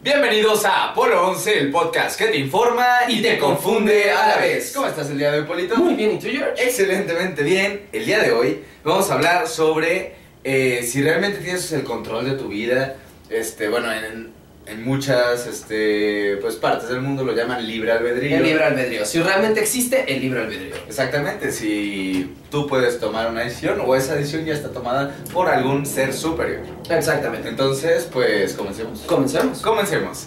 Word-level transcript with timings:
Bienvenidos 0.00 0.64
a 0.64 0.90
Apolo 0.90 1.26
11, 1.30 1.58
el 1.58 1.70
podcast 1.72 2.16
que 2.16 2.26
te 2.26 2.36
informa 2.38 3.00
y 3.08 3.20
te 3.20 3.36
confunde 3.36 4.12
a 4.12 4.28
la 4.28 4.36
vez. 4.36 4.70
¿Cómo 4.72 4.86
estás 4.86 5.10
el 5.10 5.18
día 5.18 5.32
de 5.32 5.40
hoy, 5.40 5.44
Polito? 5.44 5.76
Muy 5.76 5.94
bien, 5.94 6.12
¿y 6.12 6.18
tú, 6.20 6.28
George? 6.30 6.62
Excelentemente 6.62 7.42
bien. 7.42 7.88
El 7.90 8.06
día 8.06 8.20
de 8.20 8.30
hoy 8.30 8.62
vamos 8.84 9.10
a 9.10 9.14
hablar 9.14 9.48
sobre 9.48 10.14
eh, 10.44 10.86
si 10.88 11.02
realmente 11.02 11.40
tienes 11.40 11.72
el 11.72 11.82
control 11.82 12.26
de 12.26 12.36
tu 12.36 12.46
vida. 12.46 12.94
Este, 13.28 13.68
bueno, 13.68 13.92
en, 13.92 14.32
en 14.68 14.84
muchas 14.84 15.46
este, 15.46 16.36
pues, 16.40 16.56
partes 16.56 16.88
del 16.88 17.00
mundo 17.00 17.24
lo 17.24 17.34
llaman 17.34 17.66
libre 17.66 17.92
albedrío. 17.92 18.36
El 18.36 18.42
libre 18.42 18.64
albedrío. 18.64 19.04
Si 19.04 19.20
realmente 19.20 19.60
existe 19.60 20.12
el 20.12 20.20
libre 20.20 20.42
albedrío. 20.42 20.74
Exactamente, 20.86 21.52
si 21.52 22.34
tú 22.50 22.66
puedes 22.66 23.00
tomar 23.00 23.30
una 23.30 23.42
decisión 23.42 23.80
o 23.84 23.94
esa 23.94 24.14
decisión 24.14 24.44
ya 24.44 24.54
está 24.54 24.70
tomada 24.70 25.14
por 25.32 25.48
algún 25.48 25.86
ser 25.86 26.12
superior. 26.12 26.62
Exactamente. 26.90 27.48
Entonces, 27.48 28.08
pues 28.10 28.54
comencemos. 28.54 29.00
Comencemos. 29.00 29.60
Comencemos. 29.60 30.26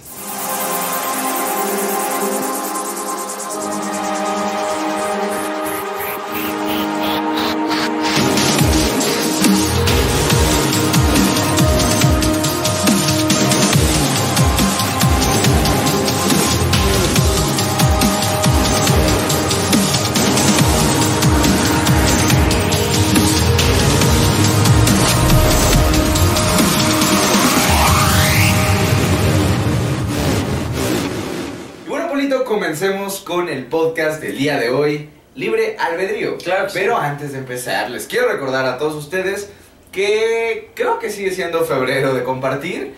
Podcast 33.71 34.21
del 34.21 34.37
día 34.37 34.57
de 34.59 34.69
hoy, 34.69 35.09
Libre 35.33 35.77
Albedrío. 35.79 36.37
Claro 36.37 36.69
sí. 36.69 36.77
Pero 36.79 36.97
antes 36.97 37.31
de 37.31 37.39
empezar, 37.39 37.89
les 37.89 38.05
quiero 38.05 38.27
recordar 38.31 38.65
a 38.67 38.77
todos 38.77 38.93
ustedes 38.93 39.49
que 39.91 40.69
creo 40.75 40.99
que 40.99 41.09
sigue 41.09 41.31
siendo 41.31 41.65
febrero 41.65 42.13
de 42.13 42.23
compartir. 42.23 42.93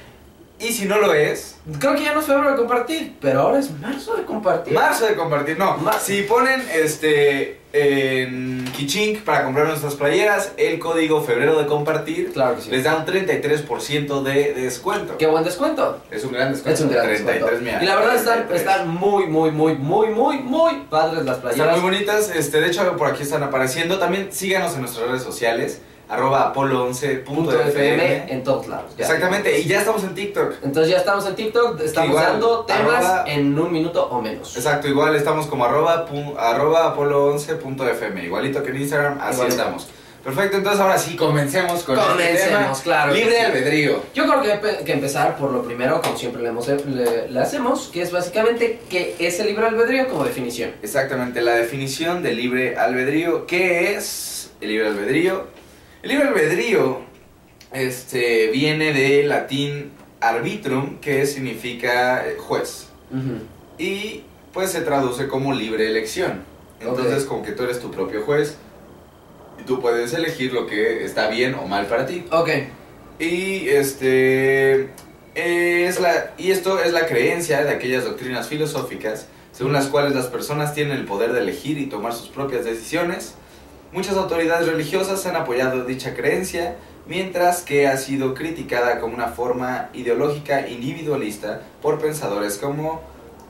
Y 0.60 0.72
si 0.74 0.86
no 0.86 0.98
lo 1.00 1.14
es, 1.14 1.58
Creo 1.80 1.96
que 1.96 2.04
ya 2.04 2.14
no 2.14 2.20
es 2.22 2.26
febrero 2.26 2.52
de 2.52 2.58
compartir, 2.58 3.16
pero 3.22 3.42
ahora 3.42 3.60
es 3.60 3.72
marzo 3.72 4.16
de 4.16 4.24
compartir. 4.24 4.74
marzo 4.74 5.06
de 5.06 5.16
compartir. 5.16 5.58
No, 5.58 5.78
Mar- 5.78 6.00
si 6.02 6.24
ponen 6.24 6.62
este 6.74 7.60
en 7.74 8.66
Kichink 8.78 9.22
para 9.24 9.44
comprar 9.46 9.68
nuestras 9.68 9.96
playeras, 9.96 10.52
el 10.58 10.78
código 10.78 11.24
febrero 11.24 11.60
de 11.60 11.66
compartir 11.66 12.32
Claro 12.32 12.56
que 12.56 12.62
sí. 12.62 12.70
les 12.70 12.84
da 12.84 12.96
un 12.98 13.06
33% 13.06 14.22
de 14.22 14.54
descuento. 14.54 15.18
Qué 15.18 15.26
buen 15.26 15.44
descuento. 15.44 16.00
Es 16.12 16.24
un 16.24 16.34
gran 16.34 16.52
descuento. 16.52 16.80
Es 16.80 16.82
un 16.86 16.92
gran 16.94 17.08
33, 17.08 17.42
descuento. 17.42 17.84
Y 17.84 17.88
la 17.88 17.96
verdad 17.96 18.16
están, 18.16 18.48
33. 18.48 18.62
están 18.62 18.88
muy, 18.90 19.26
muy, 19.26 19.50
muy, 19.52 19.74
muy, 19.76 20.08
muy, 20.10 20.38
muy 20.38 20.74
padres 20.90 21.26
las 21.26 21.38
Están 21.38 21.42
playeras. 21.52 21.82
muy 21.82 21.92
bonitas, 21.92 22.32
este, 22.36 22.62
de 22.62 22.68
hecho 22.68 22.96
por 22.96 23.08
aquí 23.10 23.24
están 23.24 23.42
apareciendo. 23.42 23.98
También 23.98 24.32
síganos 24.32 24.76
en 24.76 24.82
nuestras 24.82 25.08
redes 25.08 25.24
sociales, 25.24 25.82
arroba 26.14 26.54
Punto 26.54 26.92
apolo11.fm. 26.92 27.68
FM 27.70 28.32
en 28.34 28.44
todos 28.44 28.68
lados. 28.68 28.92
ya. 28.98 29.06
Exactamente, 29.06 29.60
y 29.60 29.66
ya 29.66 29.80
estamos 29.80 30.04
en 30.04 30.14
TikTok. 30.16 30.54
Entonces 30.64 30.92
ya 30.92 30.98
estamos 30.98 31.26
en 31.28 31.36
TikTok, 31.36 31.80
estamos 31.82 32.10
Igual, 32.12 32.26
dando 32.26 32.60
temas 32.66 33.04
arroba- 33.06 33.24
en 33.28 33.60
un 33.60 33.72
minuto 33.72 34.08
o 34.10 34.22
menos. 34.22 34.56
Exacto, 34.56 34.88
igual 34.88 35.16
estamos 35.16 35.48
como 35.48 35.66
arroba, 35.66 36.08
pu- 36.08 36.36
arroba 36.38 36.96
apolo11.fm, 36.96 38.24
igualito 38.26 38.64
que 38.64 38.72
en 38.72 38.78
Instagram, 38.82 39.18
así 39.22 39.34
Igualito. 39.36 39.58
estamos. 39.62 39.88
Perfecto, 40.24 40.56
entonces 40.56 40.80
ahora 40.80 40.98
sí, 40.98 41.18
comencemos 41.18 41.84
con 41.84 42.00
este 42.00 42.12
Comencemos, 42.12 42.50
tema. 42.50 42.84
claro 42.84 43.14
Libre 43.14 43.36
sí. 43.36 43.42
albedrío. 43.42 44.00
Yo 44.16 44.24
creo 44.26 44.42
que 44.42 44.52
hay 44.54 44.84
que 44.86 44.94
empezar 44.94 45.36
por 45.36 45.52
lo 45.52 45.64
primero, 45.64 46.02
como 46.02 46.16
siempre 46.18 46.42
le, 46.42 46.48
hemos- 46.48 46.66
le- 46.70 47.28
le 47.30 47.40
hacemos, 47.42 47.90
que 47.92 48.02
es 48.04 48.10
básicamente 48.14 48.80
qué 48.90 49.18
es 49.20 49.38
el 49.42 49.48
libre 49.48 49.68
albedrío 49.68 50.08
como 50.08 50.24
definición. 50.24 50.72
Exactamente, 50.82 51.42
la 51.42 51.56
definición 51.56 52.24
de 52.24 52.34
libre 52.36 52.78
albedrío. 52.78 53.46
¿Qué 53.48 53.96
es 53.96 54.52
el 54.62 54.70
libre 54.70 54.88
albedrío? 54.88 55.44
El 56.04 56.10
libre 56.10 56.28
albedrío 56.28 57.00
este, 57.72 58.48
viene 58.52 58.94
del 58.94 59.30
latín 59.30 59.92
arbitrum, 60.22 61.00
que 61.00 61.26
significa 61.26 62.28
eh, 62.28 62.36
juez. 62.38 62.88
Y 63.78 64.24
pues 64.54 64.72
se 64.72 64.82
traduce 64.82 65.28
como 65.28 65.54
libre 65.54 65.88
elección. 65.88 66.44
Entonces, 66.80 67.24
Ok. 67.24 67.30
como 67.30 67.44
que 67.44 67.54
tú 67.54 67.64
eres 67.64 67.80
tu 67.80 67.90
propio 67.92 68.22
juez 68.24 68.58
y 69.60 69.64
tú 69.64 69.80
puedes 69.80 70.14
elegir 70.14 70.52
lo 70.54 70.68
que 70.68 71.04
está 71.06 71.30
bien 71.30 71.56
o 71.56 71.66
mal 71.68 71.86
para 71.88 72.06
ti. 72.06 72.26
Ok, 72.32 72.50
Y 73.20 73.70
este 73.70 74.90
es 75.36 76.00
la 76.02 76.32
y 76.38 76.52
esto 76.52 76.82
es 76.84 76.92
la 76.92 77.06
creencia 77.08 77.64
de 77.64 77.70
aquellas 77.72 78.04
doctrinas 78.04 78.48
filosóficas 78.48 79.28
según 79.52 79.74
las 79.74 79.88
cuales 79.88 80.14
las 80.16 80.26
personas 80.28 80.74
tienen 80.74 80.98
el 80.98 81.06
poder 81.06 81.32
de 81.34 81.40
elegir 81.40 81.78
y 81.78 81.86
tomar 81.86 82.14
sus 82.14 82.28
propias 82.30 82.66
decisiones. 82.66 83.36
Muchas 83.94 84.18
autoridades 84.18 84.68
religiosas 84.68 85.24
han 85.28 85.36
apoyado 85.36 85.86
dicha 85.86 86.16
creencia, 86.16 86.76
mientras 87.06 87.62
que 87.62 87.88
ha 87.88 87.96
sido 87.98 88.34
criticada 88.34 89.00
como 89.00 89.14
una 89.14 89.28
forma 89.28 89.90
ideológica 89.94 90.68
individualista 90.68 91.62
por 91.82 92.00
pensadores 92.00 92.58
como 92.58 93.02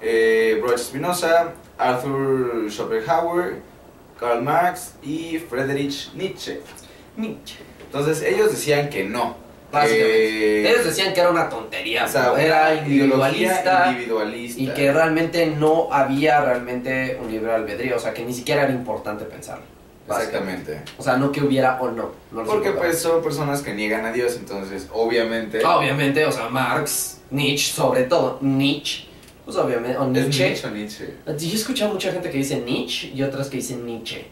eh, 0.02 0.62
Spinoza, 0.78 1.54
Arthur 1.78 2.66
Schopenhauer, 2.70 3.62
Karl 4.20 4.42
Marx 4.42 4.96
y 5.02 5.38
Friedrich 5.50 6.12
Nietzsche. 6.14 6.60
Nietzsche. 7.16 7.56
Entonces 7.86 8.22
ellos 8.24 8.52
decían 8.52 8.90
que 8.90 9.06
no. 9.06 9.38
Básicamente. 9.72 10.08
que- 10.18 10.70
Ellos 10.70 10.86
decían 10.86 11.14
que 11.14 11.20
era 11.22 11.30
una 11.32 11.48
tontería, 11.50 12.06
o 12.06 12.08
sea, 12.08 12.34
era 12.40 12.76
individualista 12.76 13.88
individualista. 13.92 14.62
y 14.62 14.68
que 14.68 14.92
realmente 14.92 15.48
no 15.48 15.92
había 15.92 16.42
realmente 16.44 17.18
un 17.20 17.32
libre 17.32 17.52
albedrío, 17.54 17.96
o 17.96 18.00
sea, 18.00 18.14
que 18.14 18.24
ni 18.26 18.34
siquiera 18.34 18.64
era 18.64 18.72
importante 18.74 19.26
pensarlo. 19.26 19.64
Exactamente. 20.08 20.82
O 20.98 21.04
sea, 21.04 21.18
no 21.18 21.32
que 21.32 21.42
hubiera 21.42 21.80
o 21.82 21.90
no. 21.92 22.12
Porque 22.46 22.72
pues 22.72 23.00
son 23.00 23.24
personas 23.24 23.62
que 23.62 23.74
niegan 23.74 24.06
a 24.06 24.12
Dios, 24.12 24.36
entonces 24.38 24.88
obviamente... 24.92 25.64
Obviamente, 25.64 26.26
o 26.26 26.32
sea, 26.32 26.50
Marx, 26.50 27.20
Nietzsche, 27.32 27.72
sobre 27.74 28.04
todo, 28.04 28.38
Nietzsche, 28.42 29.06
pues 29.46 29.56
obviamente, 29.58 29.98
o 29.98 30.04
¿Es 30.04 30.10
Nietzsche. 30.10 30.68
O 30.68 30.70
Nietzsche? 30.72 31.14
Yo 31.26 31.34
he 31.52 31.54
escuchado 31.56 31.94
mucha 31.94 32.12
gente 32.12 32.30
que 32.30 32.38
dice 32.38 32.60
Nietzsche 32.60 33.12
y 33.16 33.24
otras 33.24 33.48
que 33.48 33.58
dicen 33.58 33.86
Nietzsche. 33.86 34.26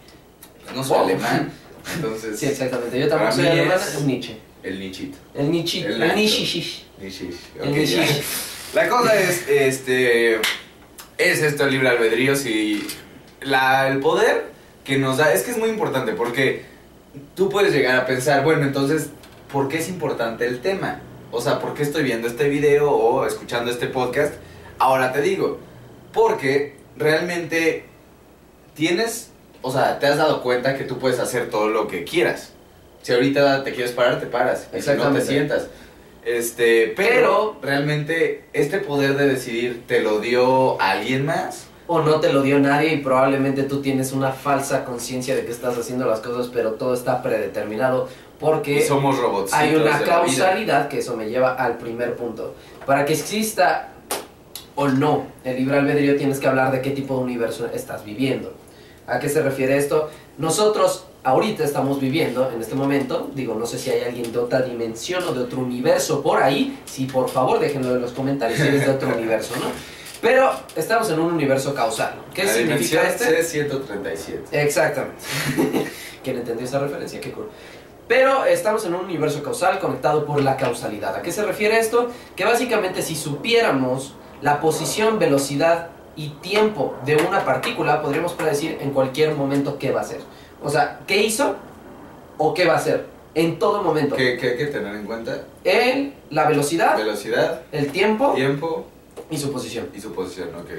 No 0.76 0.84
soy 0.84 0.98
Oh. 1.00 1.04
alemán, 1.04 1.52
entonces... 1.96 2.38
Sí, 2.40 2.46
exactamente. 2.48 3.00
Yo 3.00 3.08
también 3.08 3.30
Para 3.30 3.36
soy 3.44 3.48
alemán, 3.48 3.78
es- 3.80 3.96
es 3.96 4.02
Nietzsche. 4.02 4.38
El 4.64 4.80
Nietzschito. 4.80 5.18
El 5.34 5.52
Nietzsche. 5.52 5.86
El 5.86 6.03
El. 6.03 6.16
Nietzsche. 7.74 8.24
La 8.74 8.88
cosa 8.88 9.20
es, 9.20 9.48
este... 9.50 10.36
Es 11.18 11.42
esto 11.42 11.66
el 11.66 11.72
libre 11.72 11.90
albedrío, 11.90 12.36
si... 12.36 12.86
La, 13.42 13.88
el 13.88 14.00
poder 14.00 14.51
que 14.84 14.97
nos 14.97 15.18
da... 15.18 15.34
Es 15.34 15.44
que 15.44 15.52
es 15.52 15.58
muy 15.58 15.69
importante 15.69 16.14
porque 16.14 16.64
tú 17.36 17.50
puedes 17.50 17.74
llegar 17.74 17.97
a 17.97 18.06
pensar, 18.06 18.44
bueno, 18.44 18.64
entonces, 18.64 19.09
¿por 19.52 19.68
qué 19.68 19.80
es 19.80 19.90
importante 19.90 20.46
el 20.46 20.62
tema? 20.62 21.02
O 21.31 21.42
sea, 21.42 21.59
¿por 21.59 21.74
qué 21.74 21.84
estoy 21.84 22.03
viendo 22.03 22.28
este 22.28 22.50
video 22.50 22.91
o 22.91 23.25
escuchando 23.25 23.72
este 23.72 23.88
podcast? 23.88 24.34
Ahora 24.78 25.12
te 25.14 25.22
digo, 25.22 25.59
porque 26.14 26.75
realmente 26.97 27.86
tienes, 28.74 29.30
o 29.62 29.72
sea, 29.72 30.00
te 30.00 30.08
has 30.08 30.18
dado 30.18 30.41
cuenta 30.44 30.78
que 30.78 30.84
tú 30.84 31.00
puedes 31.00 31.20
hacer 31.20 31.50
todo 31.50 31.70
lo 31.70 31.88
que 31.88 32.03
quieras. 32.03 32.53
Si 33.02 33.14
ahorita 33.14 33.64
te 33.64 33.74
quieres 33.74 33.94
parar, 33.94 34.20
te 34.20 34.28
paras. 34.28 34.68
Y 34.75 34.81
si 34.81 34.91
no 34.91 35.12
te 35.12 35.22
sientas. 35.22 35.68
Este, 36.24 36.94
pero 36.96 37.58
realmente 37.64 38.44
este 38.53 38.78
poder 38.78 39.18
de 39.18 39.28
decidir 39.28 39.84
te 39.88 40.02
lo 40.02 40.20
dio 40.20 40.80
alguien 40.80 41.25
más. 41.25 41.66
O 41.94 42.02
no 42.02 42.22
te 42.22 42.31
lo 42.31 42.41
dio 42.41 42.57
nadie 42.57 42.94
y 42.94 42.97
probablemente 43.00 43.63
tú 43.63 43.81
tienes 43.81 44.13
una 44.13 44.31
falsa 44.31 44.85
conciencia 44.85 45.35
de 45.35 45.44
que 45.44 45.52
estás 45.52 45.78
haciendo 45.78 46.06
las 46.06 46.22
cosas, 46.22 46.50
pero 46.53 46.75
todo 46.75 46.94
está 46.94 47.22
predeterminado 47.22 48.07
porque 48.40 48.78
Y 48.78 48.81
somos 48.81 49.19
robots. 49.19 49.52
hay 49.53 49.75
una 49.75 50.00
causalidad 50.02 50.88
que 50.88 51.00
eso 51.00 51.18
me 51.18 51.28
lleva 51.29 51.53
al 51.56 51.78
primer 51.78 52.16
punto. 52.16 52.56
Para 52.85 53.03
que 53.03 53.12
exista 53.12 53.90
o 54.76 54.88
no 54.88 55.26
el 55.43 55.58
libre 55.58 55.79
albedrío 55.79 56.16
tienes 56.16 56.40
que 56.40 56.47
hablar 56.47 56.72
de 56.72 56.82
qué 56.82 56.91
tipo 56.91 57.17
de 57.17 57.23
universo 57.23 57.67
estás 57.73 58.05
viviendo. 58.05 58.53
¿A 59.05 59.20
qué 59.20 59.28
se 59.28 59.41
refiere 59.41 59.76
esto? 59.76 60.09
Nosotros 60.37 61.08
ahorita 61.26 61.66
estamos 61.66 61.99
viviendo 61.99 62.49
en 62.55 62.61
este 62.61 62.73
momento, 62.73 63.29
digo, 63.35 63.53
no 63.55 63.66
sé 63.66 63.78
si 63.78 63.90
hay 63.90 64.03
alguien 64.03 64.32
de 64.32 64.40
otra 64.40 64.61
dimensión 64.61 65.26
o 65.28 65.34
de 65.34 65.41
otro 65.41 65.59
universo 65.59 66.22
por 66.23 66.41
ahí, 66.41 66.79
si 66.85 67.03
por 67.03 67.28
favor 67.28 67.59
déjenlo 67.59 67.96
en 67.97 68.02
los 68.02 68.14
comentarios 68.14 68.59
si 68.61 68.67
eres 68.70 68.85
de 68.85 68.91
otro 68.94 69.09
universo, 69.17 69.55
¿no? 69.59 70.01
Pero 70.22 70.52
estamos 70.76 71.09
en 71.09 71.20
un 71.20 71.34
universo 71.34 71.73
causal. 71.73 72.14
¿Qué 72.34 72.44
La 72.44 72.53
significa 72.53 73.08
este? 73.08 73.41
C137. 73.41 74.52
Exactamente. 74.52 75.22
¿Quién 76.23 76.38
entendió 76.38 76.66
esa 76.66 76.79
referencia? 76.79 77.20
Qué 77.20 77.32
cool. 77.32 77.50
Pero 78.08 78.46
estamos 78.46 78.85
en 78.85 78.94
un 78.94 79.06
universo 79.06 79.41
causal 79.41 79.79
conectado 79.79 80.26
por 80.26 80.41
la 80.44 80.58
causalidad. 80.58 81.16
¿A 81.16 81.22
qué 81.22 81.32
se 81.32 81.44
refiere 81.44 81.79
esto? 81.79 82.12
Que 82.35 82.46
básicamente 82.46 83.02
si 83.02 83.16
supiéramos 83.16 84.16
la 84.41 84.59
posición, 84.59 85.18
velocidad 85.18 85.90
y 86.16 86.29
tiempo 86.41 86.96
de 87.06 87.16
una 87.16 87.44
partícula, 87.46 88.02
podríamos 88.02 88.34
predecir 88.34 88.78
en 88.82 88.91
cualquier 88.91 89.34
momento 89.34 89.79
qué 89.79 89.91
va 89.91 90.02
a 90.02 90.03
hacer. 90.03 90.20
O 90.62 90.70
sea, 90.70 91.00
¿qué 91.08 91.18
hizo 91.18 91.56
o 92.38 92.53
qué 92.53 92.66
va 92.66 92.73
a 92.73 92.78
hacer? 92.78 93.12
en 93.34 93.59
todo 93.59 93.82
momento. 93.82 94.16
¿Qué, 94.16 94.38
qué 94.38 94.50
hay 94.50 94.58
que 94.58 94.66
tener 94.68 94.94
en 94.96 95.06
cuenta? 95.06 95.44
En 95.64 96.14
la 96.29 96.47
velocidad, 96.47 96.97
Velocidad, 96.97 97.62
el 97.72 97.91
tiempo 97.91 98.34
tiempo 98.34 98.88
y 99.32 99.38
su 99.38 99.52
posición. 99.52 99.90
y 99.96 100.00
su 100.02 100.12
posición, 100.14 100.50
ok. 100.56 100.70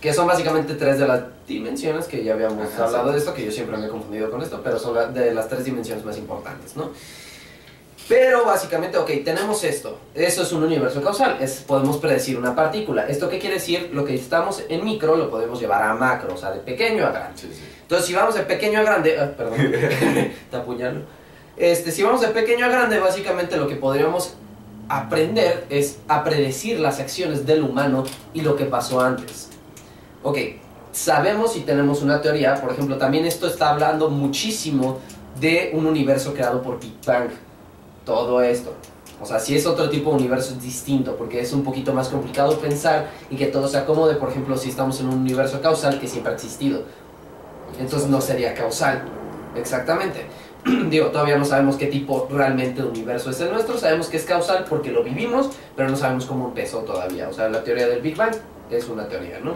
Que 0.00 0.14
son 0.14 0.26
básicamente 0.26 0.74
tres 0.74 0.98
de 0.98 1.06
las 1.08 1.22
dimensiones 1.46 2.06
que 2.06 2.22
ya 2.24 2.32
habíamos 2.34 2.66
Ajá, 2.72 2.84
hablado 2.86 3.08
sí. 3.08 3.12
de 3.14 3.18
esto, 3.18 3.34
que 3.34 3.44
yo 3.44 3.50
siempre 3.52 3.76
me 3.76 3.86
he 3.86 3.88
confundido 3.90 4.30
con 4.30 4.40
esto, 4.42 4.60
pero 4.62 4.78
son 4.78 4.94
la- 4.94 5.06
de 5.08 5.34
las 5.34 5.48
tres 5.48 5.64
dimensiones 5.64 6.04
más 6.04 6.16
importantes, 6.16 6.76
¿no? 6.76 6.90
Pero 8.08 8.44
básicamente, 8.44 8.98
ok, 8.98 9.08
tenemos 9.24 9.62
esto. 9.62 9.98
Eso 10.14 10.42
es 10.42 10.50
un 10.52 10.64
universo 10.64 11.00
causal. 11.00 11.36
Es, 11.40 11.60
podemos 11.60 11.98
predecir 11.98 12.36
una 12.36 12.56
partícula. 12.56 13.06
¿Esto 13.06 13.28
qué 13.28 13.38
quiere 13.38 13.56
decir? 13.56 13.90
Lo 13.92 14.04
que 14.04 14.14
estamos 14.16 14.64
en 14.68 14.84
micro 14.84 15.14
lo 15.16 15.30
podemos 15.30 15.60
llevar 15.60 15.82
a 15.82 15.94
macro, 15.94 16.34
o 16.34 16.36
sea, 16.36 16.50
de 16.50 16.58
pequeño 16.60 17.06
a 17.06 17.10
grande. 17.12 17.38
Sí, 17.40 17.48
sí. 17.52 17.60
Entonces, 17.82 18.06
si 18.08 18.14
vamos 18.14 18.34
de 18.34 18.40
pequeño 18.42 18.80
a 18.80 18.82
grande, 18.82 19.16
ah, 19.16 19.30
perdón, 19.36 19.58
te 20.50 20.56
apuñalo. 20.56 21.02
Este, 21.56 21.92
si 21.92 22.02
vamos 22.02 22.20
de 22.22 22.28
pequeño 22.28 22.64
a 22.66 22.68
grande, 22.68 22.98
básicamente 22.98 23.56
lo 23.56 23.68
que 23.68 23.76
podríamos 23.76 24.34
aprender 24.90 25.66
es 25.70 26.00
a 26.08 26.24
predecir 26.24 26.80
las 26.80 26.98
acciones 26.98 27.46
del 27.46 27.62
humano 27.62 28.04
y 28.34 28.40
lo 28.42 28.56
que 28.56 28.64
pasó 28.64 29.00
antes. 29.00 29.48
Ok, 30.24 30.36
sabemos 30.90 31.56
y 31.56 31.60
tenemos 31.60 32.02
una 32.02 32.20
teoría, 32.20 32.60
por 32.60 32.72
ejemplo, 32.72 32.98
también 32.98 33.24
esto 33.24 33.46
está 33.46 33.70
hablando 33.70 34.10
muchísimo 34.10 34.98
de 35.38 35.70
un 35.74 35.86
universo 35.86 36.34
creado 36.34 36.60
por 36.60 36.80
Big 36.80 36.94
Bang. 37.06 37.30
Todo 38.04 38.42
esto. 38.42 38.74
O 39.22 39.26
sea, 39.26 39.38
si 39.38 39.54
es 39.54 39.64
otro 39.64 39.88
tipo 39.88 40.10
de 40.10 40.16
universo 40.16 40.54
es 40.54 40.62
distinto, 40.62 41.14
porque 41.16 41.40
es 41.40 41.52
un 41.52 41.62
poquito 41.62 41.92
más 41.92 42.08
complicado 42.08 42.58
pensar 42.58 43.10
y 43.30 43.36
que 43.36 43.46
todo 43.46 43.68
se 43.68 43.78
acomode, 43.78 44.16
por 44.16 44.30
ejemplo, 44.30 44.56
si 44.56 44.70
estamos 44.70 44.98
en 45.00 45.08
un 45.08 45.18
universo 45.20 45.60
causal 45.60 46.00
que 46.00 46.08
siempre 46.08 46.32
ha 46.32 46.34
existido. 46.34 46.82
Entonces 47.78 48.08
no 48.08 48.20
sería 48.20 48.54
causal. 48.54 49.04
Exactamente. 49.54 50.26
Digo, 50.90 51.06
todavía 51.06 51.36
no 51.36 51.44
sabemos 51.44 51.76
qué 51.76 51.86
tipo 51.86 52.28
realmente 52.30 52.82
de 52.82 52.88
universo 52.88 53.30
es 53.30 53.40
el 53.40 53.50
nuestro. 53.50 53.78
Sabemos 53.78 54.08
que 54.08 54.16
es 54.16 54.24
causal 54.24 54.66
porque 54.68 54.90
lo 54.90 55.02
vivimos, 55.02 55.50
pero 55.76 55.88
no 55.88 55.96
sabemos 55.96 56.26
cómo 56.26 56.48
empezó 56.48 56.80
todavía. 56.80 57.28
O 57.28 57.32
sea, 57.32 57.48
la 57.48 57.64
teoría 57.64 57.86
del 57.86 58.00
Big 58.00 58.16
Bang 58.16 58.34
es 58.70 58.88
una 58.88 59.08
teoría, 59.08 59.40
¿no? 59.40 59.54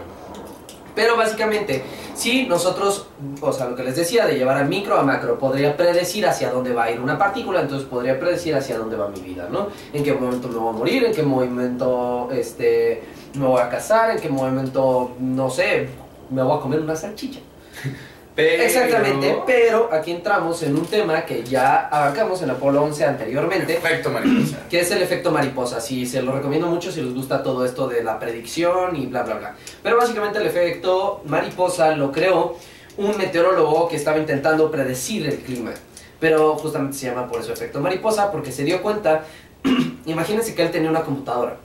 Pero 0.95 1.17
básicamente, 1.17 1.83
si 2.15 2.47
nosotros, 2.47 3.07
o 3.41 3.51
sea, 3.51 3.67
lo 3.67 3.75
que 3.75 3.83
les 3.83 3.97
decía, 3.97 4.25
de 4.25 4.37
llevar 4.37 4.57
a 4.57 4.63
micro 4.63 4.97
a 4.97 5.03
macro, 5.03 5.37
podría 5.37 5.75
predecir 5.75 6.25
hacia 6.25 6.49
dónde 6.49 6.73
va 6.73 6.85
a 6.85 6.91
ir 6.91 7.01
una 7.01 7.17
partícula, 7.17 7.61
entonces 7.61 7.85
podría 7.87 8.17
predecir 8.17 8.55
hacia 8.55 8.77
dónde 8.77 8.95
va 8.95 9.09
mi 9.09 9.19
vida, 9.19 9.49
¿no? 9.51 9.67
En 9.91 10.03
qué 10.03 10.13
momento 10.13 10.47
me 10.47 10.57
voy 10.57 10.69
a 10.69 10.77
morir, 10.77 11.03
en 11.03 11.13
qué 11.13 11.21
momento 11.21 12.29
este, 12.31 13.03
me 13.33 13.45
voy 13.45 13.61
a 13.61 13.69
casar, 13.69 14.11
en 14.11 14.19
qué 14.19 14.29
momento, 14.29 15.11
no 15.19 15.49
sé, 15.49 15.89
me 16.29 16.41
voy 16.41 16.57
a 16.57 16.61
comer 16.61 16.79
una 16.79 16.95
salchicha. 16.95 17.41
Pero... 18.35 18.63
Exactamente, 18.63 19.37
pero 19.45 19.89
aquí 19.93 20.11
entramos 20.11 20.61
en 20.63 20.75
un 20.75 20.85
tema 20.85 21.25
que 21.25 21.43
ya 21.43 21.87
abarcamos 21.87 22.41
en 22.41 22.49
Apolo 22.49 22.83
11 22.83 23.05
anteriormente, 23.05 23.77
Efecto 23.77 24.09
mariposa. 24.09 24.67
que 24.69 24.81
es 24.81 24.91
el 24.91 25.01
efecto 25.01 25.31
mariposa. 25.31 25.79
Sí, 25.79 26.05
se 26.05 26.21
lo 26.21 26.33
recomiendo 26.33 26.67
mucho 26.67 26.91
si 26.91 27.01
les 27.01 27.13
gusta 27.13 27.41
todo 27.41 27.63
esto 27.63 27.87
de 27.87 28.03
la 28.03 28.19
predicción 28.19 28.97
y 28.97 29.05
bla, 29.05 29.23
bla, 29.23 29.35
bla. 29.35 29.55
Pero 29.81 29.95
básicamente 29.95 30.39
el 30.39 30.47
efecto 30.47 31.21
mariposa 31.25 31.95
lo 31.95 32.11
creó 32.11 32.57
un 32.97 33.17
meteorólogo 33.17 33.87
que 33.87 33.95
estaba 33.95 34.17
intentando 34.17 34.69
predecir 34.69 35.25
el 35.27 35.37
clima. 35.37 35.71
Pero 36.19 36.55
justamente 36.55 36.97
se 36.97 37.07
llama 37.07 37.27
por 37.29 37.39
eso 37.39 37.53
efecto 37.53 37.79
mariposa, 37.79 38.31
porque 38.33 38.51
se 38.51 38.65
dio 38.65 38.81
cuenta, 38.81 39.23
imagínense 40.05 40.55
que 40.55 40.61
él 40.61 40.71
tenía 40.71 40.89
una 40.89 41.03
computadora 41.03 41.55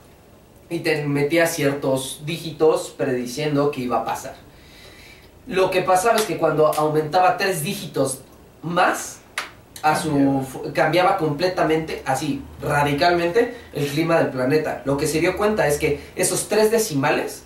y 0.69 0.79
te 0.79 1.05
metía 1.05 1.47
ciertos 1.47 2.21
dígitos 2.25 2.93
prediciendo 2.97 3.71
que 3.71 3.81
iba 3.81 3.99
a 3.99 4.05
pasar. 4.05 4.35
Lo 5.47 5.71
que 5.71 5.81
pasaba 5.81 6.17
es 6.17 6.23
que 6.23 6.37
cuando 6.37 6.67
aumentaba 6.67 7.37
tres 7.37 7.63
dígitos 7.63 8.19
más, 8.61 9.19
a 9.83 9.95
su 9.95 10.45
Cambiaba. 10.73 11.17
completamente, 11.17 12.03
así, 12.05 12.43
radicalmente, 12.61 13.57
el 13.73 13.87
clima 13.87 14.17
del 14.19 14.27
planeta. 14.29 14.81
Lo 14.85 14.97
que 14.97 15.07
se 15.07 15.19
dio 15.19 15.35
cuenta 15.37 15.67
es 15.67 15.79
que 15.79 15.99
esos 16.15 16.47
tres 16.47 16.69
decimales 16.69 17.43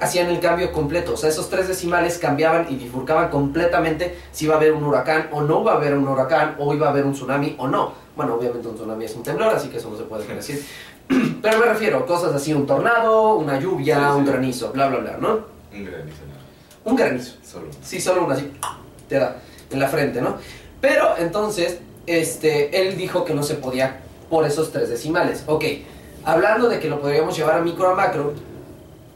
hacían 0.00 0.28
el 0.28 0.40
cambio 0.40 0.72
completo. 0.72 1.14
O 1.14 1.16
sea, 1.16 1.30
esos 1.30 1.48
tres 1.48 1.68
decimales 1.68 2.18
cambiaban 2.18 2.66
y 2.68 2.76
bifurcaban 2.76 3.30
completamente 3.30 4.18
si 4.32 4.46
iba 4.46 4.54
a 4.54 4.56
haber 4.58 4.72
un 4.72 4.82
huracán 4.84 5.28
o 5.32 5.42
no 5.42 5.62
iba 5.62 5.72
a 5.72 5.76
haber 5.76 5.94
un 5.94 6.08
huracán, 6.08 6.56
o 6.58 6.74
iba 6.74 6.88
a 6.88 6.90
haber 6.90 7.04
un 7.04 7.12
tsunami 7.12 7.54
o 7.58 7.68
no. 7.68 7.92
Bueno, 8.16 8.34
obviamente 8.34 8.66
un 8.66 8.74
tsunami 8.74 9.04
es 9.04 9.14
un 9.14 9.22
temblor, 9.22 9.54
así 9.54 9.68
que 9.68 9.76
eso 9.76 9.88
no 9.88 9.96
se 9.96 10.02
puede 10.04 10.26
decir. 10.34 10.66
Pero 11.42 11.58
me 11.58 11.66
refiero 11.66 11.98
a 11.98 12.06
cosas 12.06 12.34
así, 12.34 12.52
un 12.52 12.66
tornado, 12.66 13.36
una 13.36 13.60
lluvia, 13.60 13.96
Sí, 13.96 14.02
sí. 14.02 14.10
un 14.18 14.26
granizo, 14.26 14.72
bla, 14.72 14.88
bla, 14.88 14.98
bla, 14.98 15.16
¿no? 15.20 15.28
Un 15.72 15.84
granizo. 15.84 16.22
Un 16.86 16.94
granizo. 16.94 17.34
Solo. 17.44 17.66
Sí, 17.82 18.00
solo 18.00 18.24
una 18.24 18.36
así, 18.36 18.50
te 19.08 19.18
da 19.18 19.36
en 19.70 19.80
la 19.80 19.88
frente, 19.88 20.22
¿no? 20.22 20.36
Pero 20.80 21.18
entonces, 21.18 21.78
este, 22.06 22.80
él 22.80 22.96
dijo 22.96 23.24
que 23.24 23.34
no 23.34 23.42
se 23.42 23.56
podía 23.56 24.00
por 24.30 24.46
esos 24.46 24.70
tres 24.70 24.88
decimales. 24.88 25.42
Ok, 25.46 25.64
hablando 26.24 26.68
de 26.68 26.78
que 26.78 26.88
lo 26.88 27.00
podríamos 27.00 27.36
llevar 27.36 27.58
a 27.58 27.60
micro 27.60 27.90
a 27.90 27.94
macro, 27.96 28.34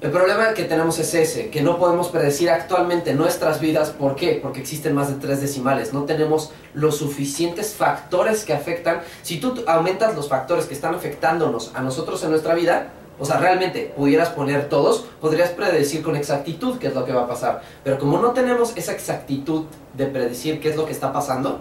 el 0.00 0.10
problema 0.10 0.52
que 0.54 0.64
tenemos 0.64 0.98
es 0.98 1.14
ese, 1.14 1.50
que 1.50 1.62
no 1.62 1.78
podemos 1.78 2.08
predecir 2.08 2.50
actualmente 2.50 3.14
nuestras 3.14 3.60
vidas. 3.60 3.90
¿Por 3.90 4.16
qué? 4.16 4.40
Porque 4.42 4.58
existen 4.58 4.92
más 4.92 5.08
de 5.08 5.20
tres 5.20 5.40
decimales. 5.40 5.92
No 5.92 6.04
tenemos 6.04 6.52
los 6.74 6.96
suficientes 6.96 7.74
factores 7.74 8.44
que 8.44 8.52
afectan. 8.52 9.02
Si 9.22 9.38
tú 9.38 9.62
aumentas 9.68 10.16
los 10.16 10.28
factores 10.28 10.64
que 10.64 10.74
están 10.74 10.94
afectándonos 10.94 11.70
a 11.74 11.82
nosotros 11.82 12.24
en 12.24 12.30
nuestra 12.30 12.54
vida, 12.54 12.88
o 13.20 13.24
sea, 13.26 13.38
realmente 13.38 13.92
pudieras 13.94 14.30
poner 14.30 14.70
todos, 14.70 15.04
podrías 15.20 15.50
predecir 15.50 16.02
con 16.02 16.16
exactitud 16.16 16.78
qué 16.78 16.86
es 16.86 16.94
lo 16.94 17.04
que 17.04 17.12
va 17.12 17.22
a 17.24 17.28
pasar. 17.28 17.60
Pero 17.84 17.98
como 17.98 18.18
no 18.18 18.30
tenemos 18.30 18.74
esa 18.78 18.92
exactitud 18.92 19.64
de 19.92 20.06
predecir 20.06 20.58
qué 20.58 20.70
es 20.70 20.76
lo 20.76 20.86
que 20.86 20.92
está 20.92 21.12
pasando, 21.12 21.60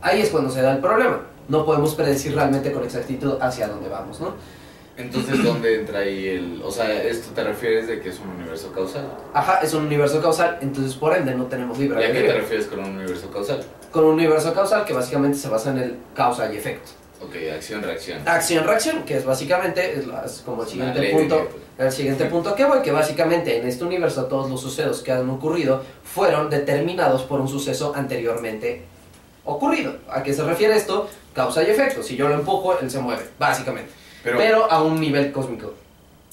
ahí 0.00 0.22
es 0.22 0.30
cuando 0.30 0.50
se 0.50 0.62
da 0.62 0.72
el 0.72 0.78
problema. 0.78 1.20
No 1.48 1.66
podemos 1.66 1.94
predecir 1.94 2.34
realmente 2.34 2.72
con 2.72 2.82
exactitud 2.82 3.36
hacia 3.40 3.68
dónde 3.68 3.90
vamos, 3.90 4.20
¿no? 4.20 4.34
Entonces, 4.96 5.44
¿dónde 5.44 5.80
entra 5.80 5.98
ahí 5.98 6.28
el...? 6.28 6.62
O 6.64 6.70
sea, 6.70 7.02
¿esto 7.02 7.32
te 7.34 7.44
refieres 7.44 7.86
de 7.86 8.00
que 8.00 8.08
es 8.08 8.18
un 8.18 8.30
universo 8.30 8.72
causal? 8.72 9.06
Ajá, 9.34 9.58
es 9.62 9.74
un 9.74 9.84
universo 9.84 10.22
causal, 10.22 10.56
entonces 10.62 10.94
por 10.94 11.14
ende 11.14 11.34
no 11.34 11.44
tenemos 11.44 11.78
libre 11.78 12.00
¿Y 12.00 12.04
a 12.04 12.12
qué 12.12 12.22
te 12.22 12.32
refieres 12.32 12.66
con 12.66 12.78
un 12.78 12.96
universo 12.96 13.30
causal? 13.30 13.62
Con 13.92 14.04
un 14.04 14.14
universo 14.14 14.54
causal 14.54 14.86
que 14.86 14.94
básicamente 14.94 15.36
se 15.36 15.50
basa 15.50 15.70
en 15.72 15.78
el 15.78 15.96
causa 16.14 16.50
y 16.50 16.56
efecto. 16.56 16.92
Ok, 17.22 17.34
acción-reacción. 17.54 18.20
Acción-reacción, 18.26 19.02
que 19.04 19.16
es 19.16 19.24
básicamente 19.24 19.98
es 19.98 20.06
la- 20.06 20.24
es 20.24 20.42
como 20.44 20.62
el 20.62 20.68
una 20.68 20.70
siguiente 20.70 21.00
ley 21.00 21.12
punto. 21.14 21.48
El 21.78 21.92
siguiente 21.92 22.24
punto 22.26 22.54
que 22.54 22.64
voy, 22.64 22.80
que 22.82 22.90
básicamente 22.92 23.58
en 23.58 23.66
este 23.66 23.84
universo 23.84 24.24
todos 24.26 24.50
los 24.50 24.60
sucesos 24.60 25.02
que 25.02 25.12
han 25.12 25.28
ocurrido 25.30 25.82
fueron 26.04 26.48
determinados 26.50 27.22
por 27.22 27.40
un 27.40 27.48
suceso 27.48 27.92
anteriormente 27.94 28.82
ocurrido. 29.44 29.96
¿A 30.10 30.22
qué 30.22 30.32
se 30.32 30.42
refiere 30.44 30.76
esto? 30.76 31.08
Causa 31.34 31.62
y 31.62 31.70
efecto. 31.70 32.02
Si 32.02 32.16
yo 32.16 32.28
lo 32.28 32.34
empujo, 32.34 32.78
él 32.80 32.90
se 32.90 32.98
mueve, 32.98 33.22
básicamente. 33.38 33.90
Pero, 34.22 34.38
Pero 34.38 34.70
a 34.70 34.82
un 34.82 35.00
nivel 35.00 35.32
cósmico. 35.32 35.74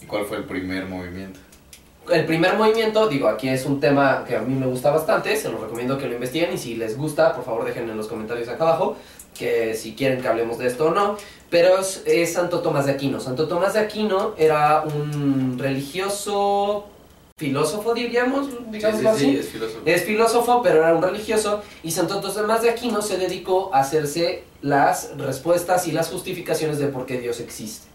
¿y 0.02 0.06
cuál 0.06 0.26
fue 0.26 0.38
el 0.38 0.44
primer 0.44 0.86
movimiento? 0.86 1.40
El 2.12 2.26
primer 2.26 2.56
movimiento, 2.58 3.08
digo, 3.08 3.30
aquí 3.30 3.48
es 3.48 3.66
un 3.66 3.80
tema 3.80 4.26
que 4.28 4.36
a 4.36 4.42
mí 4.42 4.54
me 4.54 4.66
gusta 4.66 4.92
bastante, 4.92 5.38
se 5.38 5.48
los 5.50 5.62
recomiendo 5.62 5.98
que 5.98 6.08
lo 6.08 6.14
investiguen 6.16 6.52
y 6.54 6.58
si 6.58 6.76
les 6.76 6.98
gusta, 6.98 7.34
por 7.34 7.46
favor 7.46 7.64
dejen 7.64 7.90
en 7.90 7.96
los 7.96 8.08
comentarios 8.08 8.50
acá 8.50 8.64
abajo 8.66 8.98
que 9.34 9.74
si 9.76 9.96
quieren 9.96 10.22
que 10.22 10.28
hablemos 10.28 10.58
de 10.58 10.68
esto 10.68 10.88
o 10.88 10.92
no, 10.92 11.18
pero 11.50 11.80
es, 11.80 12.02
es 12.06 12.34
Santo 12.34 12.62
Tomás 12.62 12.86
de 12.86 12.94
Aquino. 12.94 13.20
Santo 13.20 13.48
Tomás 13.48 13.74
de 13.74 13.80
Aquino 13.80 14.34
era 14.38 14.84
un 14.84 15.58
religioso 15.60 16.88
filósofo, 17.38 17.94
diríamos, 17.94 18.48
digamos 18.72 19.00
sí, 19.00 19.04
sí, 19.04 19.08
así. 19.08 19.26
sí, 19.26 19.38
es 19.38 19.50
filósofo. 19.50 19.82
Es 19.86 20.04
filósofo, 20.04 20.62
pero 20.64 20.80
era 20.80 20.96
un 20.96 21.02
religioso, 21.02 21.62
y 21.84 21.92
Santo 21.92 22.22
Tomás 22.22 22.62
de 22.62 22.70
Aquino 22.70 23.02
se 23.02 23.18
dedicó 23.18 23.70
a 23.74 23.80
hacerse 23.80 24.44
las 24.62 25.18
respuestas 25.18 25.88
y 25.88 25.92
las 25.92 26.10
justificaciones 26.10 26.80
de 26.80 26.88
por 26.88 27.06
qué 27.06 27.20
Dios 27.20 27.40
existe. 27.40 27.88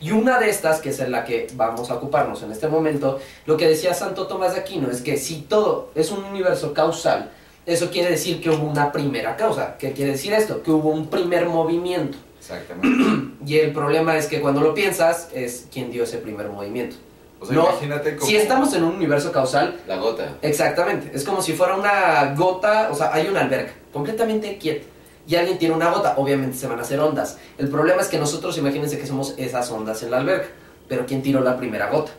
Y 0.00 0.10
una 0.10 0.38
de 0.40 0.50
estas, 0.50 0.80
que 0.80 0.90
es 0.90 1.00
en 1.00 1.12
la 1.12 1.24
que 1.24 1.46
vamos 1.54 1.90
a 1.90 1.94
ocuparnos 1.94 2.42
en 2.42 2.50
este 2.50 2.66
momento, 2.68 3.20
lo 3.46 3.56
que 3.56 3.68
decía 3.68 3.94
Santo 3.94 4.26
Tomás 4.26 4.54
de 4.54 4.60
Aquino 4.60 4.90
es 4.90 5.00
que 5.00 5.16
si 5.16 5.42
todo 5.42 5.90
es 5.94 6.10
un 6.10 6.24
universo 6.24 6.74
causal, 6.74 7.30
eso 7.66 7.90
quiere 7.90 8.10
decir 8.10 8.40
que 8.40 8.50
hubo 8.50 8.64
una 8.64 8.92
primera 8.92 9.36
causa. 9.36 9.76
¿Qué 9.78 9.92
quiere 9.92 10.12
decir 10.12 10.32
esto? 10.32 10.62
Que 10.62 10.70
hubo 10.70 10.90
un 10.90 11.08
primer 11.08 11.46
movimiento. 11.46 12.18
Exactamente. 12.38 13.32
Y 13.46 13.58
el 13.58 13.72
problema 13.72 14.16
es 14.16 14.26
que 14.26 14.40
cuando 14.40 14.60
lo 14.60 14.72
piensas, 14.72 15.28
es 15.34 15.66
quién 15.72 15.90
dio 15.90 16.04
ese 16.04 16.18
primer 16.18 16.48
movimiento. 16.48 16.96
O 17.40 17.46
sea, 17.46 17.56
No, 17.56 17.68
imagínate 17.70 18.14
como... 18.16 18.28
Si 18.28 18.36
estamos 18.36 18.72
en 18.74 18.84
un 18.84 18.94
universo 18.94 19.32
causal, 19.32 19.80
La 19.88 19.96
gota. 19.96 20.38
Exactamente, 20.42 21.10
es 21.12 21.24
como 21.24 21.42
si 21.42 21.54
fuera 21.54 21.74
una 21.74 22.34
gota, 22.36 22.88
o 22.92 22.94
sea, 22.94 23.12
hay 23.12 23.26
una 23.26 23.40
alberca 23.40 23.72
completamente 23.92 24.58
quieta 24.58 24.86
y 25.26 25.34
alguien 25.34 25.58
tiene 25.58 25.74
una 25.74 25.90
gota, 25.90 26.14
obviamente 26.16 26.56
se 26.56 26.66
van 26.68 26.78
a 26.78 26.82
hacer 26.82 27.00
ondas. 27.00 27.38
El 27.58 27.68
problema 27.68 28.00
es 28.00 28.08
que 28.08 28.18
nosotros 28.18 28.56
imagínense 28.58 28.98
que 28.98 29.06
somos 29.06 29.34
esas 29.38 29.70
ondas 29.70 30.02
en 30.04 30.12
la 30.12 30.18
alberca, 30.18 30.48
pero 30.88 31.04
¿quién 31.06 31.22
tiró 31.22 31.40
la 31.40 31.56
primera 31.56 31.90
gota? 31.90 32.12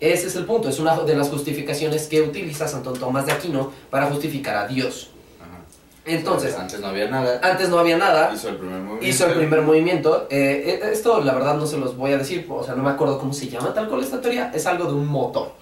Ese 0.00 0.26
es 0.26 0.36
el 0.36 0.44
punto, 0.44 0.68
es 0.68 0.78
una 0.78 0.96
de 1.00 1.16
las 1.16 1.28
justificaciones 1.28 2.08
que 2.08 2.20
utiliza 2.22 2.68
Santo 2.68 2.92
Tomás 2.92 3.26
de 3.26 3.32
Aquino 3.32 3.72
para 3.90 4.06
justificar 4.06 4.56
a 4.56 4.66
Dios. 4.66 5.10
Ajá. 5.40 5.60
Entonces, 6.04 6.54
Antes 6.56 6.80
no 6.80 6.88
había 6.88 7.08
nada. 7.08 7.40
antes 7.42 7.68
no 7.68 7.78
había 7.78 7.96
nada, 7.96 8.32
Hizo 8.34 8.48
el 8.50 8.56
primer 8.56 8.80
movimiento. 8.80 9.06
hizo 9.06 9.26
el 9.26 9.34
primer 9.34 9.62
movimiento. 9.62 10.26
eh, 10.30 10.80
eh, 10.82 10.90
esto 10.92 11.20
la 11.22 11.32
verdad 11.32 11.56
no 11.56 11.66
se 11.66 11.78
los 11.78 11.96
voy 11.96 12.12
a 12.12 12.18
decir, 12.18 12.46
o 12.50 12.62
sea, 12.62 12.74
no 12.74 12.82
me 12.82 12.90
acuerdo 12.90 13.18
cómo 13.18 13.32
se 13.32 13.48
llama 13.48 13.72
tal 13.72 13.88
cual 13.88 14.02
esta 14.02 14.20
teoría. 14.20 14.50
Es 14.54 14.66
algo 14.66 14.86
de 14.86 14.92
un 14.94 15.06
motor. 15.06 15.52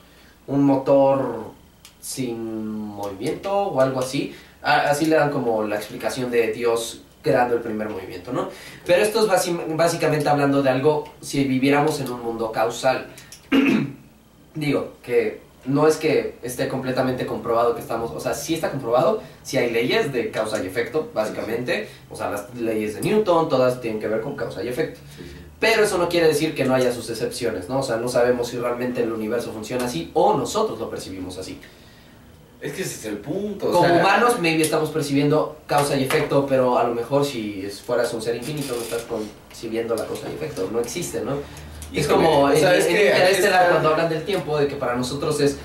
Un 0.49 0.65
motor 0.65 1.53
sin 2.01 2.69
movimiento 2.69 3.53
o 3.53 3.81
algo 3.81 4.01
así. 4.01 4.35
Así 4.63 5.07
le 5.07 5.17
dan 5.17 5.31
como 5.31 5.63
la 5.65 5.77
explicación 5.77 6.31
de 6.31 6.53
Dios 6.53 7.03
creando 7.23 7.55
el 7.55 7.61
primer 7.61 7.89
movimiento, 7.89 8.33
¿no? 8.33 8.49
Pero 8.85 9.03
esto 9.03 9.21
es 9.21 9.29
básicamente 9.77 10.29
hablando 10.29 10.63
de 10.63 10.71
algo 10.71 11.05
si 11.21 11.45
viviéramos 11.45 12.01
en 12.01 12.11
un 12.11 12.21
mundo 12.23 12.51
causal. 12.51 13.07
Digo, 14.55 14.95
que 15.03 15.41
no 15.65 15.87
es 15.87 15.97
que 15.97 16.37
esté 16.43 16.69
completamente 16.69 17.27
comprobado 17.27 17.75
que 17.75 17.81
estamos, 17.81 18.11
o 18.11 18.21
sea, 18.21 18.35
sí 18.35 18.55
está 18.55 18.71
comprobado, 18.71 19.23
si 19.43 19.59
hay 19.59 19.71
leyes 19.71 20.13
de 20.13 20.31
causa 20.31 20.63
y 20.63 20.67
efecto, 20.67 21.11
básicamente, 21.15 21.89
o 22.11 22.17
sea, 22.17 22.31
las 22.31 22.55
leyes 22.55 22.95
de 22.95 23.01
Newton, 23.03 23.49
todas 23.49 23.81
tienen 23.81 24.01
que 24.01 24.09
ver 24.09 24.21
con 24.21 24.37
causa 24.37 24.63
y 24.63 24.69
efecto. 24.69 25.01
Pero 25.61 25.85
eso 25.85 25.97
no 25.97 26.09
quiere 26.09 26.27
decir 26.27 26.57
que 26.57 26.65
no 26.65 26.75
haya 26.75 26.93
sus 26.93 27.09
excepciones, 27.09 27.69
¿no? 27.69 27.79
O 27.79 27.83
sea, 27.85 27.97
no 27.97 28.09
sabemos 28.09 28.49
si 28.49 28.59
realmente 28.59 29.03
el 29.03 29.13
universo 29.13 29.53
funciona 29.53 29.85
así 29.85 30.11
o 30.15 30.35
nosotros 30.37 30.81
lo 30.81 30.91
percibimos 30.91 31.39
así. 31.39 31.61
Es 32.61 32.73
que 32.73 32.83
ese 32.83 32.95
es 32.95 33.05
el 33.07 33.19
punto. 33.19 33.69
o 33.69 33.73
Como 33.73 33.87
sea, 33.87 34.01
humanos, 34.01 34.39
maybe 34.41 34.63
estamos 34.63 34.91
percibiendo 34.91 35.57
causa 35.67 35.97
y 35.97 36.05
efecto, 36.05 36.47
pero 36.49 36.79
a 36.79 36.85
lo 36.85 36.95
mejor 36.95 37.25
si 37.25 37.69
fueras 37.85 38.13
un 38.13 38.23
ser 38.23 38.37
infinito, 38.37 38.75
no 38.75 38.83
estás 38.83 39.03
percibiendo 39.49 39.95
la 39.95 40.05
causa 40.05 40.29
y 40.29 40.35
efecto. 40.35 40.69
No 40.73 40.81
existe, 40.81 41.21
¿no? 41.23 41.35
Es 41.95 42.07
Híjole, 42.07 42.25
como 42.27 42.51
en, 42.51 42.57
sea, 42.57 42.75
es 42.77 42.87
en 42.87 42.97
Interestelar 42.97 43.71
cuando 43.71 43.91
hablan 43.91 44.09
del 44.09 44.25
tiempo, 44.25 44.59
de 44.59 44.67
que 44.67 44.77
para 44.77 44.95
nosotros 44.97 45.41
es 45.41 45.57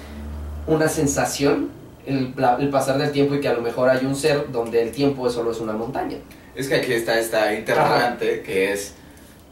una 0.68 0.88
sensación 0.90 1.70
el, 2.06 2.34
pasar 2.72 2.98
del 2.98 3.12
tiempo 3.12 3.36
y 3.36 3.40
que 3.42 3.48
a 3.48 3.54
lo 3.54 3.62
mejor 3.62 3.90
hay 3.90 4.06
un 4.06 4.16
ser 4.16 4.52
donde 4.52 4.82
el 4.82 4.92
tiempo 4.92 5.30
solo 5.30 5.52
es 5.52 5.60
una 5.60 5.74
montaña. 5.74 6.18
Es 6.56 6.68
que 6.68 6.76
aquí 6.76 6.94
está 6.94 7.20
esta 7.20 7.54
interrogante 7.54 8.42
que 8.42 8.72
es 8.74 8.94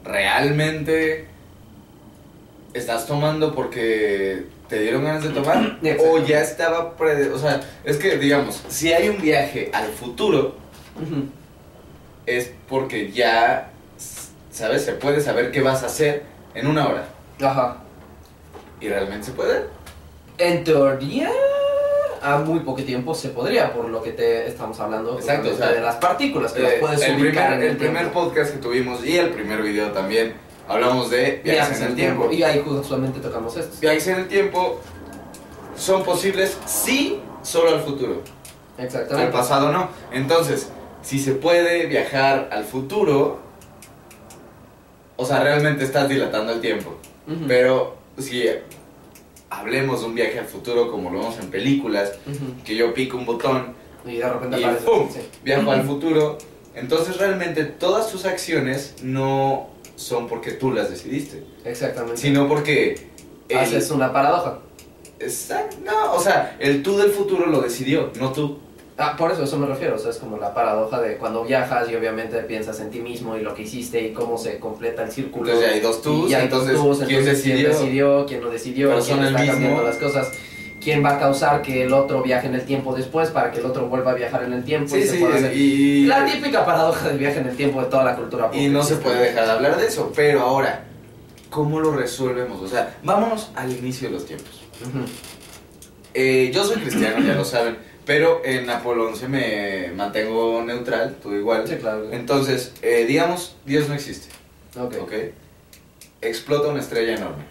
realmente 0.04 1.26
estás 2.74 3.06
tomando 3.06 3.54
porque 3.54 4.44
te 4.68 4.80
dieron 4.80 5.04
ganas 5.04 5.22
de 5.22 5.30
tomar 5.30 5.78
o 6.00 6.18
ya 6.18 6.40
estaba 6.40 6.96
prede- 6.96 7.30
o 7.32 7.38
sea, 7.38 7.60
es 7.84 7.96
que 7.96 8.18
digamos, 8.18 8.62
si 8.68 8.92
hay 8.92 9.08
un 9.08 9.20
viaje 9.20 9.70
al 9.72 9.86
futuro 9.86 10.56
Ujú. 10.96 11.24
es 12.26 12.52
porque 12.68 13.12
ya 13.12 13.70
sabes, 14.50 14.84
se 14.84 14.92
puede 14.92 15.20
saber 15.20 15.50
qué 15.52 15.60
vas 15.60 15.82
a 15.82 15.86
hacer 15.86 16.24
en 16.56 16.66
una 16.66 16.88
hora 16.88 17.04
Ajá. 17.42 17.76
y 18.80 18.88
realmente 18.88 19.26
se 19.26 19.32
puede. 19.32 19.64
En 20.38 20.64
teoría, 20.64 21.30
a 22.22 22.38
muy 22.38 22.60
poco 22.60 22.82
tiempo 22.82 23.14
se 23.14 23.28
podría, 23.30 23.72
por 23.72 23.88
lo 23.88 24.02
que 24.02 24.12
te 24.12 24.46
estamos 24.48 24.78
hablando 24.80 25.18
Exacto, 25.18 25.50
o 25.52 25.56
sea, 25.56 25.68
de 25.68 25.80
las 25.80 25.96
partículas 25.96 26.52
que 26.52 26.62
las 26.62 26.72
Eh, 26.72 26.76
puedes 26.80 27.02
el 27.02 27.14
ubicar 27.20 27.32
primer, 27.48 27.52
en 27.52 27.60
el 27.62 27.68
el 27.70 27.76
primer 27.76 28.02
tiempo. 28.02 28.24
podcast 28.24 28.52
que 28.52 28.58
tuvimos 28.58 29.04
y 29.04 29.16
el 29.16 29.30
primer 29.30 29.62
video 29.62 29.92
también 29.92 30.34
hablamos 30.68 31.10
de 31.10 31.40
viajes 31.44 31.80
en 31.80 31.86
el 31.88 31.94
tiempo. 31.94 32.30
Y 32.32 32.42
ahí 32.42 32.62
justamente 32.66 33.20
tocamos 33.20 33.56
esto. 33.56 33.76
Viajes 33.80 34.08
en 34.08 34.16
el 34.20 34.28
tiempo 34.28 34.80
son 35.76 36.02
posibles 36.04 36.56
sí 36.66 37.20
solo 37.42 37.70
al 37.70 37.80
futuro. 37.80 38.22
Al 38.78 38.84
Exactamente. 38.86 39.32
pasado 39.32 39.70
no. 39.72 39.88
Entonces, 40.12 40.70
si 41.02 41.18
se 41.18 41.32
puede 41.32 41.86
viajar 41.86 42.48
al 42.52 42.64
futuro, 42.64 43.38
o 45.16 45.24
sea, 45.24 45.40
realmente 45.40 45.84
estás 45.84 46.08
dilatando 46.08 46.52
el 46.52 46.60
tiempo. 46.60 46.94
Pero 47.48 47.96
si 48.18 48.44
hablemos 49.50 50.00
de 50.00 50.06
un 50.06 50.14
viaje 50.14 50.38
al 50.38 50.46
futuro 50.46 50.90
como 50.90 51.10
lo 51.10 51.18
vemos 51.20 51.38
en 51.40 51.50
películas, 51.50 52.12
que 52.64 52.74
yo 52.76 52.92
pico 52.94 53.16
un 53.16 53.26
botón 53.26 53.74
Y 54.04 54.16
de 54.16 54.28
repente 54.28 54.60
y 54.60 54.64
aparece. 54.64 54.84
¡pum! 54.86 55.08
sí. 55.12 55.20
viajo 55.42 55.70
al 55.70 55.82
futuro, 55.84 56.38
entonces 56.74 57.16
realmente 57.16 57.64
todas 57.64 58.10
tus 58.10 58.24
acciones 58.26 58.94
no 59.02 59.68
son 59.96 60.28
porque 60.28 60.52
tú 60.52 60.70
las 60.72 60.90
decidiste, 60.90 61.42
Exactamente. 61.64 62.18
sino 62.20 62.46
porque... 62.48 63.08
el- 63.48 63.58
Haces 63.58 63.90
una 63.90 64.12
paradoja. 64.12 64.58
Exacto, 65.18 65.76
no, 65.84 66.12
o 66.12 66.20
sea, 66.20 66.56
el 66.60 66.82
tú 66.82 66.98
del 66.98 67.10
futuro 67.10 67.46
lo 67.46 67.60
decidió, 67.62 68.12
no 68.20 68.32
tú. 68.32 68.58
Ah, 68.98 69.14
por 69.16 69.30
eso, 69.30 69.44
eso 69.44 69.58
me 69.58 69.66
refiero. 69.66 69.96
O 69.96 69.98
sea, 69.98 70.10
es 70.10 70.16
como 70.16 70.38
la 70.38 70.54
paradoja 70.54 71.00
de 71.02 71.16
cuando 71.18 71.44
viajas 71.44 71.88
y 71.90 71.94
obviamente 71.94 72.38
piensas 72.44 72.80
en 72.80 72.90
ti 72.90 73.00
mismo 73.00 73.36
y 73.36 73.40
lo 73.42 73.54
que 73.54 73.62
hiciste 73.62 74.00
y 74.00 74.12
cómo 74.12 74.38
se 74.38 74.58
completa 74.58 75.02
el 75.02 75.10
círculo. 75.12 75.44
Entonces 75.44 75.68
ya 75.68 75.74
hay 75.74 75.80
dos 75.80 76.00
tus, 76.00 76.30
Y 76.30 76.34
hay 76.34 76.44
entonces, 76.44 76.76
tus, 76.76 76.98
¿quién 77.00 77.10
entonces, 77.20 77.44
decidió? 77.44 77.56
¿Quién 77.58 77.70
decidió? 77.72 78.26
¿Quién 78.26 78.40
no 78.40 78.48
decidió? 78.50 78.88
Pero 78.88 79.00
¿Quién 79.02 79.16
son 79.16 79.26
el 79.26 79.34
está 79.36 79.46
cambiando 79.52 79.82
las 79.82 79.96
cosas? 79.96 80.32
¿Quién 80.82 81.04
va 81.04 81.16
a 81.16 81.18
causar 81.18 81.62
que 81.62 81.82
el 81.82 81.92
otro 81.92 82.22
viaje 82.22 82.46
en 82.46 82.54
el 82.54 82.64
tiempo 82.64 82.94
después 82.94 83.28
para 83.30 83.50
que 83.50 83.58
el 83.58 83.66
otro 83.66 83.86
vuelva 83.88 84.12
a 84.12 84.14
viajar 84.14 84.44
en 84.44 84.52
el 84.54 84.64
tiempo? 84.64 84.96
y 84.96 85.02
Sí, 85.02 85.08
se 85.08 85.16
sí, 85.18 85.24
hacer- 85.24 85.56
y, 85.56 86.06
La 86.06 86.24
típica 86.24 86.64
paradoja 86.64 87.08
del 87.08 87.18
viaje 87.18 87.40
en 87.40 87.48
el 87.48 87.56
tiempo 87.56 87.80
de 87.82 87.88
toda 87.88 88.04
la 88.04 88.14
cultura 88.16 88.50
y 88.54 88.68
no 88.68 88.82
se 88.82 88.96
puede 88.96 89.20
dejar 89.20 89.44
de 89.46 89.52
hablar 89.52 89.76
de 89.78 89.86
eso, 89.88 90.12
pero 90.14 90.40
ahora, 90.42 90.84
¿cómo 91.50 91.80
lo 91.80 91.92
resolvemos? 91.92 92.62
O 92.62 92.68
sea, 92.68 92.96
vámonos 93.02 93.50
al 93.56 93.72
inicio 93.72 94.08
de 94.08 94.14
los 94.14 94.24
tiempos. 94.26 94.62
Eh, 96.14 96.50
yo 96.54 96.64
soy 96.64 96.76
cristiano, 96.76 97.24
ya 97.26 97.34
lo 97.34 97.44
saben, 97.44 97.76
pero 98.06 98.40
en 98.44 98.70
Apolo 98.70 99.08
11 99.08 99.28
me 99.28 99.92
mantengo 99.94 100.62
neutral, 100.62 101.16
tú 101.22 101.34
igual. 101.34 101.66
Sí, 101.68 101.76
claro. 101.76 102.10
Entonces, 102.12 102.72
eh, 102.82 103.04
digamos, 103.06 103.56
Dios 103.66 103.88
no 103.88 103.94
existe, 103.94 104.28
Ok. 104.80 104.94
¿ok? 105.02 105.12
Explota 106.22 106.68
una 106.68 106.80
estrella 106.80 107.14
enorme. 107.16 107.44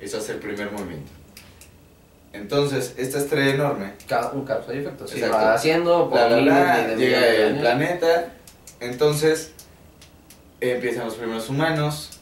Eso 0.00 0.18
hace 0.18 0.32
el 0.32 0.38
primer 0.38 0.72
movimiento. 0.72 1.12
Entonces, 2.32 2.94
esta 2.96 3.18
estrella 3.18 3.54
enorme 3.54 3.92
Ca- 4.08 4.32
Un 4.32 4.44
causa 4.44 4.74
y 4.74 4.78
efecto. 4.78 5.06
Sí, 5.06 5.18
Exacto. 5.18 5.36
va 5.36 5.54
haciendo 5.54 6.10
por 6.10 6.18
bla, 6.42 6.78
de- 6.78 6.96
de 6.96 6.96
llega 6.96 7.20
de 7.20 7.46
el 7.48 7.58
planeta, 7.60 8.32
entonces 8.80 9.52
empiezan 10.60 11.04
los 11.04 11.14
primeros 11.14 11.48
humanos 11.48 12.18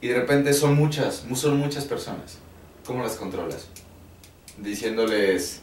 y 0.00 0.08
de 0.08 0.14
repente 0.20 0.52
son 0.52 0.76
muchas, 0.76 1.24
mu- 1.24 1.34
son 1.34 1.56
muchas 1.56 1.84
personas. 1.84 2.38
¿Cómo 2.84 3.02
las 3.02 3.16
controlas? 3.16 3.66
Diciéndoles, 4.58 5.62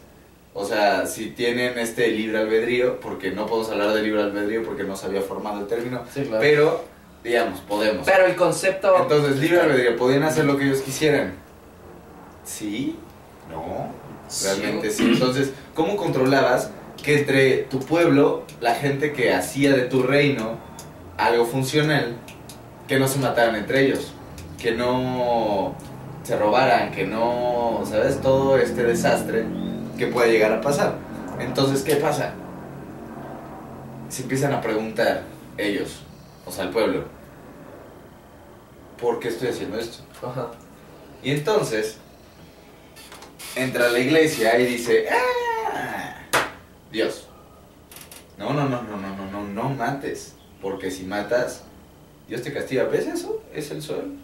o 0.53 0.65
sea, 0.65 1.05
si 1.07 1.31
tienen 1.31 1.77
este 1.79 2.09
libre 2.09 2.37
albedrío, 2.39 2.99
porque 2.99 3.31
no 3.31 3.47
podemos 3.47 3.71
hablar 3.71 3.93
de 3.93 4.03
libre 4.03 4.21
albedrío 4.21 4.63
porque 4.63 4.83
no 4.83 4.95
se 4.95 5.07
había 5.07 5.21
formado 5.21 5.61
el 5.61 5.67
término, 5.67 6.03
Sí, 6.13 6.21
claro. 6.23 6.39
pero 6.39 6.83
digamos, 7.23 7.59
podemos. 7.61 8.05
Pero 8.05 8.25
el 8.25 8.35
concepto. 8.35 8.95
Entonces, 9.01 9.37
libre 9.39 9.61
albedrío, 9.61 9.95
podían 9.97 10.23
hacer 10.23 10.45
lo 10.45 10.57
que 10.57 10.65
ellos 10.65 10.81
quisieran. 10.81 11.33
¿Sí? 12.43 12.97
No. 13.49 13.87
Realmente 14.43 14.89
sí. 14.89 15.11
Entonces, 15.13 15.51
¿cómo 15.73 15.95
controlabas 15.95 16.69
que 17.03 17.19
entre 17.19 17.57
tu 17.63 17.79
pueblo, 17.79 18.43
la 18.61 18.75
gente 18.75 19.13
que 19.13 19.33
hacía 19.33 19.71
de 19.73 19.83
tu 19.83 20.03
reino 20.03 20.57
algo 21.17 21.45
funcional, 21.45 22.15
que 22.87 22.99
no 22.99 23.07
se 23.07 23.19
mataran 23.19 23.55
entre 23.55 23.85
ellos? 23.85 24.13
Que 24.61 24.71
no 24.71 25.75
se 26.23 26.37
robaran, 26.37 26.91
que 26.91 27.05
no, 27.05 27.81
¿sabes? 27.85 28.21
Todo 28.21 28.57
este 28.57 28.83
desastre 28.83 29.43
que 30.05 30.11
puede 30.11 30.31
llegar 30.31 30.51
a 30.51 30.59
pasar. 30.61 30.95
Entonces, 31.39 31.81
¿qué 31.83 31.95
pasa? 31.95 32.33
Se 34.09 34.23
empiezan 34.23 34.53
a 34.53 34.59
preguntar 34.61 35.23
ellos, 35.57 36.01
o 36.45 36.51
sea, 36.51 36.65
el 36.65 36.71
pueblo, 36.71 37.05
¿por 38.99 39.19
qué 39.19 39.29
estoy 39.29 39.47
haciendo 39.49 39.77
esto? 39.79 40.03
Ajá. 40.21 40.51
Y 41.23 41.31
entonces 41.31 41.97
entra 43.55 43.85
a 43.85 43.89
la 43.89 43.99
iglesia 43.99 44.59
y 44.59 44.65
dice, 44.65 45.05
"Ah, 45.09 46.15
Dios, 46.91 47.27
no, 48.37 48.51
no, 48.53 48.67
no, 48.67 48.81
no, 48.81 48.97
no, 48.97 49.15
no, 49.15 49.31
no, 49.31 49.43
no 49.47 49.69
mates, 49.69 50.35
porque 50.61 50.91
si 50.91 51.03
matas, 51.03 51.63
Dios 52.27 52.41
te 52.41 52.53
castiga. 52.53 52.83
¿Ves 52.85 53.07
eso? 53.07 53.41
Es 53.53 53.71
el 53.71 53.81
sol. 53.81 54.15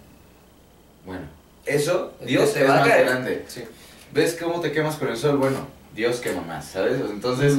Bueno, 1.05 1.23
eso, 1.65 2.13
Es 2.21 2.27
Dios 2.27 2.53
te 2.53 2.63
va 2.63 2.81
a 2.83 2.87
caer. 2.87 3.05
grande. 3.05 3.45
Sí. 3.47 3.63
¿Ves 4.11 4.37
cómo 4.41 4.59
te 4.59 4.71
quemas 4.71 4.95
con 4.95 5.07
el 5.09 5.17
sol? 5.17 5.37
Bueno, 5.37 5.67
Dios 5.95 6.17
quema 6.19 6.41
más, 6.41 6.65
¿sabes? 6.71 6.99
Entonces 7.09 7.55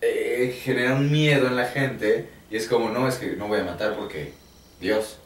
eh, 0.00 0.58
genera 0.62 0.94
un 0.94 1.10
miedo 1.10 1.46
en 1.48 1.56
la 1.56 1.66
gente 1.66 2.28
y 2.50 2.56
es 2.56 2.66
como, 2.68 2.90
no, 2.90 3.08
es 3.08 3.16
que 3.16 3.36
no 3.36 3.48
voy 3.48 3.60
a 3.60 3.64
matar 3.64 3.94
porque 3.96 4.32
Dios. 4.80 5.18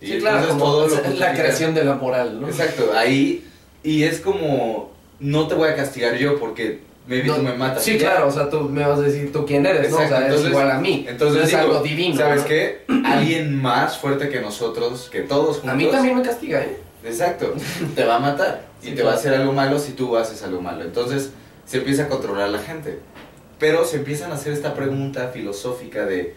Y 0.00 0.06
Sí, 0.06 0.18
claro, 0.18 0.48
como 0.48 0.64
todo 0.64 0.88
lo 0.88 0.96
es 0.96 1.18
la 1.18 1.32
creación 1.32 1.74
de 1.74 1.84
la 1.84 1.94
moral, 1.94 2.40
¿no? 2.40 2.48
Exacto, 2.48 2.92
ahí. 2.94 3.46
Y 3.82 4.02
es 4.04 4.20
como, 4.20 4.92
no 5.20 5.48
te 5.48 5.54
voy 5.54 5.68
a 5.68 5.76
castigar 5.76 6.16
yo 6.16 6.38
porque 6.38 6.80
maybe 7.06 7.28
No, 7.28 7.36
tú 7.36 7.42
me 7.42 7.54
matas. 7.54 7.82
Sí, 7.84 7.98
claro, 7.98 8.28
o 8.28 8.30
sea, 8.30 8.50
tú 8.50 8.60
me 8.62 8.84
vas 8.86 8.98
a 8.98 9.02
decir 9.02 9.32
tú 9.32 9.46
quién 9.46 9.64
eres, 9.64 9.90
¿no? 9.90 9.96
O 9.96 10.08
sea, 10.08 10.22
entonces- 10.22 10.46
es 10.46 10.50
igual 10.50 10.70
a 10.70 10.78
mí. 10.78 11.06
Entonces 11.08 11.38
no 11.38 11.44
es 11.44 11.48
digo, 11.50 11.60
algo 11.62 11.80
divino. 11.82 12.16
¿Sabes 12.16 12.42
¿no? 12.42 12.48
qué? 12.48 12.84
Alguien 13.04 13.60
más 13.60 13.96
fuerte 13.98 14.28
que 14.28 14.40
nosotros, 14.40 15.08
que 15.10 15.20
todos 15.22 15.56
juntos. 15.58 15.70
A 15.70 15.74
mí 15.74 15.86
también 15.86 16.16
me 16.16 16.22
castiga, 16.22 16.60
¿eh? 16.60 16.76
Exacto, 17.04 17.54
te 17.94 18.04
va 18.04 18.16
a 18.16 18.18
matar 18.20 18.71
y 18.82 18.86
Sí, 18.90 18.94
te 18.94 19.02
va 19.02 19.12
a 19.12 19.14
hacer 19.14 19.34
algo 19.34 19.52
malo 19.52 19.78
si 19.78 19.92
tú 19.92 20.16
haces 20.16 20.42
algo 20.42 20.60
malo. 20.60 20.82
Entonces 20.84 21.30
se 21.64 21.78
empieza 21.78 22.04
a 22.04 22.08
controlar 22.08 22.48
la 22.50 22.58
gente. 22.58 22.98
Pero 23.58 23.84
se 23.84 23.96
empiezan 23.98 24.32
a 24.32 24.34
hacer 24.34 24.52
esta 24.52 24.74
pregunta 24.74 25.28
filosófica 25.28 26.04
de, 26.04 26.34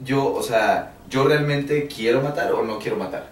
yo, 0.00 0.32
o 0.32 0.42
sea, 0.42 0.92
¿yo 1.10 1.24
realmente 1.24 1.86
quiero 1.86 2.22
matar 2.22 2.52
o 2.52 2.62
no 2.62 2.78
quiero 2.78 2.96
matar? 2.96 3.28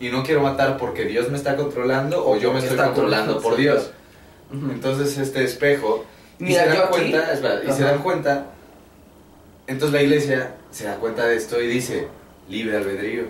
Y 0.00 0.08
no 0.10 0.22
quiero 0.22 0.42
matar 0.42 0.76
porque 0.76 1.04
Dios 1.06 1.30
me 1.30 1.36
está 1.36 1.56
controlando 1.56 2.26
o 2.26 2.36
yo 2.36 2.52
me 2.52 2.58
estoy 2.60 2.76
controlando 2.76 3.40
por 3.40 3.56
Dios. 3.56 3.90
Entonces 4.52 5.18
este 5.18 5.42
espejo 5.44 6.04
y 6.38 6.52
se 6.52 6.66
dan 6.66 6.76
aquí- 6.76 6.88
cuenta, 6.90 7.32
espera, 7.32 7.60
y 7.66 7.72
se 7.72 7.82
dan 7.82 7.98
cuenta. 8.02 8.46
Entonces 9.66 9.92
la 9.94 10.02
iglesia 10.02 10.54
se 10.70 10.84
da 10.84 10.96
cuenta 10.96 11.26
de 11.26 11.36
esto 11.36 11.60
y 11.60 11.66
dice, 11.66 12.06
libre 12.48 12.76
albedrío. 12.76 13.24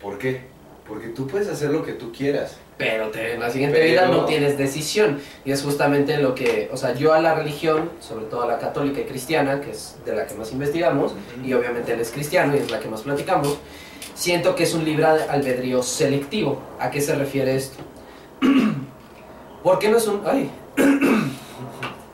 ¿Por 0.00 0.18
qué? 0.18 0.42
Porque 0.86 1.08
tú 1.08 1.26
puedes 1.26 1.48
hacer 1.48 1.70
lo 1.70 1.82
que 1.84 1.92
tú 1.92 2.12
quieras. 2.12 2.56
Pero 2.82 3.08
te- 3.10 3.34
en 3.34 3.40
la 3.40 3.50
siguiente 3.50 3.78
Pero- 3.78 3.90
vida 3.90 4.06
no 4.08 4.24
tienes 4.24 4.58
decisión. 4.58 5.18
Y 5.44 5.52
es 5.52 5.62
justamente 5.62 6.18
lo 6.18 6.34
que, 6.34 6.68
o 6.72 6.76
sea, 6.76 6.94
yo 6.94 7.12
a 7.14 7.20
la 7.20 7.34
religión, 7.34 7.90
sobre 8.00 8.24
todo 8.26 8.42
a 8.42 8.46
la 8.46 8.58
católica 8.58 9.00
y 9.00 9.04
cristiana, 9.04 9.60
que 9.60 9.70
es 9.70 9.96
de 10.04 10.14
la 10.14 10.26
que 10.26 10.34
más 10.34 10.52
investigamos, 10.52 11.12
Ujú. 11.12 11.46
y 11.46 11.54
obviamente 11.54 11.92
él 11.92 12.00
es 12.00 12.10
cristiano 12.10 12.54
y 12.54 12.58
es 12.58 12.70
la 12.70 12.80
que 12.80 12.88
más 12.88 13.02
platicamos, 13.02 13.58
siento 14.14 14.54
que 14.54 14.64
es 14.64 14.74
un 14.74 14.84
libre 14.84 15.04
albedrío 15.06 15.82
selectivo. 15.82 16.60
¿A 16.78 16.90
qué 16.90 17.00
se 17.00 17.14
refiere 17.14 17.54
esto? 17.56 17.82
¿Por 19.62 19.78
qué 19.78 19.88
no 19.88 19.96
es 19.98 20.06
un... 20.08 20.22
¡Ay! 20.26 20.50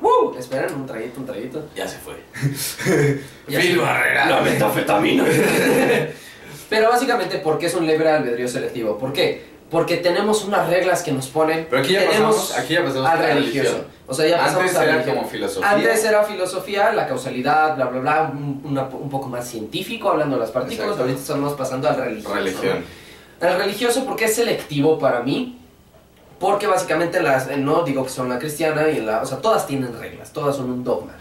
¡Uh! 0.01 0.35
Esperen, 0.39 0.75
un 0.75 0.87
traguito, 0.87 1.21
un 1.21 1.27
traguito. 1.27 1.67
Ya 1.75 1.89
se 1.89 1.99
fue. 1.99 2.15
Ya 3.49 3.61
Phil. 3.61 3.79
Barrera. 3.79 4.27
La 4.29 4.41
metafetamina. 4.43 5.25
Pero 6.69 6.91
básicamente, 6.91 7.39
¿por 7.39 7.59
qué 7.59 7.67
es 7.67 7.75
un 7.75 7.87
libre 7.87 8.11
albedrío 8.11 8.47
selectivo? 8.47 8.99
¿Por 8.99 9.13
qué? 9.13 9.43
Porque 9.71 9.99
tenemos 9.99 10.45
unas 10.45 10.67
reglas 10.69 11.03
que 11.03 11.13
nos 11.13 11.27
ponen. 11.29 11.67
Pero 11.69 11.83
aquí 11.83 11.93
ya 11.93 12.07
pasamos, 12.07 12.57
aquí 12.57 12.75
ya 12.75 12.85
pasamos 12.85 13.07
al 13.11 13.19
religioso. 13.19 13.71
religión. 13.71 13.99
O 14.07 14.15
sea, 14.15 14.27
ya 14.27 14.39
pasamos 14.39 14.61
Antes 14.63 14.77
a 14.77 14.85
era 14.85 15.05
como 15.05 15.25
filosofía. 15.29 15.71
Antes 15.71 16.05
era 16.05 16.23
filosofía, 16.25 16.93
la 16.95 17.07
causalidad, 17.07 17.77
bla, 17.77 17.85
bla, 17.87 18.01
bla, 18.01 18.31
un, 18.33 18.63
una- 18.65 18.85
un 18.85 19.11
poco 19.11 19.29
más 19.29 19.47
científico 19.47 20.09
hablando 20.11 20.37
de 20.37 20.41
las 20.41 20.51
partículas. 20.51 20.85
Exacto. 20.93 21.03
Ahorita 21.03 21.21
estamos 21.21 21.53
pasando 21.53 21.89
al 21.89 21.97
religioso. 21.97 22.35
Religión. 22.35 22.85
¿no? 23.41 23.47
El 23.49 23.57
religioso, 23.59 24.05
¿por 24.07 24.17
qué 24.17 24.25
es 24.25 24.35
selectivo 24.35 24.99
para 24.99 25.21
mí? 25.21 25.59
Porque 26.39 26.67
básicamente 26.67 27.21
las, 27.21 27.49
eh, 27.49 27.57
no 27.59 27.83
digo 27.83 28.05
que 28.05 28.11
son 28.11 28.29
la 28.29 28.39
cristiana 28.39 28.89
y 28.89 29.01
la, 29.01 29.21
o 29.23 29.27
sea, 29.27 29.39
todas 29.39 29.67
tienen 29.67 29.99
reglas, 29.99 30.33
todas 30.33 30.57
son 30.57 30.71
un 30.71 30.83
dogma. 30.85 31.13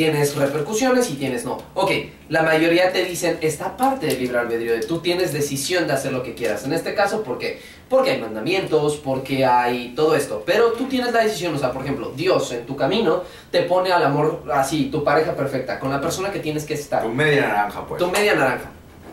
Tienes 0.00 0.34
repercusiones 0.34 1.10
y 1.10 1.16
tienes 1.16 1.44
no. 1.44 1.58
Ok, 1.74 1.90
la 2.30 2.42
mayoría 2.42 2.90
te 2.90 3.04
dicen 3.04 3.36
esta 3.42 3.76
parte 3.76 4.06
del 4.06 4.18
libre 4.18 4.38
albedrío, 4.38 4.72
de 4.72 4.80
tú 4.80 5.00
tienes 5.00 5.34
decisión 5.34 5.86
de 5.86 5.92
hacer 5.92 6.10
lo 6.10 6.22
que 6.22 6.34
quieras. 6.34 6.64
En 6.64 6.72
este 6.72 6.94
caso, 6.94 7.22
¿por 7.22 7.36
qué? 7.36 7.60
Porque 7.86 8.12
hay 8.12 8.18
mandamientos, 8.18 8.96
porque 8.96 9.44
hay 9.44 9.92
todo 9.94 10.16
esto. 10.16 10.42
Pero 10.46 10.72
tú 10.72 10.86
tienes 10.86 11.12
la 11.12 11.22
decisión, 11.22 11.54
o 11.54 11.58
sea, 11.58 11.70
por 11.70 11.82
ejemplo, 11.82 12.14
Dios 12.16 12.50
en 12.52 12.64
tu 12.64 12.76
camino 12.76 13.24
te 13.50 13.60
pone 13.64 13.92
al 13.92 14.02
amor 14.02 14.44
así, 14.54 14.86
tu 14.86 15.04
pareja 15.04 15.36
perfecta, 15.36 15.78
con 15.78 15.90
la 15.90 16.00
persona 16.00 16.32
que 16.32 16.38
tienes 16.38 16.64
que 16.64 16.72
estar. 16.72 17.02
Tu 17.02 17.10
media 17.10 17.48
naranja, 17.48 17.86
pues. 17.86 17.98
Tu 17.98 18.10
media 18.10 18.34
naranja. 18.34 18.70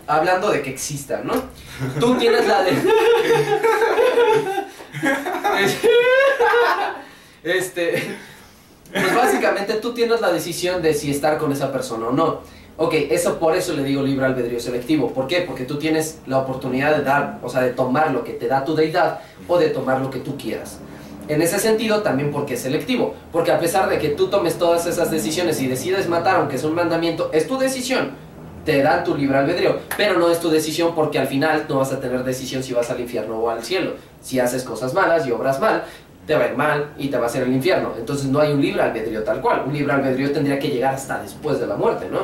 Hablando 0.08 0.50
de 0.51 0.62
que 0.62 0.70
exista, 0.70 1.20
¿no? 1.22 1.34
Tú 2.00 2.17
tienes 2.17 2.48
la 2.48 2.63
de. 2.63 2.72
este. 7.44 8.15
Pues 8.91 9.15
básicamente 9.15 9.74
tú 9.75 9.94
tienes 9.94 10.22
la 10.22 10.32
decisión 10.32 10.82
de 10.82 10.94
si 10.94 11.12
estar 11.12 11.38
con 11.38 11.51
esa 11.51 11.72
persona 11.72 12.08
o 12.08 12.12
no. 12.12 12.39
Ok, 12.79 12.94
eso 13.10 13.39
por 13.39 13.56
eso 13.56 13.74
le 13.74 13.84
digo 13.84 14.03
libre 14.03 14.25
albedrío 14.25 14.60
selectivo. 14.60 15.12
¿Por 15.12 15.27
qué? 15.27 15.41
Porque 15.41 15.65
tú 15.65 15.77
tienes 15.77 16.20
la 16.27 16.38
oportunidad 16.38 16.96
de 16.96 17.03
dar, 17.03 17.39
o 17.41 17.50
sea, 17.50 17.62
de 17.62 17.72
tomar 17.72 18.12
lo 18.12 18.24
que 18.24 18.34
te 18.34 18.48
da 18.48 18.63
tu 18.63 18.75
deidad 18.75 19.20
o 19.48 19.58
de 19.58 19.70
tomar 19.70 20.00
lo 20.00 20.12
que 20.12 20.20
tú 20.20 20.38
quieras. 20.38 20.77
En 21.27 21.41
ese 21.41 21.60
sentido, 21.60 22.03
también 22.03 22.32
porque 22.32 22.53
es 22.53 22.62
selectivo. 22.62 23.15
Porque 23.32 23.51
a 23.51 23.60
pesar 23.60 23.89
de 23.89 23.98
que 23.98 24.10
tú 24.10 24.27
tomes 24.27 24.60
todas 24.60 24.86
esas 24.86 25.12
decisiones 25.12 25.60
y 25.60 25.67
decides 25.67 26.08
matar, 26.08 26.38
aunque 26.38 26.56
es 26.56 26.63
un 26.63 26.75
mandamiento, 26.75 27.32
es 27.34 27.48
tu 27.48 27.58
decisión. 27.58 28.12
Te 28.63 28.82
dan 28.82 29.03
tu 29.03 29.15
libre 29.15 29.38
albedrío. 29.38 29.79
Pero 29.98 30.20
no 30.20 30.29
es 30.29 30.39
tu 30.39 30.50
decisión 30.50 30.94
porque 30.94 31.20
al 31.20 31.27
final 31.27 31.65
no 31.67 31.79
vas 31.79 31.91
a 31.91 32.00
tener 32.00 32.24
decisión 32.24 32.63
si 32.63 32.74
vas 32.74 32.91
al 32.91 33.00
infierno 33.00 33.39
o 33.39 33.50
al 33.50 33.63
cielo. 33.63 33.96
Si 34.22 34.39
haces 34.39 34.63
cosas 34.63 34.94
malas 34.94 35.25
y 35.25 35.32
obras 35.32 35.60
mal, 35.60 35.84
te 36.27 36.36
va 36.36 36.43
a 36.43 36.48
ir 36.50 36.57
mal 36.57 36.89
y 36.98 37.07
te 37.07 37.17
va 37.17 37.24
a 37.24 37.27
hacer 37.27 37.43
el 37.43 37.53
infierno. 37.53 37.93
Entonces 37.98 38.27
no 38.27 38.39
hay 38.39 38.51
un 38.51 38.62
libre 38.62 38.81
albedrío 38.81 39.24
tal 39.24 39.39
cual. 39.41 39.63
Un 39.65 39.74
libre 39.74 39.93
albedrío 39.93 40.31
tendría 40.31 40.60
que 40.60 40.67
llegar 40.67 40.93
hasta 40.93 41.19
después 41.22 41.60
de 41.60 41.65
la 41.65 41.75
muerte, 41.75 42.07
¿no? 42.12 42.19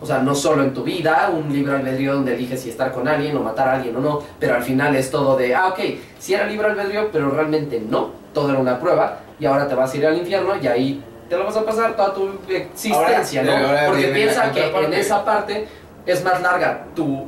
O 0.00 0.06
sea, 0.06 0.20
no 0.20 0.32
solo 0.36 0.62
en 0.62 0.72
tu 0.72 0.84
vida, 0.84 1.28
un 1.34 1.52
libre 1.52 1.74
albedrío 1.74 2.14
donde 2.14 2.34
eliges 2.36 2.62
si 2.62 2.70
estar 2.70 2.92
con 2.92 3.08
alguien 3.08 3.36
o 3.36 3.40
matar 3.42 3.68
a 3.68 3.72
alguien 3.74 3.96
o 3.96 4.00
no, 4.00 4.22
pero 4.38 4.54
al 4.54 4.62
final 4.62 4.94
es 4.94 5.10
todo 5.10 5.36
de, 5.36 5.56
ah, 5.56 5.66
ok, 5.68 5.80
sí 6.20 6.34
era 6.34 6.46
libre 6.46 6.68
albedrío, 6.68 7.10
pero 7.12 7.30
realmente 7.30 7.82
no, 7.86 8.12
todo 8.32 8.50
era 8.50 8.60
una 8.60 8.78
prueba 8.78 9.18
y 9.40 9.46
ahora 9.46 9.66
te 9.66 9.74
vas 9.74 9.92
a 9.92 9.96
ir 9.96 10.06
al 10.06 10.16
infierno 10.16 10.52
y 10.62 10.68
ahí 10.68 11.02
te 11.28 11.36
lo 11.36 11.44
vas 11.44 11.56
a 11.56 11.64
pasar 11.64 11.96
toda 11.96 12.14
tu 12.14 12.28
existencia, 12.48 13.40
Ahora- 13.40 13.60
¿no? 13.60 13.66
ahora 13.66 13.86
Porque 13.88 14.06
piensa 14.08 14.52
que 14.52 14.68
en 14.68 14.94
esa 14.94 15.24
parte 15.24 15.66
es 16.06 16.22
más 16.24 16.40
larga 16.42 16.84
tu 16.94 17.26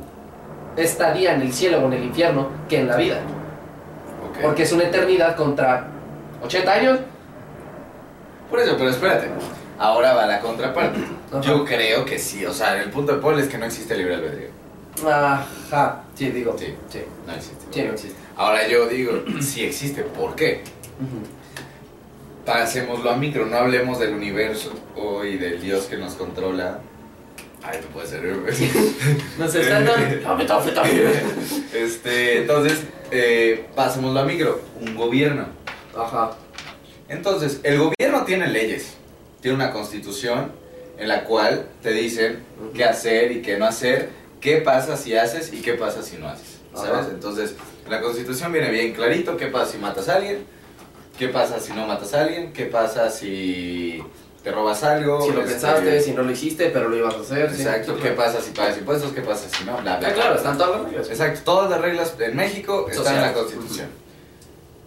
estadía 0.77 1.35
en 1.35 1.41
el 1.41 1.51
cielo 1.51 1.79
o 1.79 1.85
en 1.87 1.93
el 1.93 2.03
infierno 2.05 2.47
que 2.69 2.79
en 2.79 2.87
la 2.87 2.95
vida, 2.95 3.17
porque 4.41 4.63
es 4.63 4.71
una 4.71 4.83
eternidad 4.85 5.35
contra 5.35 5.87
80 6.41 6.71
años. 6.71 6.99
Por 8.49 8.59
eso, 8.59 8.75
pero 8.77 8.89
espérate. 8.89 9.27
Ahora 9.79 10.13
va 10.13 10.25
la 10.27 10.39
contraparte. 10.39 10.99
Ajá. 11.31 11.41
Yo 11.41 11.63
creo 11.65 12.05
que 12.05 12.19
sí. 12.19 12.45
O 12.45 12.53
sea, 12.53 12.81
el 12.81 12.89
punto 12.89 13.15
de 13.15 13.21
Paul 13.21 13.39
es 13.39 13.47
que 13.47 13.57
no 13.57 13.65
existe 13.65 13.95
libre 13.97 14.15
albedrío. 14.15 14.49
Ajá, 15.09 16.03
sí, 16.15 16.29
digo, 16.31 16.55
Sí. 16.59 16.75
sí, 16.89 16.99
No 17.25 17.33
existe. 17.33 17.65
sí, 17.71 17.81
no 17.83 17.93
existe. 17.93 18.17
Ahora 18.35 18.67
yo 18.67 18.87
digo, 18.87 19.23
sí 19.41 19.63
existe. 19.63 20.03
¿Por 20.03 20.35
qué? 20.35 20.63
Pasémoslo 22.45 23.11
a 23.11 23.15
micro, 23.15 23.45
no 23.45 23.55
hablemos 23.57 23.99
del 23.99 24.13
universo 24.13 24.71
y 25.23 25.37
del 25.37 25.61
Dios 25.61 25.85
que 25.85 25.97
nos 25.97 26.15
controla. 26.15 26.79
Ay, 27.63 27.79
no 27.83 27.87
puede 27.89 28.07
ser. 28.07 28.23
Nos 29.37 29.53
están 29.53 29.85
dando 29.85 29.93
este, 31.73 32.39
entonces, 32.39 32.81
eh, 33.11 33.67
pasémoslo 33.75 34.19
a 34.19 34.25
micro. 34.25 34.59
Un 34.81 34.95
gobierno. 34.95 35.45
Ajá. 35.95 36.31
Entonces, 37.09 37.59
el 37.63 37.77
gobierno 37.77 38.23
tiene 38.25 38.47
leyes, 38.47 38.93
tiene 39.41 39.55
una 39.55 39.71
constitución 39.71 40.51
en 40.97 41.07
la 41.07 41.23
cual 41.23 41.67
te 41.81 41.91
dicen 41.91 42.43
qué 42.73 42.85
hacer 42.85 43.31
y 43.31 43.41
qué 43.41 43.57
no 43.57 43.65
hacer, 43.65 44.09
qué 44.39 44.57
pasa 44.57 44.95
si 44.95 45.15
haces 45.15 45.51
y 45.51 45.61
qué 45.61 45.73
pasa 45.73 46.03
si 46.03 46.17
no 46.17 46.29
haces, 46.29 46.59
¿sabes? 46.73 46.91
Ajá. 46.91 47.07
Entonces, 47.11 47.55
en 47.85 47.91
la 47.91 48.01
constitución 48.01 48.51
viene 48.53 48.69
bien 48.69 48.93
clarito 48.93 49.35
qué 49.35 49.47
pasa 49.47 49.73
si 49.73 49.77
matas 49.77 50.07
a 50.09 50.15
alguien, 50.15 50.45
qué 51.17 51.27
pasa 51.27 51.59
si 51.59 51.73
no 51.73 51.87
matas 51.87 52.13
a 52.13 52.21
alguien, 52.21 52.53
qué 52.53 52.65
pasa 52.65 53.09
si 53.09 54.01
te 54.43 54.51
robas 54.51 54.83
algo. 54.83 55.21
Si 55.21 55.31
lo 55.31 55.41
este, 55.41 55.51
pensaste, 55.51 56.01
si 56.01 56.11
no 56.13 56.23
lo 56.23 56.31
hiciste, 56.31 56.69
pero 56.69 56.89
lo 56.89 56.97
ibas 56.97 57.15
a 57.15 57.19
hacer. 57.19 57.45
Exacto, 57.45 57.97
qué 58.01 58.11
pasa 58.11 58.41
si 58.41 58.51
pagas 58.51 58.77
impuestos, 58.77 59.11
qué 59.11 59.21
pasa 59.21 59.47
si 59.49 59.63
no, 59.65 59.73
bla, 59.81 59.97
bla. 59.97 60.07
Ah, 60.09 60.13
claro, 60.13 60.35
están 60.35 60.57
todas 60.57 60.81
las 60.81 60.89
reglas. 60.89 61.09
Exacto, 61.09 61.41
todas 61.43 61.69
las 61.69 61.81
reglas 61.81 62.15
en 62.19 62.35
México 62.35 62.87
están 62.89 63.15
en 63.15 63.21
la. 63.21 63.33
Constitución. 63.33 63.87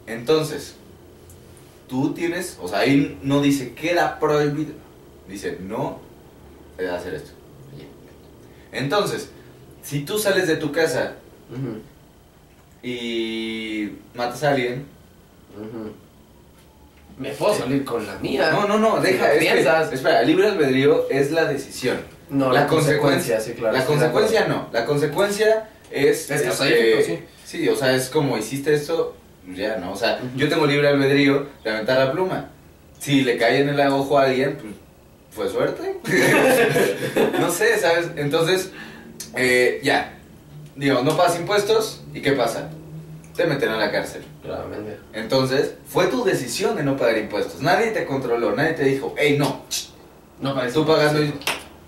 Entonces, 0.07 0.75
tú 1.89 2.15
tienes, 2.15 2.59
o 2.61 2.69
sea, 2.69 2.81
ahí 2.81 3.19
no 3.23 3.41
dice 3.41 3.75
queda 3.75 4.19
prohibido, 4.19 4.73
dice 5.29 5.59
no 5.61 6.01
puedes 6.77 6.93
hacer 6.93 7.15
esto. 7.15 7.31
Entonces, 8.73 9.31
si 9.83 10.01
tú 10.01 10.19
sales 10.19 10.47
de 10.49 10.57
tu 10.57 10.73
casa 10.73 11.15
y 12.83 13.91
matas 14.15 14.43
a 14.45 14.51
alguien. 14.51 14.87
Me 17.17 17.31
puedo 17.31 17.55
salir 17.55 17.85
con 17.85 18.05
la 18.07 18.19
mía. 18.19 18.51
no, 18.51 18.67
no, 18.67 18.79
no, 18.79 18.97
Si 19.01 19.13
deja, 19.13 19.27
lo 19.29 19.33
es 19.35 19.39
que- 19.39 19.45
piensas. 19.53 19.93
espera, 19.93 20.21
el 20.23 20.27
libre 20.27 20.49
albedrío 20.49 21.09
es 21.11 21.31
la 21.31 21.45
decisión. 21.45 21.99
No, 22.29 22.53
la, 22.53 22.67
consecuencia, 22.67 23.41
sí, 23.41 23.53
claro. 23.53 23.77
la 23.77 23.85
consecuencia 23.85 24.49
no, 24.49 24.69
la 24.73 24.85
consecuencia 24.85 25.69
es... 25.91 26.29
Es 26.29 26.41
este, 26.43 26.49
causífico, 26.49 27.03
sí. 27.07 27.19
Sí, 27.45 27.69
o 27.69 27.77
sea, 27.77 27.95
es 27.95 28.09
como 28.09 28.37
hiciste 28.37 28.75
esto, 28.75 29.15
ya, 29.53 29.77
¿no? 29.77 29.93
O 29.93 29.97
sea, 29.97 30.21
yo 30.37 30.49
tengo 30.49 30.67
libre 30.67 30.89
albedrío 30.89 31.47
de 31.63 31.71
aventar 31.71 31.99
la 31.99 32.13
pluma. 32.13 32.51
Si 32.99 33.23
le 33.23 33.37
cae 33.37 33.61
en 33.61 33.69
el 33.69 33.81
ojo 33.93 34.19
a 34.19 34.25
alguien, 34.25 34.57
pues, 34.57 34.75
fue 35.31 35.49
suerte. 35.49 35.97
no 37.41 37.51
sé, 37.51 37.79
¿sabes? 37.79 38.11
Entonces, 38.17 38.71
eh, 39.37 39.81
ya. 39.83 40.19
Digo, 40.77 41.03
no 41.03 41.17
pagas 41.17 41.39
impuestos, 41.39 42.03
¿y 42.15 42.21
qué 42.21 42.33
pasa? 42.33 42.71
Te 43.37 43.47
meten 43.47 43.69
a 43.71 43.77
la 43.77 43.91
cárcel. 43.91 44.25
Claramente. 44.43 44.99
Entonces, 45.13 45.75
fue 45.87 46.07
tu 46.07 46.25
decisión 46.25 46.77
de 46.77 46.83
no 46.83 46.97
pagar 46.97 47.19
impuestos. 47.19 47.61
Nadie 47.61 47.89
te 47.89 48.05
controló, 48.07 48.55
nadie 48.55 48.73
te 48.73 48.85
dijo, 48.85 49.15
hey, 49.19 49.37
no, 49.39 49.63
No 50.41 50.55
parece. 50.55 50.75
tú 50.75 50.87
pagando, 50.87 51.21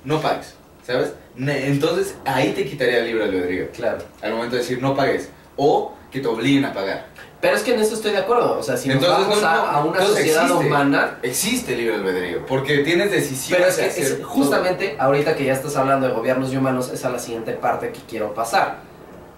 no 0.04 0.20
pagues, 0.20 0.54
¿sabes? 0.84 1.12
Entonces, 1.38 2.16
ahí 2.24 2.52
te 2.52 2.64
quitaría 2.64 2.98
el 2.98 3.06
libre 3.06 3.24
albedrío. 3.24 3.70
Claro. 3.72 3.98
Al 4.22 4.32
momento 4.32 4.56
de 4.56 4.62
decir 4.62 4.80
no 4.80 4.94
pagues. 4.94 5.28
O 5.56 5.94
que 6.10 6.20
te 6.20 6.28
obliguen 6.28 6.64
a 6.64 6.72
pagar. 6.72 7.06
Pero 7.46 7.56
es 7.58 7.62
que 7.62 7.74
en 7.74 7.80
eso 7.80 7.94
estoy 7.94 8.10
de 8.12 8.18
acuerdo. 8.18 8.58
O 8.58 8.62
sea, 8.62 8.76
si 8.76 8.88
nos 8.88 8.96
Entonces, 8.96 9.26
vamos 9.26 9.42
no, 9.42 9.48
a, 9.48 9.54
no, 9.56 9.62
a 9.68 9.84
una 9.84 10.00
sociedad 10.00 10.44
existe. 10.46 10.66
humana. 10.66 11.18
Existe 11.22 11.76
libre 11.76 11.94
albedrío, 11.94 12.44
porque 12.46 12.78
tienes 12.78 13.10
decisión 13.12 13.58
Pero 13.58 13.70
es 13.70 13.76
de 13.76 13.82
que 13.84 13.88
hacer 13.88 14.02
es 14.04 14.18
todo. 14.18 14.28
justamente 14.28 14.96
ahorita 14.98 15.36
que 15.36 15.44
ya 15.44 15.52
estás 15.52 15.76
hablando 15.76 16.08
de 16.08 16.12
gobiernos 16.12 16.52
y 16.52 16.56
humanos, 16.56 16.90
es 16.92 17.04
a 17.04 17.10
la 17.10 17.18
siguiente 17.18 17.52
parte 17.52 17.90
que 17.92 18.00
quiero 18.08 18.34
pasar. 18.34 18.78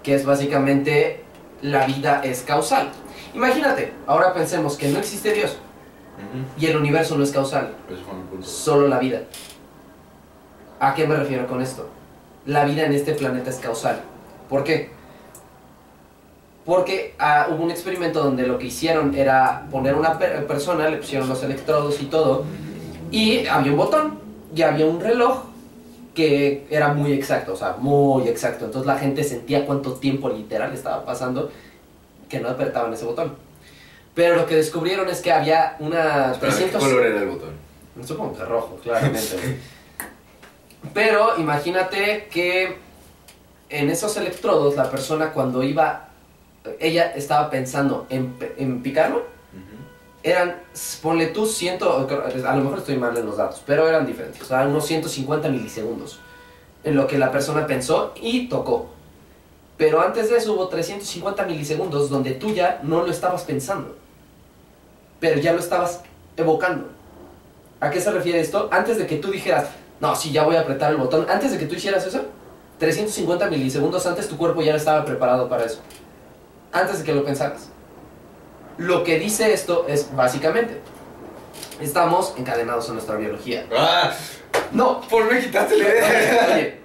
Que 0.03 0.15
es 0.15 0.25
básicamente 0.25 1.23
la 1.61 1.85
vida 1.87 2.23
es 2.25 2.41
causal. 2.43 2.89
Imagínate, 3.35 3.93
ahora 4.07 4.33
pensemos 4.33 4.77
que 4.77 4.89
no 4.89 4.99
existe 4.99 5.33
Dios 5.33 5.59
y 6.59 6.67
el 6.67 6.77
universo 6.77 7.17
no 7.17 7.23
es 7.25 7.31
causal. 7.31 7.75
Solo 8.43 8.89
la 8.89 8.99
vida. 8.99 9.21
¿A 10.81 10.95
qué 10.95 11.07
me 11.07 11.15
refiero 11.17 11.47
con 11.47 11.61
esto? 11.61 11.89
La 12.47 12.65
vida 12.65 12.85
en 12.87 12.93
este 12.93 13.13
planeta 13.13 13.51
es 13.51 13.57
causal. 13.57 14.01
¿Por 14.49 14.65
qué? 14.65 14.91
Porque 16.69 17.15
ah, 17.19 17.49
hubo 17.51 17.65
un 17.65 17.71
experimento 17.71 18.23
donde 18.23 18.47
lo 18.47 18.59
que 18.59 18.67
hicieron 18.67 19.15
era 19.15 19.67
poner 19.71 19.95
una 19.95 20.19
per- 20.19 20.47
persona, 20.47 20.87
le 20.91 20.99
pusieron 20.99 21.27
los 21.27 21.43
electrodos 21.43 21.99
y 22.03 22.05
todo, 22.05 22.45
y 23.11 23.47
había 23.47 23.73
un 23.73 23.79
botón, 23.79 24.19
y 24.55 24.61
había 24.61 24.85
un 24.85 25.01
reloj 25.01 25.45
que 26.15 26.67
era 26.69 26.93
muy 26.93 27.15
exacto, 27.15 27.55
o 27.55 27.57
sea, 27.57 27.77
muy 27.79 28.29
exacto. 28.29 28.67
Entonces 28.67 28.87
la 28.87 28.99
gente 28.99 29.25
sentía 29.25 29.65
cuánto 29.65 29.95
tiempo 29.95 30.29
literal 30.29 30.75
estaba 30.75 31.07
pasando 31.07 31.51
que 32.29 32.39
no 32.39 32.51
apretaban 32.51 32.93
ese 32.93 33.07
botón. 33.07 33.35
Pero 34.15 34.37
lo 34.37 34.45
que 34.45 34.57
descubrieron 34.57 35.09
es 35.09 35.23
que 35.23 35.33
había 35.33 35.77
una... 35.79 36.33
Espera, 36.33 36.53
300... 36.53 36.85
¿Qué 36.85 36.91
color 36.91 37.07
era 37.07 37.21
el 37.21 37.29
botón? 37.29 37.51
Supongo 38.05 38.37
que 38.37 38.45
rojo, 38.45 38.79
claramente. 38.83 39.59
Pero 40.93 41.39
imagínate 41.39 42.29
que 42.31 42.77
en 43.71 43.89
esos 43.89 44.19
electrodos 44.19 44.77
la 44.77 44.91
persona 44.91 45.33
cuando 45.33 45.63
iba, 45.63 46.08
ella 46.79 47.13
estaba 47.15 47.51
pensando 47.51 48.07
en, 48.11 48.35
en 48.57 48.83
picarlo, 48.83 49.25
eran, 50.23 50.57
ponle 51.01 51.29
tú, 51.29 51.47
ciento, 51.47 52.07
a 52.09 52.57
lo 52.57 52.63
mejor 52.63 52.79
estoy 52.79 52.97
mal 52.97 53.17
en 53.17 53.27
los 53.27 53.37
datos, 53.37 53.63
pero 53.65 53.89
eran 53.89 54.07
diferentes, 54.07 54.43
o 54.43 54.45
sea, 54.45 54.67
unos 54.67 54.87
150 54.87 55.49
milisegundos 55.49 56.21
en 56.85 56.97
lo 56.97 57.07
que 57.07 57.19
la 57.19 57.31
persona 57.31 57.67
pensó 57.67 58.13
y 58.21 58.49
tocó. 58.49 58.91
Pero 59.77 60.01
antes 60.01 60.29
de 60.29 60.39
eso 60.39 60.55
hubo 60.55 60.69
350 60.69 61.45
milisegundos 61.45 62.11
donde 62.11 62.33
tú 62.33 62.53
ya 62.53 62.81
no 62.83 63.03
lo 63.05 63.11
estabas 63.11 63.45
pensando, 63.45 63.97
pero 65.21 65.41
ya 65.41 65.53
lo 65.53 65.61
estabas 65.61 66.03
evocando. 66.37 66.89
¿A 67.81 67.91
qué 67.91 68.01
se 68.01 68.11
refiere 68.11 68.41
esto? 68.41 68.69
Antes 68.73 68.99
de 68.99 69.07
que 69.07 69.17
tú 69.17 69.31
dijeras, 69.31 69.69
no, 70.01 70.17
sí, 70.17 70.33
ya 70.33 70.43
voy 70.45 70.57
a 70.57 70.61
apretar 70.61 70.91
el 70.91 70.97
botón, 70.97 71.27
antes 71.29 71.53
de 71.53 71.59
que 71.59 71.67
tú 71.67 71.77
hicieras 71.77 72.05
eso, 72.05 72.23
350 72.79 73.49
milisegundos 73.51 74.05
antes 74.07 74.29
tu 74.29 74.37
cuerpo 74.37 74.63
ya 74.63 74.75
estaba 74.75 75.05
preparado 75.05 75.49
para 75.49 75.65
eso. 75.65 75.81
Antes 76.73 76.99
de 76.99 77.05
que 77.05 77.13
lo 77.15 77.25
pensaras. 77.25 77.69
Lo 78.77 79.03
que 79.05 79.19
dice 79.19 79.53
esto 79.53 79.87
es, 79.89 80.15
básicamente, 80.15 80.81
estamos 81.81 82.35
encadenados 82.37 82.89
a 82.91 82.93
nuestra 82.93 83.17
biología. 83.17 83.65
¡Ah! 83.77 84.13
No, 84.73 85.01
¿Por 85.03 85.29
qué 85.29 85.41
quitaste 85.41 85.77
la 85.77 85.85
idea? 85.89 86.49
oye, 86.55 86.79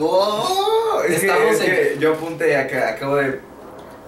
¡Oh! 0.00 1.00
Es, 1.08 1.20
que, 1.20 1.26
Estamos 1.26 1.54
es 1.54 1.60
en- 1.60 1.66
que 1.66 1.96
yo 1.98 2.12
apunté 2.14 2.56
acá, 2.56 2.90
acabo 2.90 3.16
de. 3.16 3.40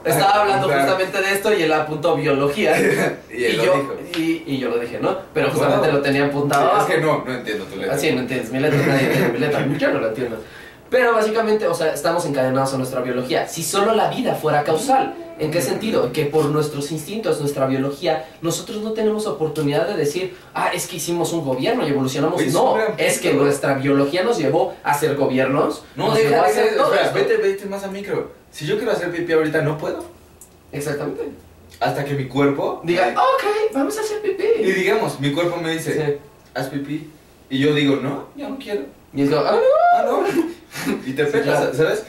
estaba 0.05 0.43
hablando 0.43 0.69
justamente 0.69 1.21
de 1.23 1.33
esto 1.33 1.53
y 1.55 1.63
él 1.63 1.73
apuntó 1.73 2.15
biología. 2.17 2.77
Y 3.33 3.45
él 3.45 3.57
lo 3.59 3.65
yo, 3.65 3.75
dijo. 3.75 3.95
Y, 4.17 4.43
y 4.47 4.59
yo 4.59 4.69
lo 4.69 4.79
dije, 4.79 4.99
¿no? 5.01 5.17
Pero 5.33 5.51
justamente 5.51 5.91
lo 5.91 6.03
tenía 6.03 6.27
apuntado. 6.27 6.71
Sí, 6.85 6.93
es 6.93 6.95
que 6.97 7.01
no, 7.01 7.25
no 7.25 7.33
entiendo 7.33 7.65
tu 7.65 7.77
letra. 7.77 7.95
Así, 7.95 8.13
no 8.13 8.21
entiendes 8.21 8.51
mi 8.51 8.59
letra, 8.61 8.79
nadie 8.87 9.07
entiende 9.07 9.33
mi 9.33 9.39
letra, 9.39 9.67
yo 9.79 9.91
no 9.93 10.01
la 10.01 10.09
entiendo. 10.09 10.43
Pero 10.91 11.13
básicamente, 11.15 11.67
o 11.69 11.75
sea, 11.75 11.95
estamos 11.95 12.25
encadenados 12.27 12.75
a 12.75 12.77
nuestra 12.79 13.01
biología. 13.01 13.47
Si 13.49 13.63
solo 13.63 13.95
la 13.95 14.11
vida 14.11 14.35
fuera 14.35 14.65
causal, 14.65 15.15
¿en 15.39 15.53
qué 15.53 15.63
sentido? 15.63 16.13
Que 16.13 16.27
por 16.27 16.47
nuestros 16.47 16.91
instintos, 16.91 17.39
nuestra 17.41 17.67
biología, 17.67 18.29
nosotros 18.43 18.83
no 18.83 18.91
tenemos 18.93 19.27
oportunidad 19.29 19.87
de 19.87 19.97
decir, 19.97 20.37
ah, 20.53 20.71
es 20.75 20.89
que 20.89 20.97
hicimos 20.97 21.33
un 21.33 21.45
gobierno 21.45 21.87
y 21.87 21.91
evolucionamos. 21.91 22.41
Oye, 22.41 22.51
no, 22.51 22.77
es 22.99 23.21
que 23.21 23.33
nuestra 23.35 23.75
biología 23.75 24.25
nos 24.25 24.37
llevó 24.39 24.75
a 24.83 24.93
ser 24.99 25.15
gobiernos, 25.15 25.85
No, 25.95 26.07
llevó 26.15 26.29
deja 26.31 26.41
a 26.41 26.45
de 26.47 26.51
hacer 26.51 26.77
todo 26.77 26.93
espera, 26.93 27.07
esto. 27.07 27.15
vete, 27.19 27.37
vete 27.37 27.67
más 27.67 27.85
a 27.85 27.89
micro. 27.89 28.33
Si 28.51 28.67
yo 28.67 28.77
quiero 28.77 28.91
hacer 28.91 29.13
pipí 29.13 29.33
ahorita, 29.33 29.63
no 29.63 29.79
puedo. 29.79 30.05
Exactamente. 30.73 31.23
Hasta 31.79 32.05
que 32.05 32.15
mi 32.15 32.27
cuerpo. 32.27 32.81
Diga, 32.83 33.15
ok, 33.17 33.73
vamos 33.75 33.97
a 33.97 34.01
hacer 34.01 34.19
Y 34.25 34.29
pipí. 34.31 34.73
digamos, 34.73 35.21
mi 35.21 35.33
cuerpo 35.33 35.57
me 35.57 35.71
dice, 35.73 35.95
Sí. 35.95 36.19
haz 36.53 36.67
pipí. 36.67 37.09
Y 37.49 37.59
yo 37.61 37.73
digo, 37.75 37.97
no, 37.97 38.25
ya 38.37 38.49
no 38.49 38.59
quiero. 38.59 38.83
Y 39.15 39.23
es 39.23 39.31
como, 39.31 39.43
ah, 39.43 39.57
Ah, 39.97 40.03
no. 40.05 40.25
Y 41.07 41.13
te 41.13 41.27
claro. 41.29 41.75
¿sabes? 41.75 42.05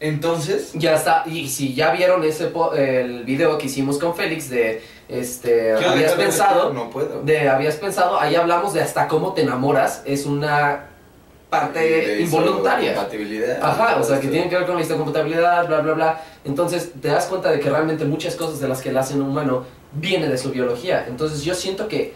Entonces. 0.00 0.72
Ya 0.74 0.94
está, 0.94 1.22
y 1.26 1.48
si 1.48 1.74
ya 1.74 1.92
vieron 1.92 2.24
ese 2.24 2.46
po- 2.46 2.74
el 2.74 3.24
video 3.24 3.56
que 3.58 3.66
hicimos 3.66 3.98
con 3.98 4.14
Félix 4.14 4.50
de 4.50 4.82
este 5.08 5.72
habías 5.74 6.16
de 6.16 6.24
pensado 6.24 6.72
No 6.72 6.90
puedo. 6.90 7.22
de 7.22 7.48
habías 7.48 7.76
pensado, 7.76 8.18
ahí 8.18 8.34
hablamos 8.34 8.72
de 8.74 8.80
hasta 8.82 9.06
cómo 9.08 9.32
te 9.34 9.42
enamoras, 9.42 10.02
es 10.04 10.26
una 10.26 10.86
parte 11.50 11.78
De 11.78 12.20
involuntaria. 12.22 12.94
Compatibilidad. 12.94 13.58
Ajá, 13.62 13.96
o 14.00 14.02
sea, 14.02 14.18
que 14.20 14.26
tiene 14.28 14.48
que 14.48 14.56
ver 14.56 14.66
con 14.66 14.74
la 14.74 14.82
histocompatibilidad, 14.82 15.66
bla, 15.68 15.80
bla, 15.80 15.92
bla. 15.92 16.20
Entonces, 16.44 16.90
te 17.00 17.08
das 17.08 17.26
cuenta 17.26 17.50
de 17.52 17.60
que 17.60 17.70
realmente 17.70 18.04
muchas 18.04 18.34
cosas 18.34 18.58
de 18.60 18.66
las 18.66 18.82
que 18.82 18.90
le 18.92 18.98
hacen 18.98 19.22
un 19.22 19.28
humano 19.28 19.64
viene 19.92 20.28
de 20.28 20.36
su 20.36 20.50
biología. 20.50 21.06
Entonces, 21.08 21.44
yo 21.44 21.54
siento 21.54 21.86
que 21.86 22.12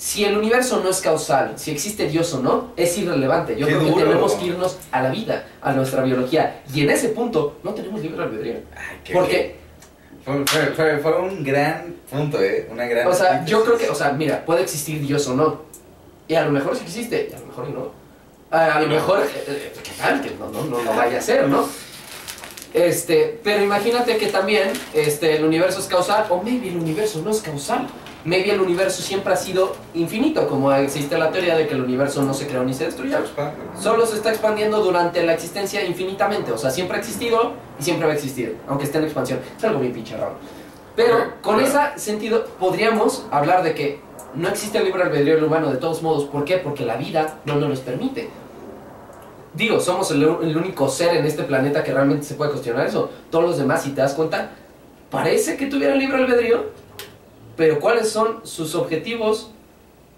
si 0.00 0.24
el 0.24 0.38
universo 0.38 0.80
no 0.82 0.88
es 0.88 0.98
causal, 1.02 1.52
si 1.56 1.72
existe 1.72 2.08
Dios 2.08 2.32
o 2.32 2.40
no, 2.40 2.72
es 2.74 2.96
irrelevante. 2.96 3.54
Yo 3.54 3.66
Qué 3.66 3.74
creo 3.74 3.84
que 3.84 3.90
duro. 3.90 4.04
tenemos 4.06 4.32
que 4.32 4.46
irnos 4.46 4.78
a 4.90 5.02
la 5.02 5.10
vida, 5.10 5.46
a 5.60 5.72
nuestra 5.74 6.02
biología. 6.02 6.62
Y 6.72 6.80
en 6.80 6.88
ese 6.88 7.10
punto, 7.10 7.58
no 7.62 7.74
tenemos 7.74 8.00
libre 8.00 8.22
albedrío. 8.22 8.54
Ay, 8.74 9.00
qué 9.04 9.12
Porque, 9.12 9.56
Fue, 10.24 10.46
fue, 10.46 10.66
fue, 10.68 10.98
fue 11.00 11.20
un 11.20 11.44
gran 11.44 11.96
punto, 12.10 12.42
¿eh? 12.42 12.66
Una 12.72 12.86
gran. 12.86 13.08
o 13.08 13.12
sea, 13.12 13.44
yo 13.44 13.62
creo 13.62 13.76
que, 13.76 13.90
o 13.90 13.94
sea, 13.94 14.12
mira, 14.12 14.42
puede 14.46 14.62
existir 14.62 15.06
Dios 15.06 15.28
o 15.28 15.34
no. 15.34 15.60
Y 16.28 16.34
a 16.34 16.46
lo 16.46 16.50
mejor 16.50 16.76
sí 16.76 16.82
existe, 16.82 17.28
y 17.30 17.34
a 17.34 17.38
lo 17.38 17.44
mejor 17.44 17.68
no. 17.68 17.90
A 18.50 18.80
lo 18.80 18.86
mejor, 18.86 19.20
eh, 19.20 19.44
eh, 19.48 19.72
¿qué 19.82 19.90
tal? 19.98 20.22
Que 20.22 20.30
no, 20.30 20.48
no, 20.48 20.64
no, 20.64 20.82
no 20.82 20.94
vaya 20.94 21.18
a 21.18 21.20
ser, 21.20 21.46
¿no? 21.46 21.68
Este, 22.72 23.38
pero 23.44 23.62
imagínate 23.62 24.16
que 24.16 24.28
también 24.28 24.72
este, 24.94 25.36
el 25.36 25.44
universo 25.44 25.78
es 25.78 25.86
causal, 25.88 26.24
o 26.30 26.42
maybe 26.42 26.68
el 26.70 26.78
universo 26.78 27.20
no 27.22 27.30
es 27.32 27.42
causal. 27.42 27.86
Maybe 28.24 28.50
el 28.50 28.60
universo 28.60 29.00
siempre 29.02 29.32
ha 29.32 29.36
sido 29.36 29.74
infinito, 29.94 30.46
como 30.46 30.72
existe 30.72 31.16
la 31.16 31.30
teoría 31.30 31.56
de 31.56 31.66
que 31.66 31.74
el 31.74 31.82
universo 31.82 32.22
no 32.22 32.34
se 32.34 32.46
creó 32.46 32.62
ni 32.64 32.74
se 32.74 32.84
destruyó. 32.84 33.18
Solo 33.80 34.04
se 34.04 34.16
está 34.16 34.30
expandiendo 34.30 34.82
durante 34.82 35.22
la 35.24 35.32
existencia 35.32 35.84
infinitamente. 35.84 36.52
O 36.52 36.58
sea, 36.58 36.70
siempre 36.70 36.96
ha 36.96 37.00
existido 37.00 37.52
y 37.78 37.82
siempre 37.82 38.06
va 38.06 38.12
a 38.12 38.16
existir, 38.16 38.58
aunque 38.68 38.84
esté 38.84 38.98
en 38.98 39.04
expansión. 39.04 39.40
Es 39.56 39.64
algo 39.64 39.80
bien 39.80 39.92
pinche 39.94 40.16
raro. 40.16 40.34
Pero 40.96 41.16
con 41.40 41.58
claro. 41.58 41.92
ese 41.94 42.00
sentido 42.00 42.44
podríamos 42.58 43.26
hablar 43.30 43.62
de 43.62 43.74
que 43.74 44.00
no 44.34 44.48
existe 44.48 44.78
el 44.78 44.84
libre 44.84 45.02
albedrío 45.02 45.36
del 45.36 45.44
humano 45.44 45.70
de 45.70 45.78
todos 45.78 46.02
modos. 46.02 46.24
¿Por 46.24 46.44
qué? 46.44 46.58
Porque 46.58 46.84
la 46.84 46.96
vida 46.96 47.38
no 47.46 47.56
nos 47.56 47.70
los 47.70 47.80
permite. 47.80 48.28
Digo, 49.54 49.80
somos 49.80 50.10
el, 50.10 50.22
el 50.22 50.56
único 50.56 50.88
ser 50.88 51.16
en 51.16 51.24
este 51.24 51.42
planeta 51.44 51.82
que 51.82 51.92
realmente 51.92 52.24
se 52.24 52.34
puede 52.34 52.50
cuestionar 52.50 52.86
eso. 52.86 53.10
Todos 53.30 53.44
los 53.44 53.58
demás, 53.58 53.82
si 53.82 53.90
te 53.90 54.02
das 54.02 54.12
cuenta, 54.12 54.50
parece 55.10 55.56
que 55.56 55.66
tuvieran 55.66 55.98
libre 55.98 56.18
albedrío, 56.18 56.66
pero 57.60 57.78
¿cuáles 57.78 58.08
son 58.08 58.40
sus 58.42 58.74
objetivos 58.74 59.50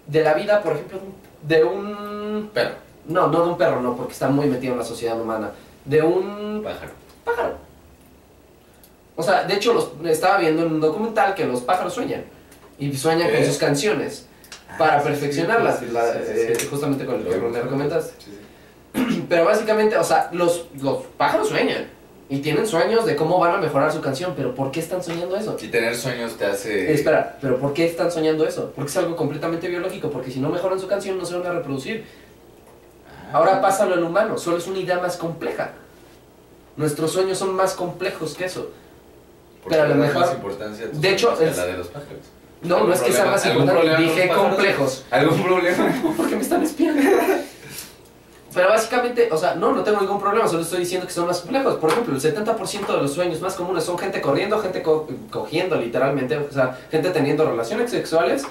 de 0.07 0.23
la 0.23 0.33
vida, 0.33 0.61
por 0.63 0.71
ejemplo, 0.71 0.99
de 1.41 1.61
un 1.61 2.49
Pero, 2.53 2.69
no, 3.09 3.27
no 3.27 3.43
de 3.43 3.49
un 3.49 3.57
perro, 3.57 3.81
no, 3.81 3.97
porque 3.97 4.13
está 4.13 4.29
muy 4.29 4.45
metido 4.45 4.71
en 4.71 4.79
la 4.79 4.85
sociedad 4.85 5.19
humana. 5.19 5.51
De 5.83 6.01
un 6.01 6.61
pájaro. 6.63 6.91
pájaro. 7.25 7.55
O 9.17 9.21
sea, 9.21 9.43
de 9.43 9.55
hecho, 9.55 9.73
los, 9.73 9.89
estaba 10.05 10.37
viendo 10.37 10.61
en 10.65 10.71
un 10.75 10.79
documental 10.79 11.35
que 11.35 11.45
los 11.45 11.59
pájaros 11.59 11.93
sueñan. 11.93 12.23
Y 12.79 12.95
sueñan 12.95 13.29
con 13.29 13.43
sus 13.43 13.57
canciones. 13.57 14.25
Para 14.77 14.99
Ah, 14.99 15.03
perfeccionarlas, 15.03 15.79
sí, 15.79 15.87
sí, 15.87 15.91
la- 15.91 16.13
sí, 16.13 16.19
sí, 16.25 16.31
eh, 16.33 16.55
sí. 16.57 16.67
justamente 16.67 17.05
con 17.05 17.15
el 17.15 17.23
que 17.25 17.37
Lo- 17.37 17.49
me 17.49 17.61
recomendaste. 17.61 18.13
Pero 19.27 19.43
básicamente, 19.43 19.97
o 19.97 20.03
sea, 20.05 20.29
los, 20.31 20.67
los 20.81 21.03
pájaros 21.17 21.49
sueñan. 21.49 21.87
Y 22.33 22.39
tienen 22.39 22.65
sueños 22.65 23.05
de 23.05 23.15
cómo 23.15 23.37
van 23.37 23.53
a 23.53 23.57
mejorar 23.59 23.93
su 23.93 24.01
canción. 24.01 24.33
Pero 24.35 24.55
¿por 24.55 24.71
qué 24.71 24.79
están 24.79 25.03
soñando 25.03 25.35
eso? 25.37 25.55
Y 25.61 25.67
tener 25.67 25.95
sueños 25.95 26.35
te 26.35 26.47
hace. 26.47 26.91
Espera, 26.91 27.37
pero 27.39 27.59
¿por 27.59 27.73
qué 27.73 27.85
están 27.85 28.11
soñando 28.11 28.47
eso? 28.47 28.71
Porque 28.75 28.89
es 28.89 28.97
algo 28.97 29.15
completamente 29.15 29.67
biológico. 29.67 30.09
Porque 30.09 30.31
si 30.31 30.39
no 30.39 30.49
mejoran 30.49 30.79
su 30.79 30.87
canción, 30.87 31.15
no 31.19 31.25
se 31.25 31.37
van 31.37 31.45
a 31.45 31.51
reproducir. 31.53 32.05
Ahora 33.31 33.61
pásalo 33.61 33.93
al 33.93 34.03
humano, 34.03 34.39
solo 34.39 34.57
es 34.57 34.65
una 34.65 34.79
idea 34.79 34.97
más 34.99 35.15
compleja. 35.15 35.73
Nuestros 36.75 37.11
sueños 37.11 37.37
son 37.37 37.53
más 37.55 37.73
complejos 37.75 38.33
que 38.33 38.45
eso. 38.45 38.71
Porque 39.61 39.77
pero 39.77 39.83
a 39.83 39.95
lo 39.95 39.95
mejor- 40.03 40.21
más 40.21 40.33
importancia 40.33 40.87
de 40.91 41.09
hecho, 41.11 41.39
es- 41.39 41.55
la 41.55 41.65
de 41.67 41.73
los 41.77 41.87
pájaros. 41.89 42.17
No, 42.63 42.75
¿Algún 42.77 42.89
no 42.89 42.95
es 42.95 43.01
que 43.01 43.11
sea 43.11 43.25
más 43.25 43.45
¿Algún 43.45 43.67
importante, 43.69 44.01
dije 44.01 44.27
complejos. 44.29 45.05
¿Algún 45.11 45.43
problema? 45.43 45.93
porque 46.17 46.35
me 46.35 46.41
están 46.41 46.63
espiando. 46.63 47.01
Pero 48.53 48.69
básicamente, 48.69 49.29
o 49.31 49.37
sea, 49.37 49.55
no, 49.55 49.73
no 49.73 49.83
tengo 49.83 49.99
ningún 50.01 50.19
problema, 50.19 50.47
solo 50.47 50.61
estoy 50.61 50.79
diciendo 50.81 51.07
que 51.07 51.13
son 51.13 51.25
más 51.27 51.39
complejos. 51.41 51.75
Por 51.75 51.89
ejemplo, 51.89 52.13
el 52.15 52.21
70% 52.21 52.85
de 52.87 53.01
los 53.01 53.13
sueños 53.13 53.41
más 53.41 53.55
comunes 53.55 53.83
son 53.83 53.97
gente 53.97 54.21
corriendo, 54.21 54.59
gente 54.59 54.81
co- 54.83 55.07
cogiendo 55.31 55.75
literalmente, 55.75 56.37
o 56.37 56.51
sea, 56.51 56.77
gente 56.91 57.09
teniendo 57.09 57.45
relaciones 57.49 57.89
sexuales. 57.91 58.43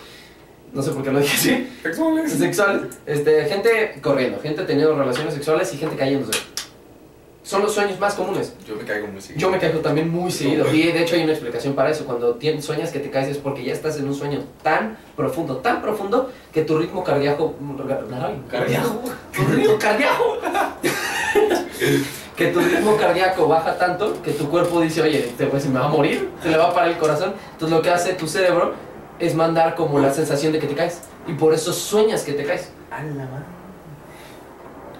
No 0.72 0.82
sé 0.82 0.90
por 0.92 1.02
qué 1.04 1.12
lo 1.12 1.20
dije 1.20 1.36
así. 1.36 1.68
Sexuales. 1.82 2.32
sexuales, 2.32 2.82
este, 3.06 3.44
gente 3.44 4.00
corriendo, 4.02 4.40
gente 4.40 4.62
teniendo 4.64 4.96
relaciones 4.96 5.34
sexuales 5.34 5.72
y 5.74 5.76
gente 5.76 5.96
cayéndose. 5.96 6.38
Son 7.42 7.60
los 7.60 7.74
sueños 7.74 7.98
más 7.98 8.14
comunes. 8.14 8.54
Yo 8.66 8.76
me 8.76 8.84
caigo 8.84 9.08
muy 9.08 9.20
seguido. 9.20 9.40
Yo 9.40 9.50
me 9.50 9.58
caigo 9.58 9.80
también 9.80 10.08
muy 10.10 10.30
seguido. 10.30 10.64
Y 10.72 10.92
de 10.92 11.02
hecho 11.02 11.16
hay 11.16 11.24
una 11.24 11.32
explicación 11.32 11.74
para 11.74 11.90
eso. 11.90 12.04
Cuando 12.04 12.34
tienes, 12.34 12.64
sueñas 12.64 12.90
que 12.90 13.00
te 13.00 13.10
caes 13.10 13.28
es 13.28 13.38
porque 13.38 13.64
ya 13.64 13.72
estás 13.72 13.98
en 13.98 14.06
un 14.06 14.14
sueño 14.14 14.44
tan 14.62 14.96
profundo, 15.16 15.56
tan 15.56 15.82
profundo, 15.82 16.30
que 16.52 16.62
tu 16.62 16.78
ritmo 16.78 17.02
cardíaco... 17.02 17.54
Cardíaco. 18.48 19.02
Tu 19.32 19.42
ritmo 19.44 19.78
cardíaco. 19.78 20.38
que 22.36 22.46
tu 22.48 22.60
ritmo 22.60 22.96
cardíaco 22.96 23.48
baja 23.48 23.76
tanto 23.76 24.22
que 24.22 24.32
tu 24.32 24.48
cuerpo 24.48 24.80
dice, 24.80 25.02
oye, 25.02 25.26
este 25.26 25.46
güey 25.46 25.60
se 25.60 25.68
me 25.68 25.78
va 25.78 25.86
a 25.86 25.88
morir, 25.88 26.30
se 26.42 26.48
le 26.48 26.56
va 26.56 26.68
a 26.68 26.74
parar 26.74 26.90
el 26.90 26.98
corazón. 26.98 27.34
Entonces 27.52 27.76
lo 27.76 27.82
que 27.82 27.90
hace 27.90 28.14
tu 28.14 28.26
cerebro 28.26 28.74
es 29.18 29.34
mandar 29.34 29.74
como 29.74 29.98
la 29.98 30.12
sensación 30.12 30.52
de 30.52 30.58
que 30.58 30.66
te 30.66 30.74
caes. 30.74 31.02
Y 31.26 31.34
por 31.34 31.52
eso 31.54 31.72
sueñas 31.72 32.22
que 32.22 32.32
te 32.32 32.44
caes. 32.44 32.70
A 32.90 33.02
la 33.02 33.24
madre. 33.24 33.61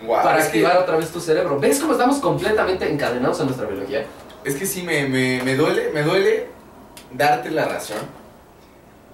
Para 0.09 0.37
que- 0.39 0.43
activar 0.45 0.77
otra 0.79 0.97
vez 0.97 1.11
tu 1.11 1.21
cerebro. 1.21 1.59
¿Ves 1.61 1.79
cómo 1.81 1.93
estamos 1.93 2.19
completamente 2.19 2.91
encadenados 2.91 3.41
a 3.41 3.45
nuestra 3.45 3.67
biología? 3.67 4.05
Es 4.45 4.55
que 4.57 4.67
sí, 4.67 4.83
me, 4.83 5.07
me, 5.09 5.41
me 5.43 5.55
duele, 5.57 5.91
me 5.95 6.03
duele 6.03 6.47
darte 7.13 7.51
la 7.51 7.67
razón. 7.67 7.99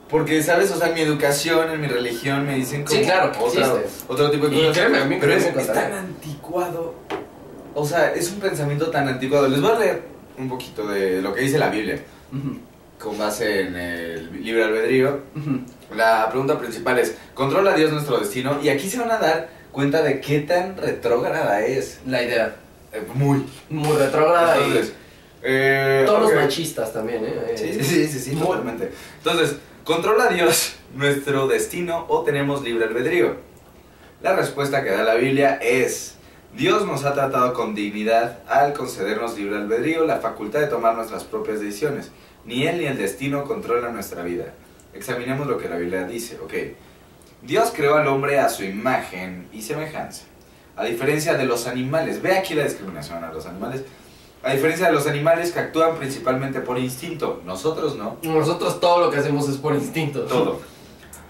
Porque, 0.08 0.42
¿sabes? 0.42 0.70
O 0.70 0.76
sea, 0.78 0.88
en 0.88 0.94
mi 0.94 1.02
educación, 1.02 1.70
en 1.70 1.80
mi 1.82 1.86
religión 1.86 2.46
me 2.46 2.54
dicen 2.54 2.82
como 2.84 2.98
Sí, 2.98 3.04
claro 3.04 3.30
que 3.32 3.44
existe. 3.44 3.86
otro 4.08 4.30
tipo 4.30 4.48
de 4.48 4.56
Y 4.56 4.60
cosas. 4.60 4.78
créeme, 4.78 4.98
a 4.98 5.04
mí 5.04 5.18
pero 5.20 5.34
es, 5.34 5.66
tan 5.66 5.92
anticuado. 5.92 6.94
O 7.74 7.84
sea, 7.84 8.14
es 8.14 8.30
un 8.32 8.40
pensamiento 8.40 8.90
tan 8.90 9.06
anticuado. 9.06 9.48
Les 9.48 9.60
voy 9.60 9.72
a 9.72 9.78
leer 9.78 10.02
un 10.38 10.48
poquito 10.48 10.86
de 10.86 11.20
lo 11.20 11.34
que 11.34 11.42
dice 11.42 11.58
la 11.58 11.68
Biblia 11.68 12.00
con 12.98 13.18
base 13.18 13.60
en 13.60 13.76
el 13.76 14.42
libre 14.42 14.64
albedrío. 14.64 15.20
ujú. 15.36 15.60
La 15.94 16.28
pregunta 16.30 16.58
principal 16.58 16.98
es, 16.98 17.14
¿controla 17.34 17.74
Dios 17.74 17.92
nuestro 17.92 18.18
destino? 18.18 18.58
Y 18.62 18.70
aquí 18.70 18.88
se 18.88 18.98
van 18.98 19.10
a 19.10 19.18
dar 19.18 19.48
cuenta 19.78 20.02
de 20.02 20.20
qué 20.20 20.40
tan 20.40 20.76
retrógrada 20.76 21.64
es. 21.64 22.00
La 22.04 22.20
idea. 22.20 22.56
Eh, 22.92 23.00
muy. 23.14 23.46
Muy 23.70 23.96
retrógrada 23.96 24.56
Entonces, 24.56 24.88
y 24.88 24.92
eh, 25.44 26.02
tonos 26.04 26.32
ok. 26.32 26.34
machistas 26.34 26.92
también, 26.92 27.24
¿eh? 27.24 27.54
Sí, 27.54 27.74
sí, 27.74 27.84
sí, 27.84 28.08
sí, 28.08 28.18
sí, 28.18 28.30
Muy- 28.32 28.44
totalmente. 28.44 28.90
Entonces, 29.18 29.54
¿controla 29.84 30.30
Dios 30.30 30.74
nuestro 30.96 31.46
destino 31.46 32.06
o 32.08 32.24
tenemos 32.24 32.64
libre 32.64 32.86
albedrío? 32.86 33.36
La 34.20 34.34
respuesta 34.34 34.82
que 34.82 34.90
da 34.90 35.04
la 35.04 35.14
Biblia 35.14 35.60
es, 35.62 36.16
Dios 36.56 36.84
nos 36.84 37.04
ha 37.04 37.14
tratado 37.14 37.54
con 37.54 37.76
dignidad 37.76 38.40
al 38.48 38.72
concedernos 38.72 39.38
libre 39.38 39.58
albedrío, 39.58 40.04
la 40.06 40.16
facultad 40.16 40.58
de 40.58 40.66
tomar 40.66 40.96
nuestras 40.96 41.22
propias 41.22 41.60
decisiones. 41.60 42.10
Ni 42.44 42.66
Él 42.66 42.78
ni 42.78 42.86
el 42.86 42.98
destino 42.98 43.44
controlan 43.44 43.94
nuestra 43.94 44.24
vida. 44.24 44.46
Examinemos 44.92 45.46
lo 45.46 45.56
que 45.56 45.68
la 45.68 45.76
Biblia 45.76 46.02
dice, 46.02 46.36
ok. 46.42 46.54
Dios 47.42 47.72
creó 47.74 47.96
al 47.96 48.06
hombre 48.08 48.38
a 48.38 48.48
su 48.48 48.64
imagen 48.64 49.48
y 49.52 49.62
semejanza. 49.62 50.24
A 50.76 50.84
diferencia 50.84 51.34
de 51.34 51.44
los 51.44 51.66
animales, 51.66 52.22
ve 52.22 52.36
aquí 52.36 52.54
la 52.54 52.64
discriminación 52.64 53.22
a 53.24 53.32
los 53.32 53.46
animales. 53.46 53.82
A 54.42 54.52
diferencia 54.52 54.86
de 54.86 54.92
los 54.92 55.06
animales 55.06 55.50
que 55.52 55.58
actúan 55.58 55.96
principalmente 55.96 56.60
por 56.60 56.78
instinto, 56.78 57.42
nosotros 57.44 57.96
no, 57.96 58.18
Nosotros 58.22 58.80
todo 58.80 59.00
lo 59.00 59.10
que 59.10 59.18
hacemos 59.18 59.48
es 59.48 59.56
por 59.56 59.74
instinto. 59.74 60.22
todo. 60.22 60.60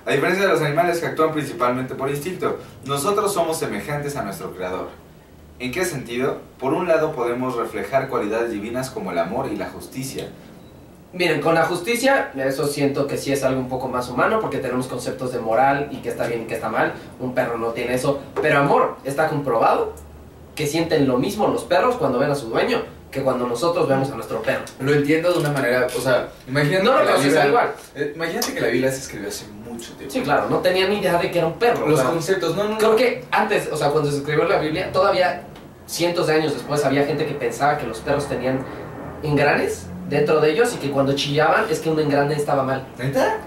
A 0.05 0.13
diferencia 0.13 0.47
de 0.47 0.53
los 0.53 0.63
animales 0.63 1.01
que 1.01 1.07
actúan 1.07 1.33
principalmente 1.33 1.95
por 1.95 2.11
instinto, 2.11 2.59
nosotros 2.87 3.33
somos 3.33 3.59
semejantes 3.59 4.17
a 4.17 4.23
nuestro 4.23 4.55
creador. 4.55 4.89
¿En 5.59 5.73
qué 5.73 5.85
sentido? 5.85 6.39
Por 6.59 6.73
un 6.73 6.87
lado 6.87 7.13
podemos 7.13 7.57
reflejar 7.57 8.09
cualidades 8.09 8.51
divinas 8.51 8.91
como 8.91 9.13
el 9.13 9.19
amor 9.19 9.51
y 9.53 9.57
la 9.57 9.69
justicia. 9.69 10.29
Miren, 11.13 11.41
con 11.41 11.55
la 11.55 11.65
justicia, 11.65 12.33
eso 12.37 12.67
siento 12.67 13.07
que 13.07 13.17
sí 13.17 13.33
es 13.33 13.43
algo 13.43 13.61
un 13.61 13.69
poco 13.69 13.89
más 13.89 14.09
humano 14.11 14.41
porque 14.41 14.59
tenemos 14.59 14.87
conceptos 14.89 15.33
de 15.33 15.39
moral 15.39 15.89
y 15.91 15.97
que 15.99 16.11
está 16.11 16.27
bien 16.27 16.43
y 16.43 16.45
que 16.45 16.55
está 16.55 16.69
mal. 16.69 16.93
Un 17.19 17.35
perro 17.35 17.57
no 17.57 17.69
tiene 17.69 17.95
eso. 17.95 18.21
Pero 18.43 18.59
amor, 18.59 18.97
está 19.05 19.29
comprobado 19.29 19.95
que 20.55 20.67
sienten 20.67 21.09
lo 21.09 21.17
mismo 21.17 21.47
los 21.49 21.65
perros 21.65 21.97
cuando 21.97 22.19
ven 22.19 22.31
a 22.31 22.35
su 22.35 22.49
dueño 22.51 22.83
que 23.11 23.23
cuando 23.23 23.47
nosotros 23.47 23.89
vemos 23.89 24.11
a 24.11 24.17
nuestro 24.17 24.43
perro. 24.43 24.65
Lo 24.81 24.93
entiendo 24.93 25.33
de 25.33 25.39
una 25.39 25.51
manera, 25.51 25.87
o 25.97 26.01
sea, 26.01 26.29
imagínate 26.47 26.85
No 26.85 26.93
lo 26.93 26.99
que 26.99 27.05
la 27.07 27.11
procesa 27.13 27.27
Biblia, 27.29 27.49
igual. 27.49 27.73
eh, 27.95 28.13
imagínate 28.15 28.53
que 28.55 28.61
la 28.61 28.67
Biblia 28.67 28.91
se 28.93 28.99
escribió 28.99 29.29
hace 29.29 29.47
mucho 29.47 29.93
tiempo. 29.95 30.13
Sí, 30.13 30.21
claro, 30.21 30.51
no 30.51 30.59
tenía 30.59 30.87
ni 30.89 30.99
idea 30.99 31.17
de 31.17 31.31
que 31.31 31.39
era 31.39 31.47
un 31.47 31.55
perro. 31.55 31.89
Los 31.89 32.03
conceptos, 32.03 32.55
no, 32.55 32.65
no, 32.65 32.71
no. 32.73 32.79
Creo 32.79 32.97
que 32.97 33.25
antes, 33.31 33.71
o 33.73 33.77
sea, 33.79 33.89
cuando 33.89 34.11
se 34.11 34.19
escribió 34.19 34.45
la 34.45 34.59
Biblia, 34.59 34.93
todavía 34.93 35.45
cientos 35.87 36.27
de 36.27 36.35
años 36.35 36.53
después 36.53 36.85
había 36.85 37.07
gente 37.07 37.25
que 37.25 37.33
pensaba 37.33 37.79
que 37.79 37.87
los 37.87 38.01
perros 38.01 38.27
tenían 38.29 38.59
engranes 39.23 39.87
dentro 40.09 40.41
de 40.41 40.51
ellos 40.53 40.73
y 40.75 40.79
que 40.79 40.91
cuando 40.91 41.13
chillaban 41.15 41.67
es 41.71 41.81
que 41.81 41.91
un 41.91 41.99
engrane 42.01 42.35
estaba 42.35 42.63
mal. 42.63 42.87
¿Neta? 42.99 43.39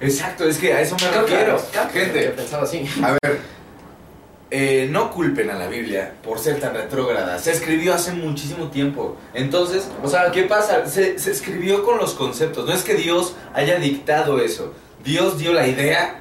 Exacto, 0.00 0.44
es 0.44 0.58
que 0.58 0.72
a 0.72 0.80
eso 0.80 0.96
me 1.00 1.08
Creo 1.08 1.26
que- 1.26 1.36
refiero. 1.44 1.60
que 1.92 2.00
Gente, 2.00 2.28
pensaba 2.30 2.62
así. 2.64 2.84
A 3.02 3.12
ver, 3.22 3.40
eh, 4.50 4.88
no 4.90 5.10
culpen 5.12 5.48
a 5.50 5.54
la 5.54 5.68
Biblia 5.68 6.14
por 6.24 6.38
ser 6.38 6.58
tan 6.58 6.74
retrógrada. 6.74 7.38
Se 7.38 7.52
escribió 7.52 7.94
hace 7.94 8.12
muchísimo 8.12 8.68
tiempo. 8.68 9.16
Entonces, 9.34 9.88
o 10.02 10.08
sea, 10.08 10.30
¿qué 10.32 10.42
pasa? 10.44 10.86
Se, 10.86 11.18
se 11.18 11.30
escribió 11.30 11.84
con 11.84 11.98
los 11.98 12.14
conceptos. 12.14 12.66
No 12.66 12.72
es 12.72 12.82
que 12.82 12.94
Dios 12.94 13.34
haya 13.54 13.76
dictado 13.78 14.40
eso. 14.40 14.72
Dios 15.04 15.38
dio 15.38 15.52
la 15.52 15.66
idea 15.68 16.19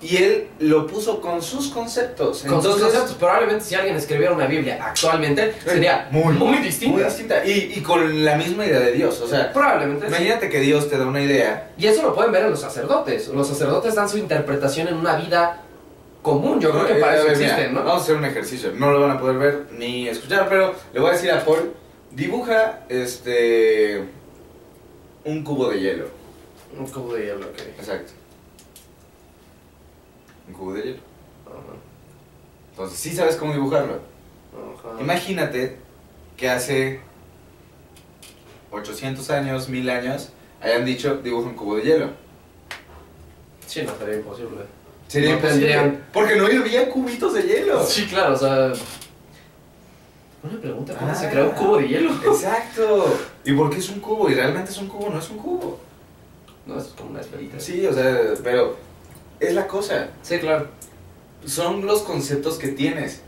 y 0.00 0.16
Él 0.16 0.48
lo 0.60 0.86
puso 0.86 1.20
con 1.20 1.42
sus 1.42 1.68
conceptos. 1.68 2.44
Con 2.46 2.62
sus 2.62 2.76
conceptos, 2.76 3.14
probablemente 3.14 3.64
si 3.64 3.74
alguien 3.74 3.96
escribiera 3.96 4.32
una 4.32 4.46
Biblia 4.46 4.78
actualmente 4.80 5.54
sería 5.64 6.08
muy, 6.12 6.34
muy, 6.34 6.58
distinta. 6.58 6.94
Muy 6.96 7.04
distinta. 7.04 7.44
Y, 7.44 7.72
y 7.76 7.80
con 7.82 8.24
la 8.24 8.36
misma 8.36 8.64
idea 8.66 8.80
de 8.80 8.92
Dios. 8.92 9.20
O 9.20 9.26
sea, 9.26 9.52
Probablemente 9.52 10.06
sí. 10.06 10.12
imagínate 10.14 10.48
que 10.48 10.60
Dios 10.60 10.88
te 10.88 10.98
da 10.98 11.06
una 11.06 11.20
idea. 11.20 11.72
Y 11.76 11.86
eso 11.86 12.02
lo 12.02 12.14
pueden 12.14 12.30
ver 12.30 12.44
en 12.44 12.50
los 12.50 12.60
sacerdotes. 12.60 13.28
Los 13.28 13.48
sacerdotes 13.48 13.94
dan 13.96 14.08
su 14.08 14.18
interpretación 14.18 14.86
en 14.88 14.94
una 14.94 15.16
vida 15.16 15.62
común. 16.22 16.60
Yo 16.60 16.70
creo 16.70 16.86
que 16.86 16.98
Eh, 16.98 17.00
para 17.00 17.16
eso 17.18 17.28
existen, 17.28 17.74
¿no? 17.74 17.80
Vamos 17.80 18.00
a 18.02 18.04
hacer 18.04 18.16
un 18.16 18.24
ejercicio. 18.24 18.72
No 18.76 18.92
lo 18.92 19.00
van 19.00 19.12
a 19.12 19.20
poder 19.20 19.38
ver 19.38 19.66
ni 19.72 20.08
escuchar, 20.08 20.48
pero 20.48 20.74
le 20.92 21.00
voy 21.00 21.10
a 21.10 21.12
decir 21.14 21.30
a 21.32 21.44
Paul, 21.44 21.72
dibuja 22.12 22.80
este 22.88 24.04
un 25.24 25.42
cubo 25.42 25.70
de 25.70 25.80
hielo. 25.80 26.06
Un 26.78 26.86
cubo 26.86 27.14
de 27.14 27.26
hielo, 27.26 27.46
ok. 27.46 27.58
Exacto. 27.78 28.12
Un 30.48 30.52
cubo 30.54 30.72
de 30.74 30.82
hielo. 30.82 30.98
Entonces, 32.70 32.98
sí 32.98 33.14
sabes 33.14 33.36
cómo 33.36 33.52
dibujarlo. 33.52 33.94
Ajá. 33.94 34.90
Ajá. 34.94 35.00
Imagínate 35.02 35.76
que 36.36 36.48
hace 36.48 37.00
800 38.70 39.28
años, 39.30 39.68
1000 39.68 39.90
años, 39.90 40.30
hayan 40.60 40.84
dicho 40.84 41.16
dibuja 41.16 41.48
un 41.48 41.54
cubo 41.54 41.76
de 41.76 41.82
hielo. 41.82 42.10
Sí, 43.66 43.82
no, 43.82 43.96
sería 43.98 44.16
imposible. 44.16 44.60
Sería 45.08 45.30
No 45.30 45.36
imposible. 45.36 45.66
tendrían- 45.68 46.04
Porque 46.12 46.36
no 46.36 46.46
había 46.46 46.88
cubitos 46.90 47.34
de 47.34 47.42
hielo. 47.42 47.84
Sí, 47.84 48.06
claro, 48.06 48.34
o 48.34 48.38
sea... 48.38 48.72
Una 50.40 50.60
pregunta, 50.60 50.94
¿cómo 50.96 51.10
Ah. 51.10 51.14
se 51.14 51.28
creó 51.30 51.50
un 51.50 51.56
cubo 51.56 51.78
de 51.78 51.88
hielo? 51.88 52.12
Exacto. 52.24 53.18
¿Y 53.44 53.52
por 53.54 53.70
qué 53.70 53.78
es 53.78 53.88
un 53.88 53.98
cubo? 54.00 54.30
Y 54.30 54.34
realmente 54.34 54.70
es 54.70 54.78
un 54.78 54.86
cubo, 54.88 55.10
no 55.10 55.18
es 55.18 55.28
un 55.30 55.36
cubo. 55.38 55.80
No, 56.64 56.78
es 56.78 56.86
como 56.88 57.10
una 57.10 57.20
esferita. 57.20 57.58
Sí, 57.58 57.84
o 57.86 57.92
sea, 57.92 58.34
pero 58.44 58.76
es 59.40 59.54
la 59.54 59.66
cosa. 59.66 60.08
Sí, 60.22 60.38
claro. 60.38 60.68
Son 61.44 61.86
los 61.86 62.02
conceptos 62.02 62.58
que 62.58 62.68
tienes. 62.68 63.22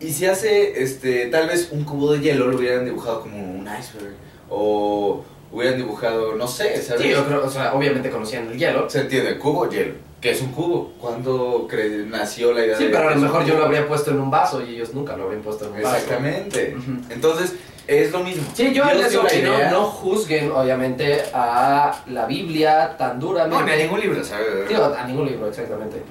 Y 0.00 0.12
si 0.12 0.26
hace, 0.26 0.82
este, 0.82 1.26
tal 1.26 1.48
vez 1.48 1.68
un 1.70 1.84
cubo 1.84 2.12
de 2.12 2.20
hielo 2.20 2.48
lo 2.48 2.56
hubieran 2.56 2.84
dibujado 2.84 3.22
como 3.22 3.36
un 3.36 3.62
iceberg. 3.62 4.14
O 4.50 5.24
hubieran 5.52 5.76
dibujado, 5.78 6.34
no 6.34 6.46
sé, 6.46 6.82
¿sabes? 6.82 7.02
Sí, 7.02 7.10
yo 7.10 7.24
creo, 7.24 7.44
o 7.44 7.50
sea, 7.50 7.74
obviamente 7.74 8.10
conocían 8.10 8.48
el 8.48 8.58
hielo. 8.58 8.90
Se 8.90 9.02
entiende, 9.02 9.38
cubo, 9.38 9.68
hielo. 9.70 9.94
¿Qué 10.20 10.30
es 10.30 10.40
un 10.40 10.52
cubo? 10.52 10.92
¿Cuándo 11.00 11.68
nació 12.08 12.52
la 12.52 12.64
idea 12.64 12.78
Sí, 12.78 12.84
de 12.84 12.90
pero 12.90 13.04
a 13.04 13.08
que 13.10 13.14
lo 13.16 13.20
mejor 13.20 13.44
yo 13.44 13.58
lo 13.58 13.64
habría 13.66 13.86
puesto 13.86 14.10
en 14.10 14.20
un 14.20 14.30
vaso 14.30 14.64
y 14.64 14.74
ellos 14.74 14.94
nunca 14.94 15.16
lo 15.16 15.24
habrían 15.24 15.42
puesto 15.42 15.66
en 15.66 15.72
un 15.74 15.82
vaso. 15.82 15.96
Exactamente. 15.96 16.76
Entonces, 17.10 17.52
es 17.86 18.10
lo 18.12 18.20
mismo. 18.20 18.42
Sí, 18.54 18.72
yo 18.72 18.84
en 18.88 18.98
Dios 18.98 19.00
eso 19.08 19.10
dio 19.10 19.22
la 19.22 19.28
que 19.28 19.42
no, 19.42 19.70
no 19.70 19.84
juzguen, 19.86 20.50
obviamente, 20.52 21.22
a 21.32 21.94
la 22.08 22.26
Biblia 22.26 22.96
tan 22.96 23.18
duramente. 23.20 23.56
No, 23.58 23.62
ni 23.66 23.72
a 23.72 23.76
ningún 23.76 24.00
libro, 24.00 24.24
¿sabes? 24.24 24.68
Digo, 24.68 24.84
a 24.96 25.06
ningún 25.06 25.26
libro, 25.26 25.48
exactamente. 25.48 26.02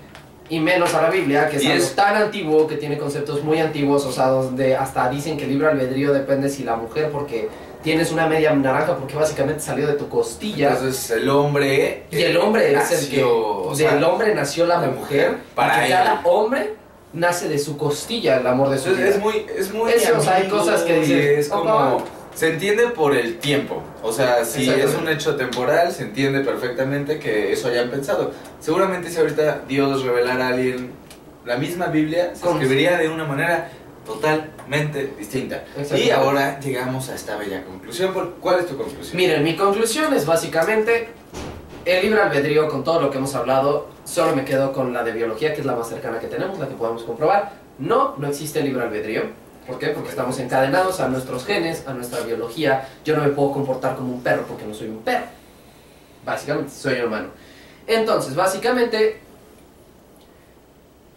Y 0.50 0.60
menos 0.60 0.94
a 0.94 1.02
la 1.02 1.10
Biblia, 1.10 1.48
que 1.50 1.58
es 1.58 1.66
algo 1.66 1.78
es- 1.84 1.96
tan 1.96 2.16
antiguo, 2.16 2.68
que 2.68 2.76
tiene 2.76 2.98
conceptos 2.98 3.44
muy 3.44 3.60
antiguos, 3.60 4.06
o 4.06 4.12
sea, 4.12 4.28
donde 4.28 4.76
hasta 4.76 5.10
dicen 5.10 5.38
que 5.38 5.46
el 5.46 5.50
libre 5.52 5.68
albedrío 5.70 6.14
depende 6.14 6.50
si 6.50 6.64
la 6.64 6.76
mujer, 6.76 7.10
porque 7.12 7.50
tienes 7.82 8.12
una 8.12 8.28
media 8.28 8.54
naranja, 8.54 8.96
porque 8.96 9.16
básicamente 9.16 9.62
salió 9.62 9.88
de 9.88 9.94
tu 9.94 10.08
costilla. 10.10 10.74
Entonces, 10.74 11.10
el 11.12 11.30
hombre. 11.30 12.04
y 12.12 12.22
el 12.22 12.38
hombre 12.38 12.74
es 12.74 12.92
el 12.92 13.10
que. 13.10 13.16
nació, 13.18 13.58
o 13.64 13.74
sea, 13.76 13.96
del 13.96 14.04
hombre 14.04 14.36
nació 14.36 14.66
la, 14.68 14.80
la 14.80 14.88
mujer. 14.88 15.32
mujer, 15.32 15.38
para 15.56 15.72
para 15.74 15.86
él. 15.86 15.92
cada 15.92 16.22
hombre 16.26 16.74
nace 17.13 17.47
de 17.47 17.60
su 17.60 17.78
costilla 17.78 18.38
el 18.38 18.47
amor 18.47 18.69
de 18.69 18.78
su 18.80 18.89
Entonces, 18.89 19.06
vida. 19.06 19.15
es 19.15 19.21
muy, 19.21 19.45
es 19.58 19.73
muy 19.73 19.91
Eso, 19.91 20.17
o 20.17 20.21
sea, 20.21 20.36
hay 20.36 20.41
amigo, 20.43 20.58
cosas 20.58 20.82
que 20.82 20.99
dices, 20.99 21.39
es 21.39 21.49
como 21.49 22.04
se 22.34 22.49
entiende 22.54 22.88
por 22.88 23.15
el 23.15 23.38
tiempo. 23.38 23.84
O 24.02 24.12
sea, 24.12 24.43
si 24.43 24.67
es 24.67 24.95
un 24.95 25.08
hecho 25.08 25.36
temporal, 25.36 25.91
se 25.91 26.04
entiende 26.04 26.39
perfectamente 26.41 27.19
que 27.19 27.54
eso 27.54 27.67
hayan 27.67 27.91
pensado. 27.91 28.32
Seguramente 28.60 29.10
si 29.12 29.19
ahorita 29.19 29.62
Dios 29.67 30.04
revelara 30.04 30.47
a 30.47 30.49
alguien 30.49 30.91
la 31.45 31.58
misma 31.58 31.88
Biblia, 31.88 32.34
se 32.36 32.49
escribiría 32.49 32.97
de 32.97 33.10
una 33.10 33.26
manera 33.26 33.69
totalmente 34.06 35.13
distinta. 35.19 35.63
Y 35.95 36.10
ahora 36.10 36.60
llegamos 36.60 37.10
a 37.10 37.15
esta 37.15 37.36
bella 37.38 37.63
conclusión. 37.63 38.13
¿Por- 38.13 38.32
¿Cuál 38.36 38.60
es 38.62 38.67
tu 38.67 38.78
conclusión? 38.78 39.15
Miren, 39.17 39.43
mi 39.43 39.56
conclusión 39.56 40.13
es 40.13 40.26
básicamente 40.26 41.10
el 41.86 42.02
libre 42.04 42.21
albedrío 42.21 42.67
con 42.69 42.84
todo 42.84 42.99
lo 43.02 43.12
que 43.12 43.17
hemos 43.19 43.36
hablado. 43.36 43.93
Solo 44.06 44.36
me 44.36 44.44
quedo 44.44 44.74
con 44.74 44.94
la 44.94 45.04
de 45.04 45.12
biología, 45.12 45.54
que 45.54 45.62
es 45.62 45.66
la 45.66 45.76
más 45.76 45.89
cercana 45.89 46.20
que 46.20 46.28
tenemos, 46.28 46.60
la 46.60 46.68
que 46.68 46.76
podemos 46.76 47.04
comprobar. 47.04 47.54
No, 47.80 48.16
no 48.18 48.28
existe 48.28 48.62
libre 48.62 48.84
albedrío. 48.84 49.24
¿Por 49.66 49.80
qué? 49.80 49.88
Porque 49.88 50.10
estamos 50.10 50.38
encadenados 50.39 51.00
a 51.00 51.08
nuestros 51.08 51.46
genes, 51.46 51.88
a 51.88 51.94
nuestra 51.94 52.20
biología. 52.22 52.89
Yo 53.06 53.16
no 53.16 53.24
me 53.24 53.30
puedo 53.30 53.54
comportar 53.54 53.96
como 53.96 54.13
un 54.13 54.22
perro 54.22 54.44
porque 54.48 54.66
no 54.66 54.74
soy 54.74 54.89
un 54.89 55.00
perro. 55.00 55.26
Básicamente, 56.26 56.72
soy 56.72 57.00
humano. 57.00 57.30
Entonces, 57.88 58.36
básicamente, 58.36 59.20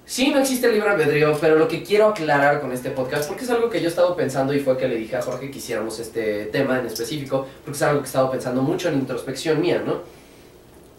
sí 0.04 0.30
no 0.30 0.38
existe 0.38 0.68
el 0.68 0.74
libre 0.74 0.90
albedrío, 0.90 1.36
pero 1.40 1.56
lo 1.56 1.66
que 1.66 1.82
quiero 1.82 2.06
aclarar 2.06 2.60
con 2.60 2.70
este 2.70 2.90
podcast, 2.90 3.28
porque 3.28 3.44
es 3.44 3.50
algo 3.50 3.68
que 3.68 3.80
yo 3.80 3.86
he 3.86 3.90
estado 3.90 4.14
pensando 4.14 4.54
y 4.54 4.60
fue 4.60 4.76
que 4.76 4.86
le 4.86 4.96
dije 4.96 5.16
a 5.16 5.22
Jorge 5.22 5.50
que 5.50 5.58
hiciéramos 5.58 5.98
este 5.98 6.46
tema 6.46 6.78
en 6.78 6.86
específico, 6.86 7.46
porque 7.64 7.76
es 7.76 7.82
algo 7.82 8.00
que 8.00 8.04
he 8.04 8.08
estado 8.08 8.30
pensando 8.30 8.62
mucho 8.62 8.88
en 8.88 8.94
introspección 8.94 9.60
mía, 9.60 9.82
¿no? 9.84 10.15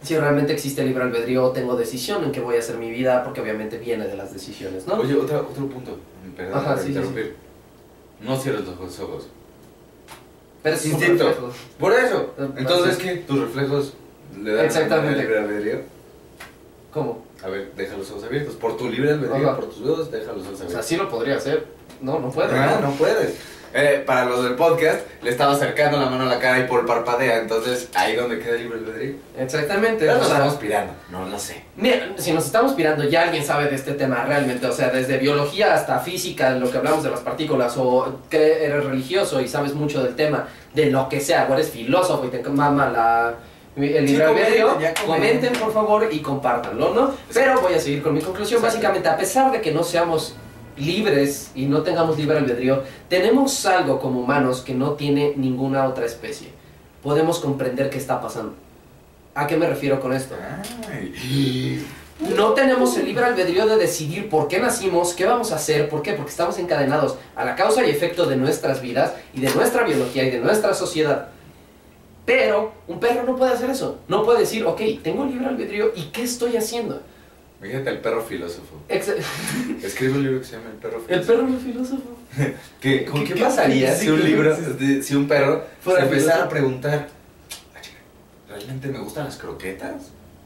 Si 0.08 0.16
realmente 0.18 0.54
existe 0.54 0.86
libre 0.86 1.04
albedrío 1.04 1.44
o 1.44 1.52
tengo 1.52 1.76
decisión 1.76 2.24
en 2.24 2.32
qué 2.32 2.40
voy 2.40 2.56
a 2.56 2.60
hacer 2.60 2.78
mi 2.78 2.90
vida, 2.90 3.26
porque 3.26 3.42
obviamente 3.42 3.78
viene 3.78 4.08
de 4.08 4.16
las 4.16 4.32
decisiones, 4.32 4.88
¿no? 4.88 4.94
Oye, 4.94 5.14
otra- 5.16 5.42
otro 5.42 5.68
punto. 5.68 5.98
Perdón 6.38 6.58
Ajá, 6.60 6.78
sí, 6.78 6.84
sí, 6.84 6.90
interrumpir. 6.92 7.36
No 8.22 8.38
cierres 8.40 8.62
los 8.64 9.00
ojos. 9.02 9.28
Pero 10.64 10.76
es 10.78 10.86
instinto. 10.86 11.52
Por 11.78 11.92
eso. 11.92 12.34
Ah, 12.40 12.48
Entonces, 12.56 12.96
sí. 12.96 13.02
¿qué? 13.04 13.16
Tus 13.18 13.38
reflejos 13.38 13.96
le 14.42 14.54
dan 14.54 14.66
Exactamente. 14.66 15.20
libre 15.22 15.40
albedrío. 15.40 15.82
¿Cómo? 16.94 17.26
A 17.44 17.50
ver, 17.50 17.74
deja 17.76 17.98
los 17.98 18.10
ojos 18.12 18.24
abiertos. 18.24 18.56
Por 18.56 18.78
tu 18.78 18.90
libre 18.90 19.12
albedrío, 19.12 19.50
Ajá. 19.50 19.58
por 19.60 19.66
tus 19.70 19.84
dedos, 19.84 20.10
deja 20.10 20.32
los 20.32 20.44
ojos 20.44 20.54
O 20.54 20.56
sea, 20.56 20.66
abiertos. 20.68 20.86
sí 20.86 20.96
lo 20.96 21.10
podría 21.10 21.36
hacer. 21.36 21.66
No, 22.00 22.18
no 22.20 22.32
puedo. 22.32 22.48
Ah, 22.54 22.80
no 22.82 22.92
puedes. 22.92 23.36
Eh, 23.74 24.04
para 24.06 24.26
los 24.26 24.44
del 24.44 24.56
podcast, 24.56 25.02
le 25.22 25.30
estaba 25.30 25.54
acercando 25.54 26.00
la 26.00 26.06
mano 26.10 26.24
a 26.24 26.28
la 26.28 26.40
cara 26.40 26.60
y 26.60 26.64
por 26.64 26.86
parpadea, 26.86 27.38
entonces 27.40 27.90
ahí 27.94 28.16
donde 28.16 28.40
queda 28.40 28.56
el 28.56 28.64
libre 28.64 28.80
albedrío. 28.80 29.16
Exactamente. 29.38 30.06
Pero 30.06 30.18
nos 30.18 30.28
estamos 30.32 30.54
pirando, 30.56 30.94
no 31.12 31.26
lo 31.26 31.38
sé. 31.38 31.64
Mira, 31.76 32.14
si 32.18 32.32
nos 32.32 32.46
estamos 32.46 32.74
pirando, 32.74 33.04
ya 33.04 33.24
alguien 33.24 33.44
sabe 33.44 33.68
de 33.68 33.76
este 33.76 33.94
tema 33.94 34.24
realmente, 34.26 34.66
o 34.66 34.72
sea, 34.72 34.90
desde 34.90 35.18
biología 35.18 35.74
hasta 35.74 36.00
física, 36.00 36.52
lo 36.52 36.72
que 36.72 36.78
hablamos 36.78 37.04
de 37.04 37.12
las 37.12 37.20
partículas, 37.20 37.76
o 37.78 38.22
que 38.30 38.66
eres 38.66 38.84
religioso 38.86 39.42
y 39.42 39.48
sabes 39.48 39.74
mucho 39.74 40.02
del 40.04 40.16
tema, 40.16 40.48
de 40.74 40.88
lo 40.90 41.10
que 41.10 41.20
sea, 41.20 41.48
o 41.50 41.54
eres 41.54 41.70
filósofo 41.70 42.26
y 42.26 42.30
te 42.30 42.42
mama 42.50 42.90
la, 42.90 43.34
el 43.76 44.08
Sí, 44.08 44.14
libre 44.14 44.26
albedrío, 44.26 44.68
comenten, 44.70 45.06
comenten. 45.06 45.54
por 45.54 45.74
favor 45.74 46.08
y 46.12 46.20
compártanlo, 46.20 46.94
¿no? 46.96 47.12
Pero 47.34 47.62
voy 47.62 47.74
a 47.74 47.80
seguir 47.80 48.02
con 48.02 48.14
mi 48.14 48.22
conclusión, 48.22 48.62
básicamente, 48.62 49.08
a 49.10 49.18
pesar 49.18 49.52
de 49.52 49.62
que 49.62 49.72
no 49.72 49.84
seamos 49.84 50.36
libres 50.78 51.52
y 51.56 51.66
no 51.66 51.82
tengamos 51.82 52.18
libre 52.18 52.38
albedrío, 52.38 52.84
tenemos 53.10 53.66
algo 53.66 54.00
como 54.00 54.22
humanos 54.22 54.62
que 54.62 54.74
no 54.74 54.94
tiene 54.94 55.34
ninguna 55.36 55.88
otra 55.88 56.06
especie. 56.06 56.50
Podemos 57.04 57.40
comprender 57.40 57.90
qué 57.90 57.98
está 57.98 58.22
pasando. 58.22 58.54
¿A 59.36 59.46
qué 59.46 59.56
me 59.56 59.68
refiero 59.68 60.00
con 60.00 60.14
esto? 60.14 60.36
No 62.36 62.54
tenemos 62.54 62.98
el 62.98 63.06
libre 63.06 63.26
albedrío 63.26 63.68
de 63.68 63.78
decidir 63.78 64.30
por 64.30 64.48
qué 64.48 64.60
nacimos, 64.60 65.14
qué 65.14 65.26
vamos 65.26 65.52
a 65.52 65.56
hacer, 65.56 65.88
por 65.90 66.02
qué, 66.02 66.14
porque 66.14 66.32
estamos 66.32 66.58
encadenados 66.58 67.16
a 67.36 67.46
la 67.46 67.56
causa 67.56 67.86
y 67.86 67.92
efecto 67.92 68.26
de 68.26 68.36
nuestras 68.36 68.82
vidas 68.82 69.14
y 69.36 69.42
de 69.42 69.54
nuestra 69.54 69.84
biología 69.84 70.24
y 70.24 70.32
de 70.32 70.40
nuestra 70.40 70.74
sociedad. 70.74 71.30
Pero 72.26 72.74
un 72.88 73.00
perro 73.00 73.24
no 73.24 73.36
puede 73.36 73.54
hacer 73.54 73.70
eso. 73.70 74.00
No 74.08 74.26
puede 74.26 74.40
decir, 74.40 74.66
ok, 74.66 74.82
tengo 75.04 75.26
libre 75.26 75.46
albedrío 75.46 75.92
y 75.96 76.06
qué 76.06 76.24
estoy 76.24 76.58
haciendo. 76.58 77.02
Fíjate 77.62 77.90
el 77.90 78.00
perro 78.00 78.22
filósofo. 78.24 78.76
Ex- 78.88 79.08
Escribe 79.84 80.14
un 80.14 80.24
libro 80.24 80.40
que 80.40 80.46
se 80.46 80.52
llama 80.58 80.70
El 80.72 80.78
perro 80.78 80.98
El 80.98 81.04
filósofo. 81.24 81.28
perro 81.34 81.48
no 81.48 81.58
es 81.58 81.64
filósofo. 81.64 82.18
¿Qué, 82.82 83.06
con 83.06 83.24
¿Qué- 83.26 83.34
qué 83.34 83.42
pasaría 83.42 83.96
si 83.96 84.10
un 84.10 84.24
libro, 84.24 84.56
de- 84.56 85.02
si 85.02 85.16
un 85.16 85.28
perro 85.28 85.64
se 85.84 86.00
empezara 86.00 86.44
a 86.44 86.50
preguntar, 86.50 87.08
"Ah, 87.76 87.80
¿realmente 88.50 88.88
me 88.90 89.00
gustan 89.00 89.26
las 89.26 89.38
croquetas? 89.38 90.04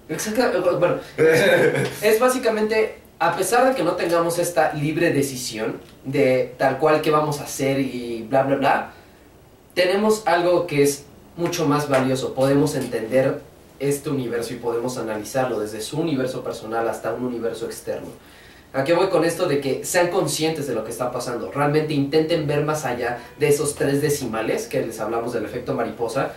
Exacto. 0.08 0.78
Bueno, 0.80 0.96
es 2.02 2.20
básicamente, 2.20 2.96
a 3.20 3.36
pesar 3.36 3.68
de 3.70 3.76
que 3.76 3.84
no 3.84 3.94
tengamos 3.94 4.40
esta 4.40 4.74
libre 4.74 5.12
decisión 5.12 5.80
de 6.06 6.54
tal 6.58 6.78
cual 6.80 7.02
qué 7.02 7.12
vamos 7.12 7.40
a 7.42 7.44
hacer 7.44 7.80
y 7.80 8.26
bla, 8.30 8.44
bla, 8.44 8.56
bla, 8.56 8.94
tenemos 9.74 10.24
algo 10.26 10.66
que 10.66 10.84
es 10.84 11.04
mucho 11.38 11.68
más 11.68 11.88
valioso. 11.90 12.34
Podemos 12.34 12.76
entender 12.76 13.42
este 13.82 14.10
universo 14.10 14.54
y 14.54 14.58
podemos 14.58 14.98
analizarlo 14.98 15.60
desde 15.60 15.82
su 15.82 16.00
universo 16.00 16.44
personal 16.44 16.88
hasta 16.88 17.14
un 17.14 17.26
universo 17.26 17.66
externo. 17.66 18.08
¿A 18.74 18.86
qué 18.86 18.94
voy 18.94 19.08
con 19.08 19.26
esto? 19.26 19.48
De 19.48 19.60
que 19.60 19.84
sean 19.84 20.08
conscientes 20.08 20.68
de 20.68 20.74
lo 20.74 20.86
que 20.86 20.92
está 20.92 21.12
pasando. 21.12 21.52
Realmente 21.52 21.94
intenten 21.94 22.48
ver 22.48 22.64
más 22.64 22.86
allá 22.86 23.20
de 23.38 23.50
esos 23.50 23.76
tres 23.76 24.02
decimales 24.02 24.68
que 24.68 24.86
les 24.86 25.00
hablamos 25.02 25.34
del 25.34 25.44
efecto 25.44 25.74
mariposa. 25.74 26.32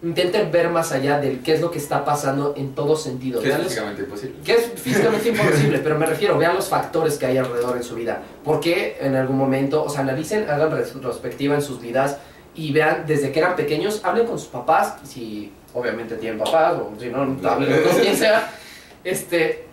Intenten 0.00 0.52
ver 0.52 0.68
más 0.68 0.92
allá 0.92 1.18
de 1.18 1.40
qué 1.40 1.54
es 1.54 1.60
lo 1.60 1.70
que 1.70 1.78
está 1.78 2.04
pasando 2.04 2.54
en 2.56 2.74
todo 2.74 2.94
sentido. 2.94 3.40
Que 3.40 3.48
es 3.48 3.56
físicamente 3.56 4.02
imposible. 4.02 4.36
que 4.44 4.52
es 4.52 4.66
físicamente 4.76 5.28
imposible, 5.30 5.78
pero 5.78 5.98
me 5.98 6.06
refiero, 6.06 6.38
vean 6.38 6.54
los 6.54 6.68
factores 6.68 7.16
que 7.16 7.26
hay 7.26 7.38
alrededor 7.38 7.76
en 7.76 7.82
su 7.82 7.96
vida. 7.96 8.22
¿Por 8.44 8.60
qué 8.60 8.98
en 9.00 9.16
algún 9.16 9.38
momento, 9.38 9.82
o 9.82 9.88
sea, 9.88 10.02
analicen, 10.02 10.48
hagan 10.48 10.70
retrospectiva 10.70 11.54
en 11.54 11.62
sus 11.62 11.80
vidas 11.80 12.18
y 12.54 12.72
vean 12.72 13.04
desde 13.06 13.32
que 13.32 13.40
eran 13.40 13.56
pequeños, 13.56 14.00
hablen 14.04 14.26
con 14.26 14.38
sus 14.38 14.48
papás, 14.48 14.96
si 15.04 15.52
obviamente 15.74 16.16
tienen 16.16 16.38
papás, 16.38 16.74
o 16.74 16.92
si 16.98 17.10
no, 17.10 17.20
hablen 17.48 17.82
con 17.82 18.00
quien 18.00 18.16
sea. 18.16 18.50
Este, 19.02 19.66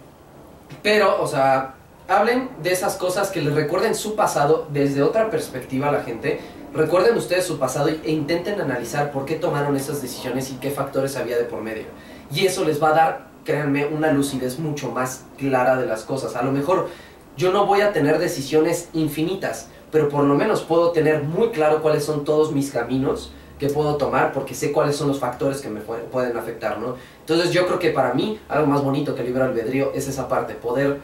pero, 0.84 1.22
o 1.22 1.28
sea, 1.28 1.76
hablen 2.08 2.50
de 2.62 2.72
esas 2.72 2.96
cosas 2.96 3.30
que 3.30 3.42
les 3.42 3.54
recuerden 3.54 3.96
su 3.96 4.16
pasado 4.16 4.68
desde 4.72 5.04
otra 5.04 5.30
perspectiva 5.30 5.90
a 5.90 5.92
la 5.92 6.04
gente. 6.04 6.42
Recuerden 6.74 7.18
ustedes 7.18 7.46
su 7.46 7.60
pasado 7.60 7.90
e 7.90 8.12
intenten 8.12 8.60
analizar 8.60 9.12
por 9.12 9.26
qué 9.26 9.36
tomaron 9.36 9.76
esas 9.76 10.02
decisiones 10.02 10.50
y 10.52 10.56
qué 10.56 10.72
factores 10.72 11.16
había 11.18 11.38
de 11.38 11.44
por 11.44 11.62
medio. 11.62 11.86
Y 12.34 12.46
eso 12.46 12.66
les 12.66 12.82
va 12.82 12.90
a 12.90 12.94
dar, 12.94 13.28
créanme, 13.46 13.86
una 13.86 14.12
lucidez 14.12 14.58
mucho 14.58 14.90
más 14.90 15.26
clara 15.38 15.78
de 15.78 15.86
las 15.86 16.04
cosas. 16.04 16.36
A 16.36 16.42
lo 16.42 16.52
mejor 16.52 16.90
yo 17.38 17.52
no 17.52 17.66
voy 17.66 17.82
a 17.82 17.94
tener 17.94 18.20
decisiones 18.20 18.90
infinitas, 18.94 19.68
pero 19.92 20.10
por 20.10 20.24
lo 20.24 20.36
menos 20.36 20.62
puedo 20.62 20.92
tener 20.92 21.24
muy 21.24 21.50
claro 21.50 21.82
cuáles 21.82 22.06
son 22.06 22.24
todos 22.24 22.54
mis 22.54 22.72
caminos 22.72 23.34
que 23.62 23.68
puedo 23.70 23.96
tomar 23.96 24.34
porque 24.34 24.56
sé 24.56 24.72
cuáles 24.72 24.96
son 24.96 25.08
los 25.08 25.20
factores 25.20 25.62
que 25.62 25.70
me 25.70 25.82
pu- 25.82 26.00
pueden 26.12 26.36
afectar, 26.36 26.80
¿no? 26.80 26.96
Entonces 27.20 27.52
yo 27.52 27.68
creo 27.68 27.78
que 27.78 27.92
para 27.92 28.12
mí 28.16 28.40
algo 28.50 28.66
más 28.66 28.84
bonito 28.84 29.14
que 29.14 29.22
el 29.22 29.28
libre 29.28 29.44
albedrío 29.44 29.92
es 29.94 30.08
esa 30.08 30.28
parte, 30.28 30.56
poder, 30.56 30.98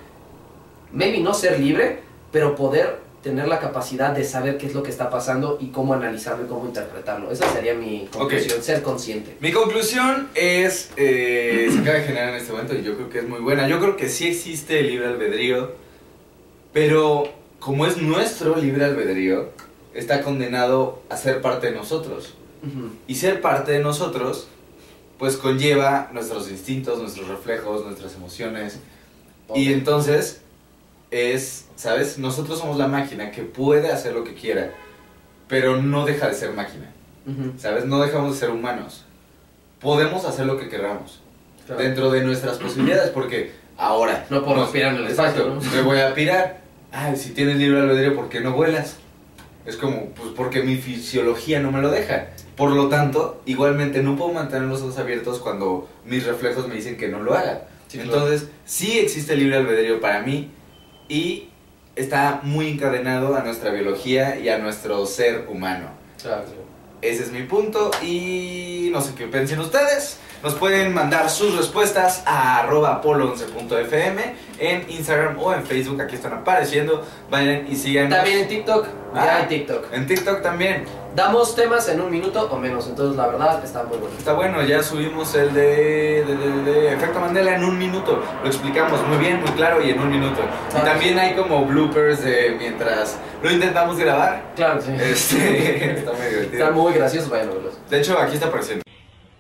maybe 0.91 1.19
no 1.19 1.35
ser 1.35 1.59
libre, 1.59 1.99
pero 2.31 2.55
poder 2.55 2.97
tener 3.21 3.47
la 3.47 3.59
capacidad 3.59 4.11
de 4.11 4.23
saber 4.23 4.57
qué 4.57 4.65
es 4.65 4.73
lo 4.73 4.81
que 4.81 4.89
está 4.89 5.09
pasando 5.11 5.59
y 5.61 5.67
cómo 5.67 5.93
analizarlo 5.93 6.45
y 6.45 6.47
cómo 6.47 6.65
interpretarlo. 6.65 7.29
Esa 7.31 7.47
sería 7.53 7.75
mi 7.75 8.07
conclusión, 8.11 8.63
ser 8.63 8.81
consciente. 8.81 9.37
Mi 9.39 9.51
conclusión 9.51 10.27
es, 10.33 10.89
eh, 10.97 11.69
se 11.71 11.79
acaba 11.79 11.97
de 11.99 12.03
generar 12.05 12.29
en 12.29 12.35
este 12.37 12.51
momento 12.53 12.73
y 12.73 12.81
yo 12.81 12.95
creo 12.95 13.09
que 13.11 13.19
es 13.19 13.27
muy 13.29 13.39
buena. 13.39 13.67
Yo 13.67 13.79
creo 13.79 13.95
que 13.97 14.09
sí 14.09 14.27
existe 14.29 14.79
el 14.79 14.87
libre 14.87 15.07
albedrío, 15.07 15.73
pero 16.73 17.25
como 17.59 17.85
es 17.85 17.97
nuestro 17.97 18.55
libre 18.55 18.85
albedrío, 18.85 19.49
está 19.93 20.21
condenado 20.23 21.01
a 21.09 21.17
ser 21.17 21.41
parte 21.41 21.67
de 21.67 21.75
nosotros. 21.75 22.33
Ujú. 22.63 22.89
Y 23.07 23.15
ser 23.15 23.41
parte 23.41 23.71
de 23.71 23.79
nosotros, 23.79 24.47
pues 25.17 25.37
conlleva 25.37 26.09
nuestros 26.13 26.49
instintos, 26.49 26.99
nuestros 26.99 27.27
reflejos, 27.27 27.85
nuestras 27.85 28.15
emociones. 28.15 28.79
Y 29.55 29.69
Ok. 29.69 29.77
entonces 29.77 30.41
es, 31.11 31.65
¿sabes? 31.75 32.17
Nosotros 32.17 32.59
somos 32.59 32.77
la 32.77 32.87
máquina 32.87 33.31
que 33.31 33.41
puede 33.43 33.91
hacer 33.91 34.13
lo 34.13 34.23
que 34.23 34.33
quiera, 34.33 34.71
pero 35.47 35.81
no 35.81 36.05
deja 36.05 36.27
de 36.27 36.33
ser 36.33 36.51
máquina, 36.53 36.91
Ujú. 37.25 37.53
¿sabes? 37.57 37.85
No 37.85 37.99
dejamos 38.01 38.33
de 38.33 38.39
ser 38.39 38.49
humanos. 38.49 39.03
Podemos 39.79 40.25
hacer 40.25 40.45
lo 40.45 40.57
que 40.59 40.69
queramos 40.69 41.21
Claro. 41.65 41.81
dentro 41.81 42.11
de 42.11 42.21
nuestras 42.23 42.57
posibilidades, 42.57 43.09
porque 43.11 43.51
ahora... 43.77 44.25
No 44.29 44.43
podemos 44.43 44.69
pirar 44.69 44.93
en 44.95 45.01
el 45.03 45.07
Exacto, 45.09 45.47
espacio, 45.49 45.69
¿no? 45.71 45.75
me 45.77 45.81
voy 45.83 45.99
a 45.99 46.13
pirar. 46.13 46.61
Ay, 46.91 47.15
si 47.15 47.31
tienes 47.31 47.57
libre 47.57 47.79
albedrío, 47.81 48.15
¿por 48.15 48.29
qué 48.29 48.39
no 48.39 48.53
vuelas? 48.53 48.95
Es 49.65 49.75
como, 49.75 50.05
pues 50.11 50.29
porque 50.35 50.63
mi 50.63 50.77
fisiología 50.77 51.59
no 51.59 51.71
me 51.71 51.81
lo 51.81 51.89
deja. 51.91 52.27
Por 52.57 52.71
lo 52.71 52.89
tanto, 52.89 53.41
igualmente 53.45 54.01
no 54.03 54.15
puedo 54.17 54.33
mantener 54.33 54.67
los 54.67 54.81
ojos 54.81 54.97
abiertos 54.97 55.39
cuando 55.39 55.87
mis 56.05 56.25
reflejos 56.25 56.67
me 56.67 56.75
dicen 56.75 56.97
que 56.97 57.07
no 57.07 57.19
lo 57.21 57.33
haga. 57.35 57.67
Sí, 57.87 57.99
claro. 57.99 58.13
Entonces, 58.13 58.49
sí 58.65 58.99
existe 58.99 59.35
libre 59.35 59.57
albedrío 59.57 60.01
para 60.01 60.21
mí 60.23 60.51
y 61.07 61.49
está 61.95 62.39
muy 62.43 62.67
encadenado 62.69 63.35
a 63.35 63.41
nuestra 63.43 63.71
biología 63.71 64.39
y 64.39 64.49
a 64.49 64.57
nuestro 64.57 65.05
ser 65.05 65.45
humano. 65.49 65.87
Claro. 66.21 66.43
Ese 67.01 67.23
es 67.23 67.31
mi 67.31 67.43
punto 67.43 67.91
y 68.03 68.89
no 68.91 69.01
sé 69.01 69.13
qué 69.15 69.27
piensen 69.27 69.59
ustedes. 69.59 70.17
Nos 70.43 70.55
pueden 70.55 70.93
mandar 70.93 71.29
sus 71.29 71.55
respuestas 71.55 72.23
a 72.25 72.59
arroba 72.59 73.01
polo11.fm 73.03 74.35
en 74.59 74.89
Instagram 74.89 75.37
o 75.39 75.53
en 75.53 75.63
Facebook. 75.65 76.01
Aquí 76.01 76.15
están 76.15 76.33
apareciendo. 76.33 77.05
Vayan 77.29 77.67
y 77.71 77.75
sigan. 77.75 78.09
También 78.09 78.39
en 78.39 78.47
TikTok, 78.47 78.87
Ah. 79.13 79.25
ya 79.25 79.37
hay 79.37 79.47
TikTok. 79.47 79.93
En 79.93 80.07
TikTok 80.07 80.41
también. 80.41 80.85
Damos 81.17 81.55
temas 81.55 81.89
en 81.89 81.99
un 81.99 82.11
minuto 82.11 82.47
o 82.51 82.57
menos, 82.59 82.85
entonces 82.85 83.17
la 83.17 83.25
verdad 83.25 83.63
está 83.65 83.81
muy 83.81 83.97
bueno. 83.97 84.15
Está 84.19 84.33
bueno, 84.33 84.61
ya 84.61 84.83
subimos 84.83 85.33
el 85.33 85.51
de, 85.51 86.23
de, 86.23 86.35
de- 86.37 86.61
de 86.71 86.93
Efecto 86.93 87.19
Mandela 87.19 87.55
en 87.55 87.63
un 87.63 87.75
minuto. 87.75 88.21
Lo 88.43 88.47
explicamos 88.47 89.01
muy 89.07 89.17
bien, 89.17 89.41
muy 89.41 89.49
claro 89.53 89.81
y 89.83 89.89
en 89.89 89.99
un 89.99 90.11
minuto. 90.11 90.41
Y 90.79 90.85
también 90.85 91.17
hay 91.17 91.33
como 91.33 91.65
bloopers 91.65 92.23
de 92.23 92.55
mientras 92.59 93.17
lo 93.41 93.49
intentamos 93.51 93.97
grabar. 93.97 94.43
Claro, 94.55 94.79
sí. 94.79 94.91
Este, 94.95 95.93
está 95.97 96.11
muy 96.11 96.21
Está 96.21 96.29
divertido. 96.29 96.71
muy 96.73 96.93
gracioso, 96.93 97.29
vayan 97.31 97.49
a 97.49 97.53
verlos. 97.53 97.73
De 97.89 97.97
hecho, 97.99 98.15
aquí 98.19 98.35
está 98.35 98.45
apareciendo. 98.49 98.83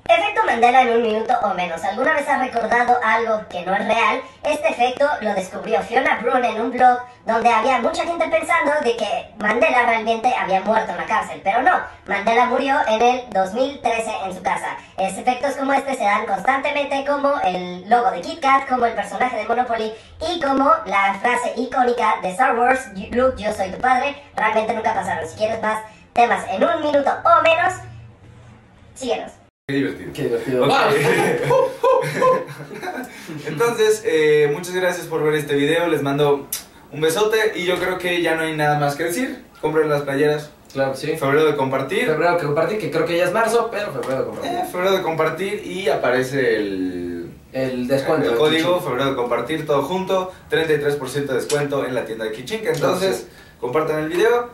Efecto 0.09 0.41
Mandela 0.45 0.81
en 0.83 0.89
un 0.95 1.01
minuto 1.01 1.33
o 1.43 1.53
menos. 1.53 1.83
¿Alguna 1.83 2.13
vez 2.13 2.27
has 2.29 2.39
recordado 2.39 2.97
algo 3.03 3.41
que 3.49 3.63
no 3.63 3.73
es 3.75 3.85
real? 3.85 4.21
Este 4.41 4.69
efecto 4.69 5.05
lo 5.19 5.33
descubrió 5.33 5.81
Fiona 5.81 6.17
Brun 6.21 6.45
en 6.45 6.61
un 6.61 6.71
blog 6.71 6.99
donde 7.25 7.49
había 7.49 7.79
mucha 7.79 8.03
gente 8.05 8.25
pensando 8.29 8.71
de 8.83 8.95
que 8.95 9.33
Mandela 9.37 9.83
realmente 9.85 10.33
había 10.33 10.61
muerto 10.61 10.91
en 10.93 10.97
la 10.97 11.05
cárcel, 11.05 11.41
pero 11.43 11.61
no. 11.61 11.73
Mandela 12.05 12.45
murió 12.45 12.77
en 12.87 13.01
el 13.01 13.29
2013 13.31 14.11
en 14.25 14.33
su 14.33 14.41
casa. 14.41 14.77
Es- 14.97 15.17
efectos 15.17 15.57
como 15.57 15.73
este 15.73 15.93
se 15.95 16.05
dan 16.05 16.25
constantemente 16.25 17.03
como 17.05 17.33
el 17.43 17.89
logo 17.89 18.09
de 18.11 18.21
Kit 18.21 18.39
Kat, 18.41 18.65
como 18.69 18.85
el 18.85 18.93
personaje 18.93 19.35
de 19.35 19.45
Monopoly 19.45 19.93
y 20.21 20.39
como 20.39 20.71
la 20.85 21.15
frase 21.21 21.51
icónica 21.57 22.15
de 22.21 22.29
Star 22.29 22.57
Wars, 22.57 22.87
Luke, 23.11 23.41
yo 23.43 23.51
soy 23.51 23.71
tu 23.71 23.77
padre. 23.79 24.15
Realmente 24.37 24.73
nunca 24.73 24.93
pasaron. 24.93 25.27
Si 25.27 25.35
quieres 25.35 25.61
más 25.61 25.81
temas 26.13 26.45
en 26.49 26.63
un 26.63 26.81
minuto 26.81 27.11
o 27.25 27.41
menos, 27.41 27.73
síguenos. 28.95 29.33
Qué 29.69 29.75
divertido. 29.75 30.13
Qué 30.13 30.23
divertido. 30.23 30.63
Ok. 30.63 30.69
¡Vamos! 30.69 30.95
Entonces, 33.47 34.01
eh, 34.05 34.49
muchas 34.53 34.73
gracias 34.73 35.07
por 35.07 35.21
ver 35.21 35.33
este 35.33 35.55
video. 35.55 35.89
Les 35.89 36.01
mando 36.01 36.47
un 36.93 37.01
besote 37.01 37.51
y 37.53 37.65
yo 37.65 37.75
creo 37.75 37.97
que 37.97 38.21
ya 38.21 38.35
no 38.35 38.43
hay 38.43 38.55
nada 38.55 38.79
más 38.79 38.95
que 38.95 39.03
decir. 39.03 39.43
Compren 39.59 39.89
las 39.89 40.03
playeras, 40.03 40.51
Claro 40.71 40.95
sí. 40.95 41.17
Febrero 41.17 41.43
de 41.47 41.57
compartir. 41.57 42.05
Febrero 42.05 42.37
que 42.37 42.45
compartí, 42.45 42.77
que 42.77 42.89
creo 42.89 43.05
que 43.05 43.17
ya 43.17 43.25
es 43.25 43.33
marzo, 43.33 43.67
pero 43.69 43.91
febrero 43.91 44.19
que 44.19 44.25
compartí. 44.29 44.47
Eh, 44.47 44.63
febrero 44.71 44.91
de 44.93 45.01
compartir 45.01 45.65
y 45.67 45.89
aparece 45.89 46.55
el, 46.55 47.29
El 47.51 47.87
descuento. 47.89 48.31
el 48.31 48.37
código 48.37 48.79
febrero 48.79 49.09
de 49.09 49.15
compartir 49.17 49.65
todo 49.67 49.83
junto, 49.83 50.31
33% 50.49 51.25
de 51.25 51.33
descuento 51.33 51.85
en 51.85 51.93
la 51.93 52.05
tienda 52.05 52.23
de 52.23 52.31
Kichinka. 52.31 52.71
Entonces, 52.71 53.27
compartan 53.59 53.99
el 54.05 54.07
video, 54.07 54.47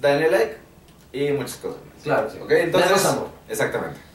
denle 0.00 0.32
like 0.32 0.56
y 1.12 1.30
muchas 1.30 1.58
cosas. 1.58 1.78
Claro 2.02 2.28
sí. 2.28 2.38
¿Ok? 2.42 2.50
Entonces, 2.50 3.06
exactamente. 3.48 4.10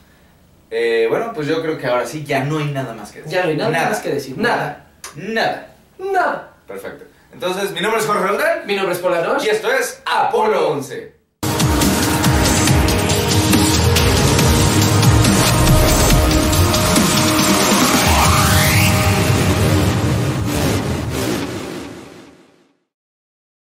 Eh, 0.70 1.08
bueno, 1.10 1.32
pues 1.34 1.48
yo 1.48 1.62
creo 1.62 1.78
que 1.78 1.88
ahora 1.88 2.06
sí 2.06 2.24
ya 2.24 2.44
no 2.44 2.58
hay 2.60 2.72
nada 2.72 2.94
más 2.94 3.12
que 3.12 3.22
decir. 3.22 3.34
Ya 3.34 3.44
no 3.44 3.50
hay 3.50 3.58
nada 3.58 3.90
más 3.90 4.00
que 4.00 4.10
decir. 4.10 4.38
Nada. 4.38 4.88
Nada. 5.16 5.74
Nada. 5.98 6.54
Perfecto. 6.68 7.06
Entonces, 7.32 7.72
mi 7.72 7.82
nombre 7.82 8.00
es 8.00 8.08
Jorge 8.08 8.26
Roldán 8.26 8.66
Mi 8.66 8.76
nombre 8.76 8.94
es 8.94 9.00
Pola 9.00 9.38
y 9.44 9.48
esto 9.48 9.72
es 9.72 10.02
Apolo 10.06 10.70
11. 10.70 11.17